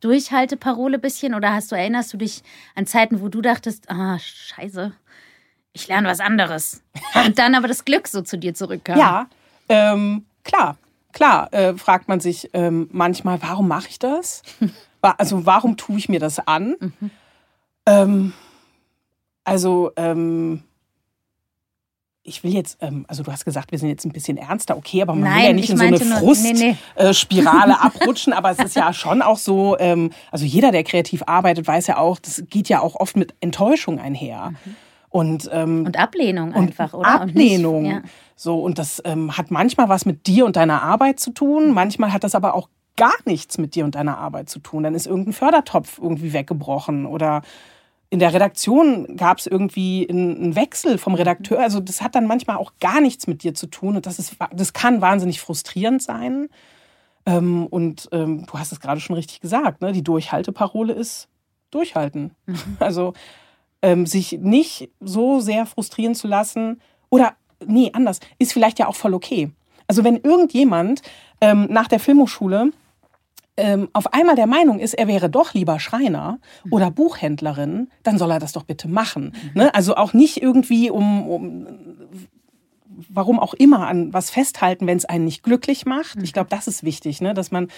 Durchhalteparole 0.00 0.98
bisschen 0.98 1.34
oder 1.34 1.52
hast 1.52 1.70
du, 1.70 1.76
erinnerst 1.76 2.12
du 2.12 2.16
dich 2.16 2.42
an 2.74 2.86
Zeiten, 2.86 3.20
wo 3.20 3.28
du 3.28 3.40
dachtest, 3.40 3.88
ah, 3.88 4.18
scheiße, 4.18 4.92
ich 5.72 5.88
lerne 5.88 6.08
was 6.08 6.20
anderes. 6.20 6.82
Und 7.14 7.38
dann 7.38 7.54
aber 7.54 7.68
das 7.68 7.84
Glück 7.84 8.08
so 8.08 8.22
zu 8.22 8.36
dir 8.38 8.54
zurückkam. 8.54 8.98
Ja, 8.98 9.26
ähm, 9.68 10.24
klar, 10.44 10.76
klar, 11.12 11.52
äh, 11.52 11.74
fragt 11.74 12.08
man 12.08 12.20
sich 12.20 12.50
ähm, 12.52 12.88
manchmal, 12.92 13.40
warum 13.42 13.68
mache 13.68 13.88
ich 13.88 13.98
das? 13.98 14.42
Also 15.00 15.46
warum 15.46 15.76
tue 15.76 15.98
ich 15.98 16.08
mir 16.08 16.20
das 16.20 16.38
an? 16.46 16.76
Ähm, 17.86 18.32
also 19.44 19.90
ähm, 19.96 20.62
ich 22.24 22.44
will 22.44 22.54
jetzt, 22.54 22.78
ähm, 22.80 23.04
also 23.08 23.24
du 23.24 23.32
hast 23.32 23.44
gesagt, 23.44 23.72
wir 23.72 23.78
sind 23.80 23.88
jetzt 23.88 24.04
ein 24.04 24.12
bisschen 24.12 24.36
ernster, 24.36 24.76
okay, 24.76 25.02
aber 25.02 25.14
man 25.14 25.24
will 25.24 25.30
Nein, 25.30 25.44
ja 25.44 25.52
nicht 25.54 25.64
ich 25.64 25.70
in 25.70 25.76
so 25.78 25.84
eine 25.84 26.20
nur- 26.20 26.36
nee, 26.36 26.52
nee. 26.52 26.76
Frustspirale 26.96 27.80
abrutschen, 27.80 28.32
aber 28.32 28.50
es 28.52 28.58
ist 28.60 28.76
ja 28.76 28.92
schon 28.92 29.22
auch 29.22 29.38
so, 29.38 29.76
ähm, 29.80 30.12
also 30.30 30.44
jeder, 30.44 30.70
der 30.70 30.84
kreativ 30.84 31.24
arbeitet, 31.26 31.66
weiß 31.66 31.88
ja 31.88 31.96
auch, 31.96 32.20
das 32.20 32.44
geht 32.48 32.68
ja 32.68 32.80
auch 32.80 32.94
oft 32.94 33.16
mit 33.16 33.34
Enttäuschung 33.40 33.98
einher. 33.98 34.52
Und, 35.12 35.50
ähm, 35.52 35.84
Und 35.84 35.98
Ablehnung 35.98 36.52
und 36.52 36.68
einfach, 36.68 36.94
oder? 36.94 37.20
Ablehnung. 37.20 37.76
Und 37.76 37.82
nicht, 37.82 37.92
ja. 37.92 38.02
So, 38.34 38.58
und 38.60 38.78
das 38.78 39.02
ähm, 39.04 39.36
hat 39.36 39.50
manchmal 39.50 39.90
was 39.90 40.06
mit 40.06 40.26
dir 40.26 40.46
und 40.46 40.56
deiner 40.56 40.82
Arbeit 40.82 41.20
zu 41.20 41.32
tun. 41.32 41.72
Manchmal 41.72 42.14
hat 42.14 42.24
das 42.24 42.34
aber 42.34 42.54
auch 42.54 42.70
gar 42.96 43.14
nichts 43.26 43.58
mit 43.58 43.74
dir 43.74 43.84
und 43.84 43.94
deiner 43.94 44.16
Arbeit 44.16 44.48
zu 44.48 44.58
tun. 44.58 44.84
Dann 44.84 44.94
ist 44.94 45.06
irgendein 45.06 45.34
Fördertopf 45.34 45.98
irgendwie 45.98 46.32
weggebrochen 46.32 47.04
oder 47.04 47.42
in 48.08 48.20
der 48.20 48.32
Redaktion 48.32 49.16
gab 49.18 49.38
es 49.38 49.46
irgendwie 49.46 50.06
einen 50.08 50.56
Wechsel 50.56 50.96
vom 50.96 51.14
Redakteur. 51.14 51.60
Also 51.60 51.80
das 51.80 52.00
hat 52.00 52.14
dann 52.14 52.26
manchmal 52.26 52.56
auch 52.56 52.72
gar 52.80 53.02
nichts 53.02 53.26
mit 53.26 53.42
dir 53.42 53.52
zu 53.52 53.66
tun 53.66 53.96
und 53.96 54.06
das, 54.06 54.18
ist, 54.18 54.36
das 54.50 54.72
kann 54.72 55.02
wahnsinnig 55.02 55.40
frustrierend 55.40 56.02
sein. 56.02 56.48
Ähm, 57.26 57.66
und 57.66 58.08
ähm, 58.12 58.46
du 58.46 58.58
hast 58.58 58.72
es 58.72 58.80
gerade 58.80 59.00
schon 59.00 59.16
richtig 59.16 59.40
gesagt, 59.40 59.82
ne? 59.82 59.92
die 59.92 60.02
Durchhalteparole 60.02 60.94
ist 60.94 61.28
durchhalten. 61.70 62.30
Also 62.78 63.12
ähm, 63.82 64.06
sich 64.06 64.38
nicht 64.40 64.90
so 65.00 65.40
sehr 65.40 65.66
frustrieren 65.66 66.14
zu 66.14 66.28
lassen 66.28 66.80
oder 67.10 67.34
nee, 67.66 67.90
anders, 67.92 68.20
ist 68.38 68.52
vielleicht 68.52 68.78
ja 68.78 68.88
auch 68.88 68.96
voll 68.96 69.14
okay. 69.14 69.50
Also 69.86 70.04
wenn 70.04 70.16
irgendjemand 70.16 71.02
ähm, 71.40 71.66
nach 71.70 71.88
der 71.88 72.00
Filmhochschule 72.00 72.72
ähm, 73.56 73.88
auf 73.92 74.14
einmal 74.14 74.36
der 74.36 74.46
Meinung 74.46 74.78
ist, 74.78 74.94
er 74.94 75.08
wäre 75.08 75.28
doch 75.28 75.52
lieber 75.52 75.78
Schreiner 75.78 76.38
oder 76.70 76.90
Buchhändlerin, 76.90 77.90
dann 78.02 78.16
soll 78.16 78.30
er 78.30 78.38
das 78.38 78.52
doch 78.52 78.62
bitte 78.62 78.88
machen. 78.88 79.34
Ne? 79.54 79.74
Also 79.74 79.96
auch 79.96 80.14
nicht 80.14 80.40
irgendwie 80.40 80.90
um, 80.90 81.28
um 81.28 81.66
warum 83.10 83.38
auch 83.38 83.54
immer 83.54 83.86
an 83.86 84.12
was 84.12 84.30
festhalten, 84.30 84.86
wenn 84.86 84.96
es 84.96 85.04
einen 85.04 85.24
nicht 85.24 85.42
glücklich 85.42 85.84
macht. 85.84 86.22
Ich 86.22 86.32
glaube, 86.32 86.48
das 86.50 86.66
ist 86.66 86.82
wichtig, 86.82 87.20
ne? 87.20 87.34
dass 87.34 87.50
man 87.50 87.68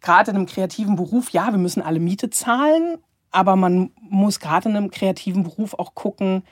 gerade 0.00 0.30
in 0.30 0.36
einem 0.36 0.46
kreativen 0.46 0.96
Beruf, 0.96 1.30
ja, 1.30 1.52
wir 1.52 1.58
müssen 1.58 1.82
alle 1.82 2.00
Miete 2.00 2.30
zahlen, 2.30 2.98
aber 3.30 3.56
man 3.56 3.90
muss 4.00 4.40
gerade 4.40 4.68
in 4.68 4.76
einem 4.76 4.90
kreativen 4.90 5.42
Beruf 5.42 5.74
auch 5.74 5.94
gucken, 5.94 6.42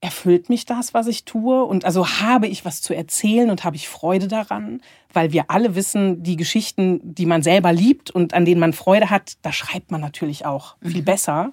erfüllt 0.00 0.48
mich 0.48 0.64
das, 0.64 0.94
was 0.94 1.06
ich 1.06 1.24
tue? 1.24 1.64
Und 1.64 1.84
also 1.84 2.06
habe 2.20 2.46
ich 2.46 2.64
was 2.64 2.82
zu 2.82 2.94
erzählen 2.94 3.50
und 3.50 3.64
habe 3.64 3.76
ich 3.76 3.88
Freude 3.88 4.28
daran? 4.28 4.80
Weil 5.12 5.32
wir 5.32 5.50
alle 5.50 5.74
wissen, 5.74 6.22
die 6.22 6.36
Geschichten, 6.36 7.00
die 7.02 7.26
man 7.26 7.42
selber 7.42 7.72
liebt 7.72 8.10
und 8.10 8.34
an 8.34 8.44
denen 8.44 8.60
man 8.60 8.72
Freude 8.72 9.10
hat, 9.10 9.38
da 9.42 9.52
schreibt 9.52 9.90
man 9.90 10.00
natürlich 10.00 10.46
auch 10.46 10.76
viel 10.82 11.02
besser, 11.02 11.52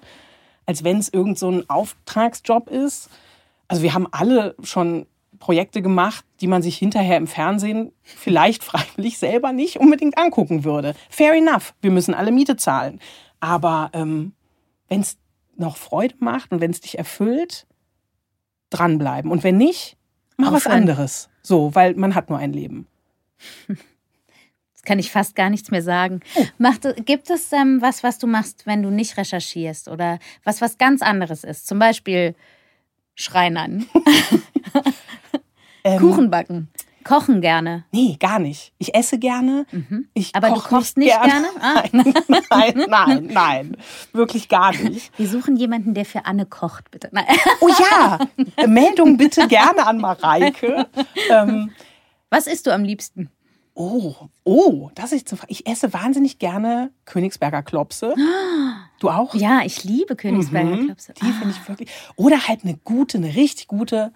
als 0.64 0.84
wenn 0.84 0.98
es 0.98 1.08
irgend 1.08 1.38
so 1.38 1.50
ein 1.50 1.68
Auftragsjob 1.68 2.68
ist. 2.68 3.10
Also 3.68 3.82
wir 3.82 3.94
haben 3.94 4.06
alle 4.12 4.54
schon 4.62 5.06
Projekte 5.38 5.82
gemacht, 5.82 6.24
die 6.40 6.46
man 6.46 6.62
sich 6.62 6.78
hinterher 6.78 7.16
im 7.16 7.26
Fernsehen 7.26 7.92
vielleicht 8.02 8.62
freiwillig 8.64 9.18
selber 9.18 9.52
nicht 9.52 9.78
unbedingt 9.78 10.18
angucken 10.18 10.64
würde. 10.64 10.94
Fair 11.10 11.34
enough, 11.34 11.74
wir 11.80 11.90
müssen 11.90 12.14
alle 12.14 12.30
Miete 12.30 12.56
zahlen. 12.56 13.00
Aber 13.40 13.90
ähm, 13.92 14.32
wenn 14.88 15.00
es 15.00 15.16
noch 15.56 15.76
Freude 15.76 16.14
macht 16.18 16.52
und 16.52 16.60
wenn 16.60 16.70
es 16.70 16.80
dich 16.80 16.98
erfüllt, 16.98 17.66
dranbleiben. 18.70 19.30
Und 19.30 19.44
wenn 19.44 19.56
nicht, 19.56 19.96
mach 20.36 20.52
was 20.52 20.66
Aufhören. 20.66 20.82
anderes. 20.82 21.28
So, 21.42 21.74
weil 21.74 21.94
man 21.94 22.14
hat 22.14 22.28
nur 22.28 22.38
ein 22.38 22.52
Leben. 22.52 22.86
Jetzt 23.68 24.84
kann 24.84 24.98
ich 24.98 25.10
fast 25.10 25.34
gar 25.34 25.50
nichts 25.50 25.70
mehr 25.70 25.82
sagen. 25.82 26.20
Macht, 26.58 26.82
gibt 27.06 27.30
es 27.30 27.52
ähm, 27.52 27.80
was, 27.80 28.02
was 28.02 28.18
du 28.18 28.26
machst, 28.26 28.66
wenn 28.66 28.82
du 28.82 28.90
nicht 28.90 29.16
recherchierst 29.16 29.88
oder 29.88 30.18
was 30.44 30.60
was 30.60 30.78
ganz 30.78 31.02
anderes 31.02 31.44
ist? 31.44 31.66
Zum 31.66 31.78
Beispiel 31.78 32.34
Schreinern, 33.14 33.86
Ähm, 35.84 36.00
Kuchen 36.00 36.30
backen, 36.30 36.68
kochen 37.06 37.40
gerne. 37.40 37.84
Nee, 37.92 38.16
gar 38.20 38.38
nicht. 38.38 38.72
Ich 38.78 38.94
esse 38.94 39.18
gerne. 39.18 39.64
Ich 40.12 40.34
Aber 40.34 40.48
du 40.48 40.54
koch 40.56 40.68
kochst 40.68 40.96
nicht 40.98 41.08
gerne? 41.22 41.46
Ah. 41.60 41.82
Nein, 41.92 42.14
nein, 42.50 42.84
nein, 42.88 43.26
nein. 43.32 43.76
Wirklich 44.12 44.48
gar 44.48 44.72
nicht. 44.76 45.16
Wir 45.18 45.28
suchen 45.28 45.56
jemanden, 45.56 45.94
der 45.94 46.04
für 46.04 46.26
Anne 46.26 46.44
kocht, 46.46 46.90
bitte. 46.90 47.08
Nein. 47.12 47.24
Oh 47.60 47.68
ja, 47.68 48.18
Meldung 48.66 49.16
bitte 49.16 49.48
gerne 49.48 49.86
an 49.86 49.98
Mareike. 49.98 50.86
Ähm, 51.30 51.70
Was 52.30 52.46
isst 52.46 52.66
du 52.66 52.72
am 52.72 52.84
liebsten? 52.84 53.30
oh, 53.78 54.14
oh, 54.44 54.90
das 54.94 55.12
ist 55.12 55.28
zu 55.28 55.36
Ich 55.48 55.66
esse 55.66 55.92
wahnsinnig 55.92 56.38
gerne 56.38 56.90
Königsberger 57.04 57.62
Klopse. 57.62 58.14
Du 58.98 59.10
auch? 59.10 59.34
Ja, 59.34 59.60
ich 59.62 59.84
liebe 59.84 60.16
Königsberger 60.16 60.76
Mhm. 60.76 60.86
Klopse. 60.86 61.12
Die 61.20 61.30
finde 61.32 61.50
ich 61.50 61.68
wirklich. 61.68 61.90
Oder 62.16 62.48
halt 62.48 62.64
eine 62.64 62.78
gute, 62.78 63.18
eine 63.18 63.34
richtig 63.36 63.66
gute 63.68 64.10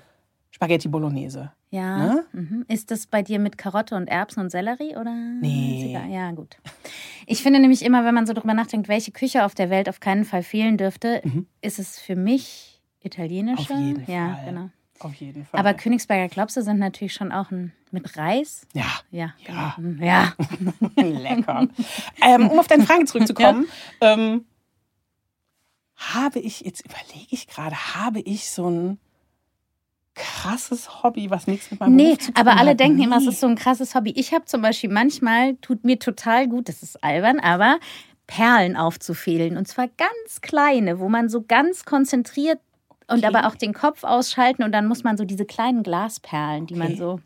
Spaghetti 0.50 0.88
Bolognese. 0.88 1.52
Ja. 1.70 1.96
Ne? 1.96 2.24
Mhm. 2.32 2.64
Ist 2.68 2.90
das 2.90 3.06
bei 3.06 3.22
dir 3.22 3.38
mit 3.38 3.56
Karotte 3.56 3.94
und 3.94 4.08
Erbsen 4.08 4.40
und 4.42 4.50
Sellerie 4.50 4.96
oder? 4.96 5.14
Nee. 5.14 5.96
Ja, 6.10 6.32
gut. 6.32 6.56
Ich 7.26 7.42
finde 7.42 7.60
nämlich 7.60 7.84
immer, 7.84 8.04
wenn 8.04 8.14
man 8.14 8.26
so 8.26 8.32
drüber 8.32 8.54
nachdenkt, 8.54 8.88
welche 8.88 9.12
Küche 9.12 9.44
auf 9.44 9.54
der 9.54 9.70
Welt 9.70 9.88
auf 9.88 10.00
keinen 10.00 10.24
Fall 10.24 10.42
fehlen 10.42 10.76
dürfte, 10.76 11.22
ist 11.60 11.78
es 11.78 11.98
für 11.98 12.16
mich 12.16 12.80
italienische. 13.02 13.72
Mhm. 13.72 13.78
Auf 13.78 13.86
jeden 13.86 14.10
ja, 14.10 14.34
Fall. 14.34 14.44
genau. 14.46 14.70
Auf 14.98 15.14
jeden 15.14 15.46
Fall. 15.46 15.60
Aber 15.60 15.74
Königsberger 15.74 16.28
Klopse 16.28 16.62
sind 16.62 16.78
natürlich 16.78 17.14
schon 17.14 17.32
auch 17.32 17.50
ein 17.50 17.72
mit 17.90 18.16
Reis. 18.16 18.66
ja, 18.74 18.86
Ja. 19.10 19.34
Ja. 19.46 19.74
Mhm. 19.78 20.02
Ja. 20.02 20.32
lecker. 20.96 21.68
ähm, 22.22 22.48
um 22.48 22.58
auf 22.58 22.68
deine 22.68 22.84
Frage 22.84 23.04
zurückzukommen, 23.04 23.66
ähm, 24.00 24.44
habe 25.96 26.38
ich, 26.38 26.60
jetzt 26.60 26.84
überlege 26.84 27.28
ich 27.30 27.46
gerade, 27.46 27.76
habe 27.94 28.20
ich 28.20 28.50
so 28.50 28.68
ein 28.70 28.98
krasses 30.14 31.02
Hobby, 31.02 31.30
was 31.30 31.46
nichts 31.46 31.70
mit 31.70 31.80
meinem 31.80 31.96
Nee, 31.96 32.04
Beruf 32.14 32.18
zu 32.18 32.32
tun 32.32 32.36
aber 32.46 32.58
alle 32.58 32.70
hat? 32.70 32.80
denken 32.80 33.02
immer, 33.02 33.16
es 33.18 33.22
Nee. 33.24 33.28
ist 33.30 33.40
so 33.40 33.46
ein 33.46 33.56
krasses 33.56 33.94
Hobby. 33.94 34.12
Ich 34.16 34.32
habe 34.34 34.44
zum 34.44 34.60
Beispiel 34.62 34.90
manchmal, 34.90 35.54
tut 35.56 35.84
mir 35.84 35.98
total 35.98 36.48
gut, 36.48 36.68
das 36.68 36.82
ist 36.82 37.02
albern, 37.02 37.38
aber 37.40 37.78
Perlen 38.26 38.76
aufzufädeln. 38.76 39.56
Und 39.56 39.66
zwar 39.66 39.86
ganz 39.88 40.40
kleine, 40.40 40.98
wo 41.00 41.08
man 41.08 41.28
so 41.28 41.42
ganz 41.42 41.84
konzentriert 41.84 42.60
und 43.08 43.24
Okay. 43.24 43.26
aber 43.34 43.48
auch 43.48 43.54
den 43.56 43.72
Kopf 43.72 44.04
ausschalten 44.04 44.62
und 44.62 44.72
dann 44.72 44.86
muss 44.86 45.02
man 45.04 45.16
so 45.16 45.24
diese 45.24 45.44
kleinen 45.44 45.82
Glasperlen, 45.82 46.66
die 46.66 46.76
man 46.76 46.96
so. 46.96 47.20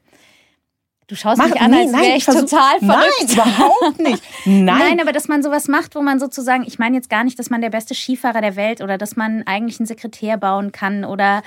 Du 1.06 1.14
schaust 1.16 1.36
Mach- 1.36 1.48
mich 1.50 1.60
an, 1.60 1.70
nee, 1.70 1.80
als 1.82 1.92
wäre 1.92 2.04
ich 2.06 2.14
ich 2.16 2.24
versuch- 2.24 2.48
total 2.48 2.78
verrückt. 2.78 3.12
Nein, 3.26 3.32
überhaupt 3.34 4.00
nicht. 4.00 4.22
Nein. 4.46 4.64
Nein, 4.64 5.00
aber 5.00 5.12
dass 5.12 5.28
man 5.28 5.42
sowas 5.42 5.68
macht, 5.68 5.94
wo 5.94 6.00
man 6.00 6.18
sozusagen, 6.18 6.64
ich 6.66 6.78
meine 6.78 6.96
jetzt 6.96 7.10
gar 7.10 7.24
nicht, 7.24 7.38
dass 7.38 7.50
man 7.50 7.60
der 7.60 7.68
beste 7.68 7.94
Skifahrer 7.94 8.40
der 8.40 8.56
Welt 8.56 8.80
oder 8.80 8.96
dass 8.96 9.14
man 9.14 9.42
eigentlich 9.46 9.78
einen 9.78 9.86
Sekretär 9.86 10.38
bauen 10.38 10.72
kann 10.72 11.04
oder 11.04 11.42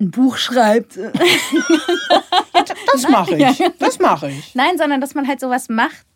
ein 0.00 0.10
Buch 0.10 0.36
schreibt. 0.36 0.96
das 2.92 3.08
mache 3.08 3.36
ich. 3.36 3.62
Das 3.78 3.98
mache 3.98 4.30
ich. 4.30 4.54
Nein, 4.54 4.76
sondern 4.78 5.00
dass 5.00 5.14
man 5.14 5.28
halt 5.28 5.40
sowas 5.40 5.68
macht. 5.68 6.06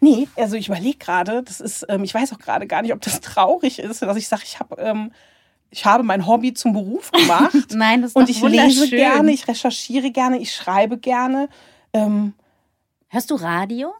Nee, 0.00 0.28
also 0.36 0.56
ich 0.56 0.68
überlege 0.68 0.96
gerade, 0.96 1.42
das 1.42 1.60
ist, 1.60 1.84
ähm, 1.90 2.04
ich 2.04 2.14
weiß 2.14 2.32
auch 2.32 2.38
gerade 2.38 2.66
gar 2.66 2.80
nicht, 2.80 2.94
ob 2.94 3.02
das 3.02 3.20
traurig 3.20 3.78
ist, 3.78 4.00
dass 4.00 4.16
ich 4.16 4.28
sage, 4.28 4.42
ich 4.44 4.58
habe 4.58 4.80
ähm, 4.80 5.12
ich 5.70 5.84
habe 5.84 6.02
mein 6.02 6.26
Hobby 6.26 6.52
zum 6.52 6.72
Beruf 6.72 7.12
gemacht. 7.12 7.52
Nein, 7.72 8.02
das 8.02 8.12
ist 8.12 8.16
Und 8.16 8.28
doch 8.28 8.30
ich 8.30 8.42
lese 8.42 8.88
gerne, 8.88 9.30
ich 9.30 9.46
recherchiere 9.46 10.10
gerne, 10.10 10.38
ich 10.38 10.52
schreibe 10.54 10.98
gerne. 10.98 11.48
Ähm, 11.92 12.34
Hörst 13.08 13.30
du 13.30 13.34
Radio? 13.34 13.92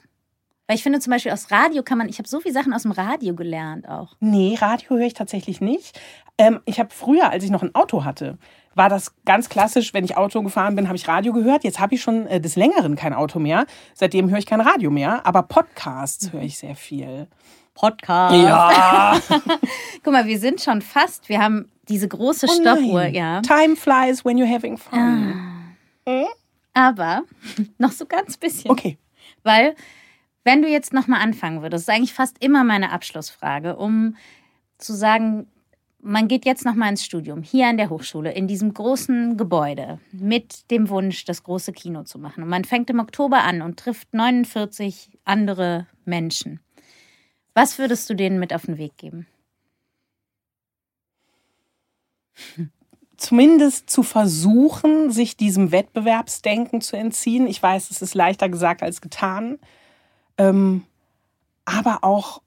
Weil 0.70 0.76
ich 0.76 0.84
finde 0.84 1.00
zum 1.00 1.10
Beispiel 1.10 1.32
aus 1.32 1.50
Radio 1.50 1.82
kann 1.82 1.98
man, 1.98 2.08
ich 2.08 2.18
habe 2.18 2.28
so 2.28 2.38
viele 2.38 2.54
Sachen 2.54 2.72
aus 2.72 2.82
dem 2.82 2.92
Radio 2.92 3.34
gelernt 3.34 3.88
auch. 3.88 4.14
nee, 4.20 4.56
Radio 4.60 4.90
höre 4.90 5.00
ich 5.00 5.14
tatsächlich 5.14 5.60
nicht. 5.60 5.98
Ähm, 6.38 6.60
ich 6.64 6.78
habe 6.78 6.90
früher, 6.92 7.28
als 7.28 7.42
ich 7.42 7.50
noch 7.50 7.64
ein 7.64 7.74
Auto 7.74 8.04
hatte, 8.04 8.38
war 8.76 8.88
das 8.88 9.16
ganz 9.24 9.48
klassisch, 9.48 9.92
wenn 9.94 10.04
ich 10.04 10.16
Auto 10.16 10.40
gefahren 10.44 10.76
bin, 10.76 10.86
habe 10.86 10.94
ich 10.94 11.08
Radio 11.08 11.32
gehört. 11.32 11.64
Jetzt 11.64 11.80
habe 11.80 11.96
ich 11.96 12.02
schon 12.02 12.24
äh, 12.28 12.40
des 12.40 12.54
Längeren 12.54 12.94
kein 12.94 13.14
Auto 13.14 13.40
mehr. 13.40 13.66
Seitdem 13.94 14.30
höre 14.30 14.38
ich 14.38 14.46
kein 14.46 14.60
Radio 14.60 14.92
mehr, 14.92 15.26
aber 15.26 15.42
Podcasts 15.42 16.32
höre 16.32 16.42
ich 16.42 16.56
sehr 16.56 16.76
viel. 16.76 17.26
Podcast. 17.74 18.36
Ja. 18.36 19.20
Guck 20.04 20.12
mal, 20.12 20.26
wir 20.26 20.38
sind 20.38 20.60
schon 20.60 20.82
fast, 20.82 21.28
wir 21.28 21.40
haben 21.42 21.68
diese 21.88 22.06
große 22.06 22.46
Oh 22.48 22.60
Stoppuhr, 22.60 23.06
ja. 23.06 23.40
Time 23.40 23.74
flies 23.74 24.24
when 24.24 24.38
you're 24.38 24.48
having 24.48 24.78
fun. 24.78 25.74
Aber 26.74 27.24
noch 27.78 27.90
so 27.90 28.06
ganz 28.06 28.36
bisschen. 28.36 28.70
Okay. 28.70 28.98
Weil, 29.42 29.74
wenn 30.50 30.62
du 30.62 30.68
jetzt 30.68 30.92
nochmal 30.92 31.22
anfangen 31.22 31.62
würdest, 31.62 31.86
das 31.86 31.94
ist 31.94 31.96
eigentlich 31.96 32.12
fast 32.12 32.42
immer 32.42 32.64
meine 32.64 32.90
Abschlussfrage, 32.90 33.76
um 33.76 34.16
zu 34.78 34.92
sagen, 34.94 35.46
man 36.00 36.26
geht 36.26 36.44
jetzt 36.44 36.64
nochmal 36.64 36.90
ins 36.90 37.04
Studium, 37.04 37.44
hier 37.44 37.68
an 37.68 37.76
der 37.76 37.88
Hochschule, 37.88 38.32
in 38.32 38.48
diesem 38.48 38.74
großen 38.74 39.36
Gebäude, 39.36 40.00
mit 40.10 40.68
dem 40.72 40.88
Wunsch, 40.88 41.24
das 41.24 41.44
große 41.44 41.70
Kino 41.72 42.02
zu 42.02 42.18
machen. 42.18 42.42
Und 42.42 42.48
man 42.48 42.64
fängt 42.64 42.90
im 42.90 42.98
Oktober 42.98 43.44
an 43.44 43.62
und 43.62 43.78
trifft 43.78 44.12
49 44.12 45.20
andere 45.24 45.86
Menschen. 46.04 46.58
Was 47.54 47.78
würdest 47.78 48.10
du 48.10 48.14
denen 48.14 48.40
mit 48.40 48.52
auf 48.52 48.66
den 48.66 48.76
Weg 48.76 48.96
geben? 48.96 49.28
zumindest 53.16 53.88
zu 53.88 54.02
versuchen, 54.02 55.12
sich 55.12 55.36
diesem 55.36 55.70
Wettbewerbsdenken 55.70 56.80
zu 56.80 56.96
entziehen. 56.96 57.46
Ich 57.46 57.62
weiß, 57.62 57.90
es 57.90 58.02
ist 58.02 58.14
leichter 58.14 58.48
gesagt 58.48 58.82
als 58.82 59.00
getan. 59.00 59.60
Ähm, 60.40 60.84
aber 61.66 61.98
auch, 62.02 62.40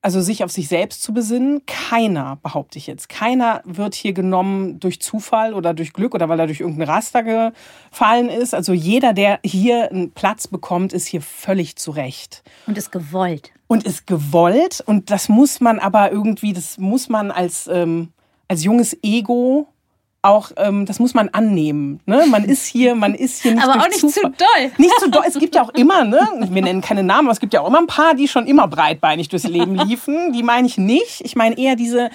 also 0.00 0.20
sich 0.22 0.44
auf 0.44 0.50
sich 0.50 0.68
selbst 0.68 1.02
zu 1.02 1.12
besinnen. 1.12 1.66
Keiner, 1.66 2.36
behaupte 2.42 2.78
ich 2.78 2.86
jetzt, 2.86 3.08
keiner 3.08 3.60
wird 3.64 3.94
hier 3.94 4.12
genommen 4.12 4.80
durch 4.80 5.00
Zufall 5.00 5.52
oder 5.52 5.74
durch 5.74 5.92
Glück 5.92 6.14
oder 6.14 6.28
weil 6.28 6.40
er 6.40 6.46
durch 6.46 6.60
irgendein 6.60 6.88
Raster 6.88 7.22
gefallen 7.22 8.28
ist. 8.28 8.54
Also 8.54 8.72
jeder, 8.72 9.12
der 9.12 9.40
hier 9.44 9.90
einen 9.90 10.12
Platz 10.12 10.46
bekommt, 10.46 10.92
ist 10.92 11.06
hier 11.06 11.20
völlig 11.20 11.76
zurecht 11.76 12.42
Und 12.66 12.78
ist 12.78 12.92
gewollt. 12.92 13.52
und 13.66 13.84
ist 13.84 14.06
gewollt. 14.06 14.82
Und 14.86 15.10
das 15.10 15.28
muss 15.28 15.60
man 15.60 15.80
aber 15.80 16.12
irgendwie, 16.12 16.52
das 16.52 16.78
muss 16.78 17.08
man 17.08 17.30
als, 17.30 17.66
ähm, 17.66 18.08
als 18.48 18.64
junges 18.64 18.96
Ego 19.02 19.68
auch, 20.22 20.50
ähm, 20.56 20.84
das 20.84 20.98
muss 20.98 21.14
man 21.14 21.30
annehmen. 21.30 22.00
Ne? 22.04 22.26
Man 22.28 22.44
ist 22.44 22.66
hier, 22.66 22.94
man 22.94 23.14
ist 23.14 23.42
hier 23.42 23.54
nicht 23.54 23.64
Aber 23.64 23.80
auch 23.80 23.86
nicht 23.88 24.00
zu 24.00 24.08
Zufall. 24.08 24.32
doll. 24.36 24.72
Nicht 24.76 25.00
zu 25.00 25.10
doll. 25.10 25.24
Es 25.26 25.38
gibt 25.38 25.54
ja 25.54 25.62
auch 25.62 25.70
immer, 25.70 26.04
ne? 26.04 26.20
Wir 26.50 26.62
nennen 26.62 26.82
keine 26.82 27.02
Namen, 27.02 27.28
aber 27.28 27.32
es 27.32 27.40
gibt 27.40 27.54
ja 27.54 27.62
auch 27.62 27.68
immer 27.68 27.78
ein 27.78 27.86
paar, 27.86 28.14
die 28.14 28.28
schon 28.28 28.46
immer 28.46 28.68
breitbeinig 28.68 29.28
durchs 29.28 29.48
Leben 29.48 29.76
liefen. 29.76 30.32
Die 30.32 30.42
meine 30.42 30.66
ich 30.66 30.76
nicht. 30.76 31.22
Ich 31.22 31.36
meine 31.36 31.56
eher 31.56 31.74
diese, 31.74 32.10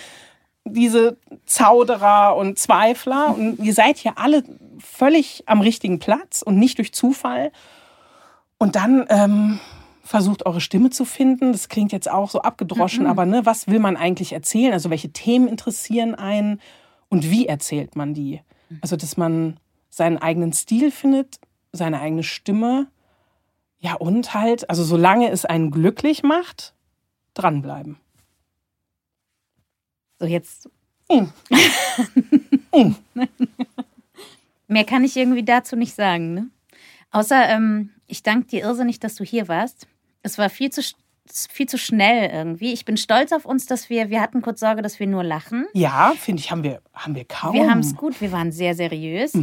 diese 0.65 1.17
Zauderer 1.47 2.35
und 2.35 2.59
Zweifler. 2.59 3.35
Und 3.35 3.59
ihr 3.59 3.73
seid 3.73 3.97
hier 3.97 4.17
alle 4.17 4.43
völlig 4.79 5.43
am 5.47 5.61
richtigen 5.61 5.97
Platz 5.97 6.43
und 6.43 6.59
nicht 6.59 6.77
durch 6.77 6.93
Zufall. 6.93 7.51
Und 8.59 8.75
dann 8.75 9.05
ähm, 9.09 9.59
versucht 10.03 10.45
eure 10.45 10.61
Stimme 10.61 10.91
zu 10.91 11.05
finden. 11.05 11.51
Das 11.51 11.69
klingt 11.69 11.91
jetzt 11.91 12.09
auch 12.09 12.29
so 12.29 12.41
abgedroschen, 12.41 13.07
aber 13.07 13.25
ne, 13.25 13.47
was 13.47 13.67
will 13.67 13.79
man 13.79 13.97
eigentlich 13.97 14.31
erzählen? 14.31 14.73
Also 14.73 14.91
welche 14.91 15.09
Themen 15.09 15.47
interessieren 15.47 16.13
einen 16.13 16.61
und 17.15 17.31
wie 17.31 17.45
erzählt 17.45 17.95
man 17.95 18.13
die? 18.13 18.41
Also 18.81 18.97
dass 18.97 19.15
man 19.15 19.57
seinen 19.89 20.17
eigenen 20.17 20.51
Stil 20.51 20.91
findet, 20.91 21.39
seine 21.71 22.01
eigene 22.01 22.23
Stimme. 22.23 22.87
Ja, 23.79 23.93
und 23.93 24.33
halt, 24.33 24.69
also 24.69 24.83
solange 24.83 25.29
es 25.29 25.45
einen 25.45 25.71
glücklich 25.71 26.23
macht, 26.23 26.73
dranbleiben. 27.33 27.97
So, 30.19 30.25
jetzt. 30.25 30.69
Hm. 31.09 31.31
Mehr 34.67 34.83
kann 34.83 35.05
ich 35.05 35.15
irgendwie 35.15 35.45
dazu 35.45 35.77
nicht 35.77 35.95
sagen, 35.95 36.33
ne? 36.33 36.49
Außer, 37.11 37.47
ähm, 37.47 37.91
ich 38.07 38.23
danke 38.23 38.47
dir 38.47 38.63
irrsinnig, 38.63 38.99
dass 38.99 39.15
du 39.15 39.23
hier 39.23 39.47
warst. 39.47 39.87
Es 40.21 40.37
war 40.37 40.49
viel 40.49 40.69
zu, 40.69 40.81
viel 41.51 41.67
zu 41.67 41.77
schnell 41.77 42.29
irgendwie. 42.31 42.71
Ich 42.73 42.85
bin 42.85 42.97
stolz 42.97 43.31
auf 43.31 43.45
uns, 43.45 43.65
dass 43.65 43.89
wir, 43.89 44.09
wir 44.09 44.21
hatten 44.21 44.41
kurz 44.41 44.59
Sorge, 44.59 44.81
dass 44.81 44.99
wir 44.99 45.07
nur 45.07 45.23
lachen. 45.23 45.65
Ja, 45.73 46.13
finde 46.17 46.39
ich, 46.41 46.51
haben 46.51 46.63
wir, 46.63 46.81
haben 46.93 47.15
wir 47.15 47.25
kaum. 47.25 47.53
Wir 47.53 47.69
haben 47.69 47.79
es 47.79 47.95
gut, 47.95 48.21
wir 48.21 48.31
waren 48.31 48.51
sehr 48.51 48.75
seriös. 48.75 49.33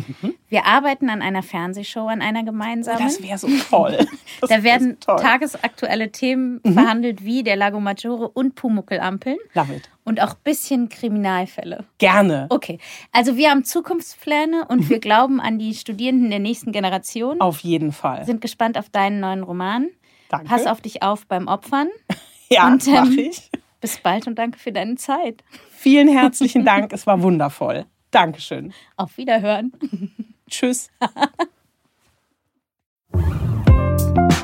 Wir 0.48 0.64
arbeiten 0.66 1.10
an 1.10 1.22
einer 1.22 1.42
Fernsehshow, 1.42 2.06
an 2.06 2.22
einer 2.22 2.44
gemeinsamen. 2.44 3.00
Mhm. 3.00 3.04
Das 3.04 3.22
wäre 3.22 3.38
so 3.38 3.48
toll. 3.70 3.98
Das 4.40 4.48
da 4.50 4.62
werden 4.64 4.96
so 5.04 5.14
tagesaktuelle 5.14 6.10
Themen 6.10 6.60
verhandelt, 6.64 7.22
wie 7.22 7.42
der 7.44 7.54
Lago 7.54 7.78
Maggiore 7.78 8.28
und 8.28 8.54
Pumuckelampeln. 8.56 9.36
Love 9.54 9.74
it. 9.76 9.90
Und 10.04 10.20
auch 10.20 10.30
ein 10.30 10.40
bisschen 10.42 10.88
Kriminalfälle. 10.88 11.84
Gerne. 11.98 12.46
Okay, 12.48 12.78
also 13.12 13.36
wir 13.36 13.50
haben 13.50 13.62
Zukunftspläne 13.64 14.62
Mhm. 14.62 14.66
und 14.68 14.90
wir 14.90 14.98
glauben 14.98 15.40
an 15.40 15.58
die 15.58 15.74
Studierenden 15.74 16.30
der 16.30 16.38
nächsten 16.40 16.72
Generation. 16.72 17.40
Auf 17.40 17.60
jeden 17.60 17.92
Fall. 17.92 18.24
Sind 18.24 18.40
gespannt 18.40 18.78
auf 18.78 18.88
deinen 18.90 19.20
neuen 19.20 19.42
Roman. 19.44 19.88
Danke. 20.32 20.48
Pass 20.48 20.66
auf 20.66 20.80
dich 20.80 21.02
auf 21.02 21.26
beim 21.26 21.46
Opfern. 21.46 21.88
Ja, 22.50 22.66
Und, 22.66 22.86
ähm, 22.86 22.92
mach 22.92 23.08
ich. 23.08 23.50
Bis 23.80 23.96
bald 23.96 24.26
und 24.26 24.38
danke 24.38 24.58
für 24.58 24.72
deine 24.72 24.96
Zeit. 24.96 25.42
Vielen 25.70 26.06
herzlichen 26.06 26.64
Dank. 26.66 26.92
Es 26.92 27.06
war 27.06 27.22
wundervoll. 27.22 27.86
Dankeschön. 28.10 28.74
Auf 28.98 29.16
Wiederhören. 29.16 29.72
Tschüss. 30.50 30.90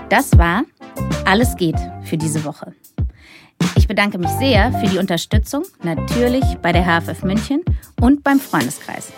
Das 0.08 0.38
war 0.38 0.62
Alles 1.26 1.54
geht 1.56 1.76
für 2.02 2.16
diese 2.16 2.44
Woche. 2.46 2.74
Ich 3.76 3.86
bedanke 3.86 4.16
mich 4.16 4.30
sehr 4.30 4.72
für 4.72 4.86
die 4.86 4.96
Unterstützung, 4.96 5.64
natürlich 5.82 6.44
bei 6.62 6.72
der 6.72 6.84
HFF 6.86 7.24
München 7.24 7.62
und 8.00 8.24
beim 8.24 8.40
Freundeskreis. 8.40 9.12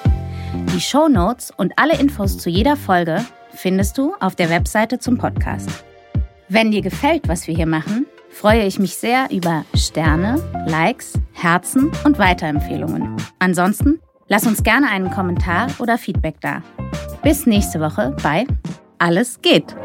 Die 0.74 0.80
Shownotes 0.80 1.52
und 1.56 1.72
alle 1.76 1.96
Infos 2.00 2.38
zu 2.38 2.50
jeder 2.50 2.74
Folge 2.76 3.24
findest 3.54 3.98
du 3.98 4.14
auf 4.18 4.34
der 4.34 4.50
Webseite 4.50 4.98
zum 4.98 5.16
Podcast. 5.16 5.84
Wenn 6.52 6.72
dir 6.72 6.82
gefällt, 6.82 7.28
was 7.28 7.46
wir 7.46 7.54
hier 7.54 7.68
machen, 7.68 8.06
freue 8.28 8.64
ich 8.66 8.80
mich 8.80 8.96
sehr 8.96 9.28
über 9.30 9.64
Sterne, 9.72 10.42
Likes, 10.66 11.12
Herzen 11.32 11.92
und 12.04 12.18
Weiterempfehlungen. 12.18 13.16
Ansonsten 13.38 14.00
lass 14.26 14.48
uns 14.48 14.64
gerne 14.64 14.88
einen 14.88 15.12
Kommentar 15.12 15.68
oder 15.78 15.96
Feedback 15.96 16.40
da. 16.40 16.60
Bis 17.22 17.46
nächste 17.46 17.78
Woche 17.78 18.16
bei 18.20 18.48
Alles 18.98 19.40
geht. 19.40 19.76